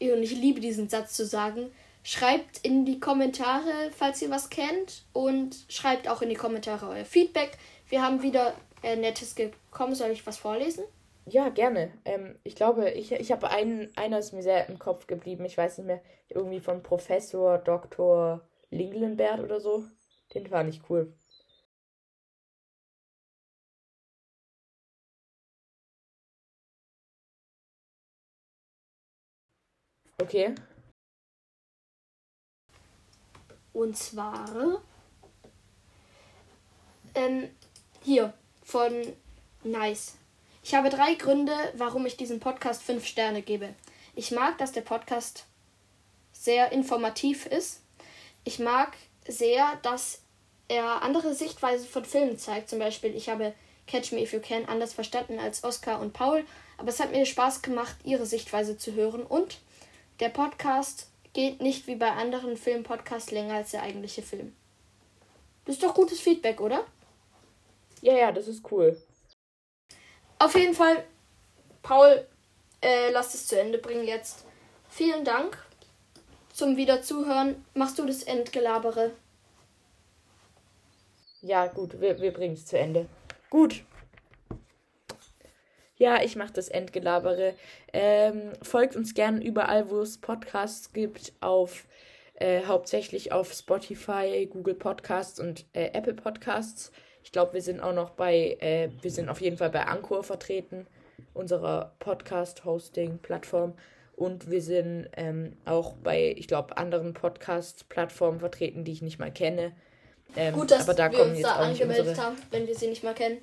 Und 0.00 0.22
ich 0.22 0.32
liebe 0.32 0.60
diesen 0.60 0.88
Satz 0.88 1.14
zu 1.14 1.26
sagen. 1.26 1.70
Schreibt 2.04 2.58
in 2.62 2.86
die 2.86 3.00
Kommentare, 3.00 3.90
falls 3.96 4.22
ihr 4.22 4.30
was 4.30 4.50
kennt. 4.50 5.02
Und 5.12 5.56
schreibt 5.68 6.08
auch 6.08 6.22
in 6.22 6.28
die 6.28 6.34
Kommentare 6.34 6.88
euer 6.88 7.04
Feedback. 7.04 7.58
Wir 7.88 8.02
haben 8.02 8.22
wieder 8.22 8.54
äh, 8.82 8.96
Nettes 8.96 9.34
gekommen. 9.34 9.94
Soll 9.94 10.10
ich 10.10 10.26
was 10.26 10.38
vorlesen? 10.38 10.84
Ja, 11.26 11.50
gerne. 11.50 11.90
Ähm, 12.04 12.36
ich 12.44 12.54
glaube, 12.56 12.90
ich, 12.90 13.12
ich 13.12 13.32
habe 13.32 13.50
einen, 13.50 13.90
einer 13.96 14.18
ist 14.18 14.32
mir 14.32 14.42
sehr 14.42 14.68
im 14.68 14.78
Kopf 14.78 15.06
geblieben. 15.06 15.44
Ich 15.44 15.58
weiß 15.58 15.78
nicht 15.78 15.86
mehr, 15.86 16.00
irgendwie 16.28 16.60
von 16.60 16.82
Professor 16.82 17.58
Dr. 17.58 18.40
Linglenbert 18.70 19.40
oder 19.40 19.60
so. 19.60 19.84
Den 20.34 20.46
fand 20.46 20.74
ich 20.74 20.88
cool. 20.90 21.14
Okay. 30.20 30.54
Und 33.72 33.96
zwar 33.96 34.82
ähm, 37.14 37.48
hier 38.02 38.34
von 38.62 38.92
Nice. 39.62 40.18
Ich 40.62 40.74
habe 40.74 40.90
drei 40.90 41.14
Gründe, 41.14 41.52
warum 41.76 42.04
ich 42.04 42.16
diesem 42.16 42.40
Podcast 42.40 42.82
fünf 42.82 43.06
Sterne 43.06 43.42
gebe. 43.42 43.74
Ich 44.14 44.32
mag, 44.32 44.58
dass 44.58 44.72
der 44.72 44.82
Podcast 44.82 45.46
sehr 46.32 46.72
informativ 46.72 47.46
ist. 47.46 47.82
Ich 48.48 48.58
mag 48.58 48.96
sehr, 49.26 49.78
dass 49.82 50.22
er 50.68 51.02
andere 51.02 51.34
Sichtweisen 51.34 51.86
von 51.86 52.06
Filmen 52.06 52.38
zeigt. 52.38 52.70
Zum 52.70 52.78
Beispiel, 52.78 53.14
ich 53.14 53.28
habe 53.28 53.52
Catch 53.86 54.12
Me 54.12 54.22
If 54.22 54.32
You 54.32 54.40
Can 54.40 54.64
anders 54.64 54.94
verstanden 54.94 55.38
als 55.38 55.64
Oscar 55.64 56.00
und 56.00 56.14
Paul. 56.14 56.46
Aber 56.78 56.88
es 56.88 56.98
hat 56.98 57.12
mir 57.12 57.26
Spaß 57.26 57.60
gemacht, 57.60 57.94
ihre 58.04 58.24
Sichtweise 58.24 58.78
zu 58.78 58.94
hören. 58.94 59.22
Und 59.22 59.58
der 60.20 60.30
Podcast 60.30 61.10
geht 61.34 61.60
nicht 61.60 61.86
wie 61.88 61.96
bei 61.96 62.10
anderen 62.10 62.56
Filmpodcasts 62.56 63.32
länger 63.32 63.56
als 63.56 63.72
der 63.72 63.82
eigentliche 63.82 64.22
Film. 64.22 64.56
Das 65.66 65.74
ist 65.74 65.82
doch 65.82 65.92
gutes 65.92 66.18
Feedback, 66.18 66.62
oder? 66.62 66.86
Ja, 68.00 68.14
ja, 68.14 68.32
das 68.32 68.48
ist 68.48 68.64
cool. 68.72 68.98
Auf 70.38 70.54
jeden 70.54 70.72
Fall, 70.72 71.04
Paul, 71.82 72.26
äh, 72.80 73.10
lass 73.10 73.34
es 73.34 73.46
zu 73.46 73.60
Ende 73.60 73.76
bringen 73.76 74.06
jetzt. 74.06 74.46
Vielen 74.88 75.26
Dank 75.26 75.67
zum 76.58 76.76
Wiederzuhören. 76.76 77.64
Machst 77.74 77.98
du 77.98 78.04
das 78.04 78.24
Endgelabere? 78.24 79.12
Ja, 81.40 81.68
gut, 81.68 82.00
wir, 82.00 82.20
wir 82.20 82.32
bringen 82.32 82.54
es 82.54 82.66
zu 82.66 82.76
Ende. 82.76 83.06
Gut. 83.48 83.84
Ja, 85.96 86.20
ich 86.22 86.34
mache 86.36 86.52
das 86.52 86.68
Endgelabere. 86.68 87.54
Ähm, 87.92 88.52
folgt 88.62 88.96
uns 88.96 89.14
gern 89.14 89.40
überall, 89.40 89.88
wo 89.88 90.00
es 90.00 90.18
Podcasts 90.18 90.92
gibt, 90.92 91.32
auf 91.40 91.86
äh, 92.34 92.64
hauptsächlich 92.66 93.32
auf 93.32 93.52
Spotify, 93.52 94.48
Google 94.50 94.74
Podcasts 94.74 95.38
und 95.38 95.64
äh, 95.72 95.90
Apple 95.92 96.14
Podcasts. 96.14 96.92
Ich 97.22 97.30
glaube, 97.30 97.54
wir 97.54 97.62
sind 97.62 97.80
auch 97.80 97.94
noch 97.94 98.10
bei, 98.10 98.56
äh, 98.60 98.90
wir 99.00 99.10
sind 99.10 99.28
auf 99.28 99.40
jeden 99.40 99.58
Fall 99.58 99.70
bei 99.70 99.86
Anchor 99.86 100.24
vertreten, 100.24 100.86
unserer 101.34 101.94
Podcast-Hosting-Plattform. 102.00 103.74
Und 104.18 104.50
wir 104.50 104.60
sind 104.60 105.08
ähm, 105.16 105.56
auch 105.64 105.94
bei, 105.94 106.34
ich 106.36 106.48
glaube, 106.48 106.76
anderen 106.76 107.14
Podcast-Plattformen 107.14 108.40
vertreten, 108.40 108.82
die 108.82 108.90
ich 108.90 109.00
nicht 109.00 109.20
mal 109.20 109.30
kenne. 109.30 109.72
Ähm, 110.36 110.54
Gut, 110.54 110.72
dass 110.72 110.88
aber 110.88 110.94
da 110.94 111.10
wir 111.10 111.18
kommen 111.18 111.30
uns 111.30 111.38
jetzt 111.38 111.48
da 111.48 111.56
angemeldet 111.56 112.08
unsere, 112.08 112.26
haben, 112.26 112.36
wenn 112.50 112.66
wir 112.66 112.74
sie 112.74 112.88
nicht 112.88 113.04
mal 113.04 113.14
kennen. 113.14 113.38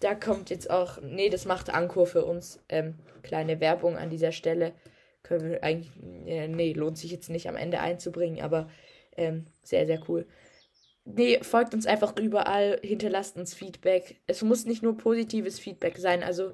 da 0.00 0.14
kommt 0.14 0.50
jetzt 0.50 0.68
auch, 0.68 1.00
nee, 1.00 1.30
das 1.30 1.46
macht 1.46 1.70
Ankur 1.70 2.06
für 2.06 2.26
uns. 2.26 2.60
Ähm, 2.68 2.96
kleine 3.22 3.58
Werbung 3.60 3.96
an 3.96 4.10
dieser 4.10 4.30
Stelle. 4.30 4.72
Können 5.22 5.50
wir 5.50 5.64
eigentlich, 5.64 5.90
äh, 6.26 6.48
nee, 6.48 6.74
lohnt 6.74 6.98
sich 6.98 7.10
jetzt 7.10 7.30
nicht 7.30 7.48
am 7.48 7.56
Ende 7.56 7.80
einzubringen, 7.80 8.42
aber 8.42 8.68
ähm, 9.16 9.46
sehr, 9.62 9.86
sehr 9.86 10.00
cool. 10.06 10.26
Nee, 11.06 11.38
folgt 11.42 11.72
uns 11.72 11.86
einfach 11.86 12.14
überall, 12.18 12.78
hinterlasst 12.82 13.36
uns 13.36 13.54
Feedback. 13.54 14.20
Es 14.26 14.42
muss 14.42 14.66
nicht 14.66 14.82
nur 14.82 14.98
positives 14.98 15.58
Feedback 15.58 15.96
sein, 15.96 16.22
also 16.22 16.52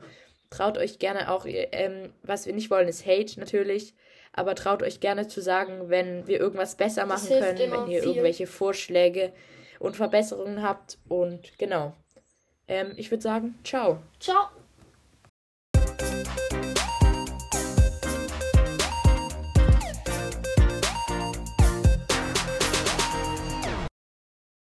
traut 0.52 0.78
euch 0.78 0.98
gerne 0.98 1.30
auch, 1.30 1.46
ähm, 1.46 2.12
was 2.22 2.46
wir 2.46 2.52
nicht 2.52 2.70
wollen, 2.70 2.88
ist 2.88 3.06
Hate 3.06 3.40
natürlich, 3.40 3.94
aber 4.32 4.54
traut 4.54 4.82
euch 4.82 5.00
gerne 5.00 5.28
zu 5.28 5.40
sagen, 5.40 5.88
wenn 5.88 6.26
wir 6.26 6.40
irgendwas 6.40 6.76
besser 6.76 7.06
machen 7.06 7.28
können, 7.28 7.58
wenn 7.58 7.90
ihr 7.90 8.00
viel. 8.00 8.10
irgendwelche 8.10 8.46
Vorschläge 8.46 9.32
und 9.78 9.96
Verbesserungen 9.96 10.62
habt 10.62 10.98
und 11.08 11.58
genau. 11.58 11.94
Ähm, 12.68 12.92
ich 12.96 13.10
würde 13.10 13.22
sagen, 13.22 13.58
ciao. 13.64 13.98
Ciao. 14.20 14.61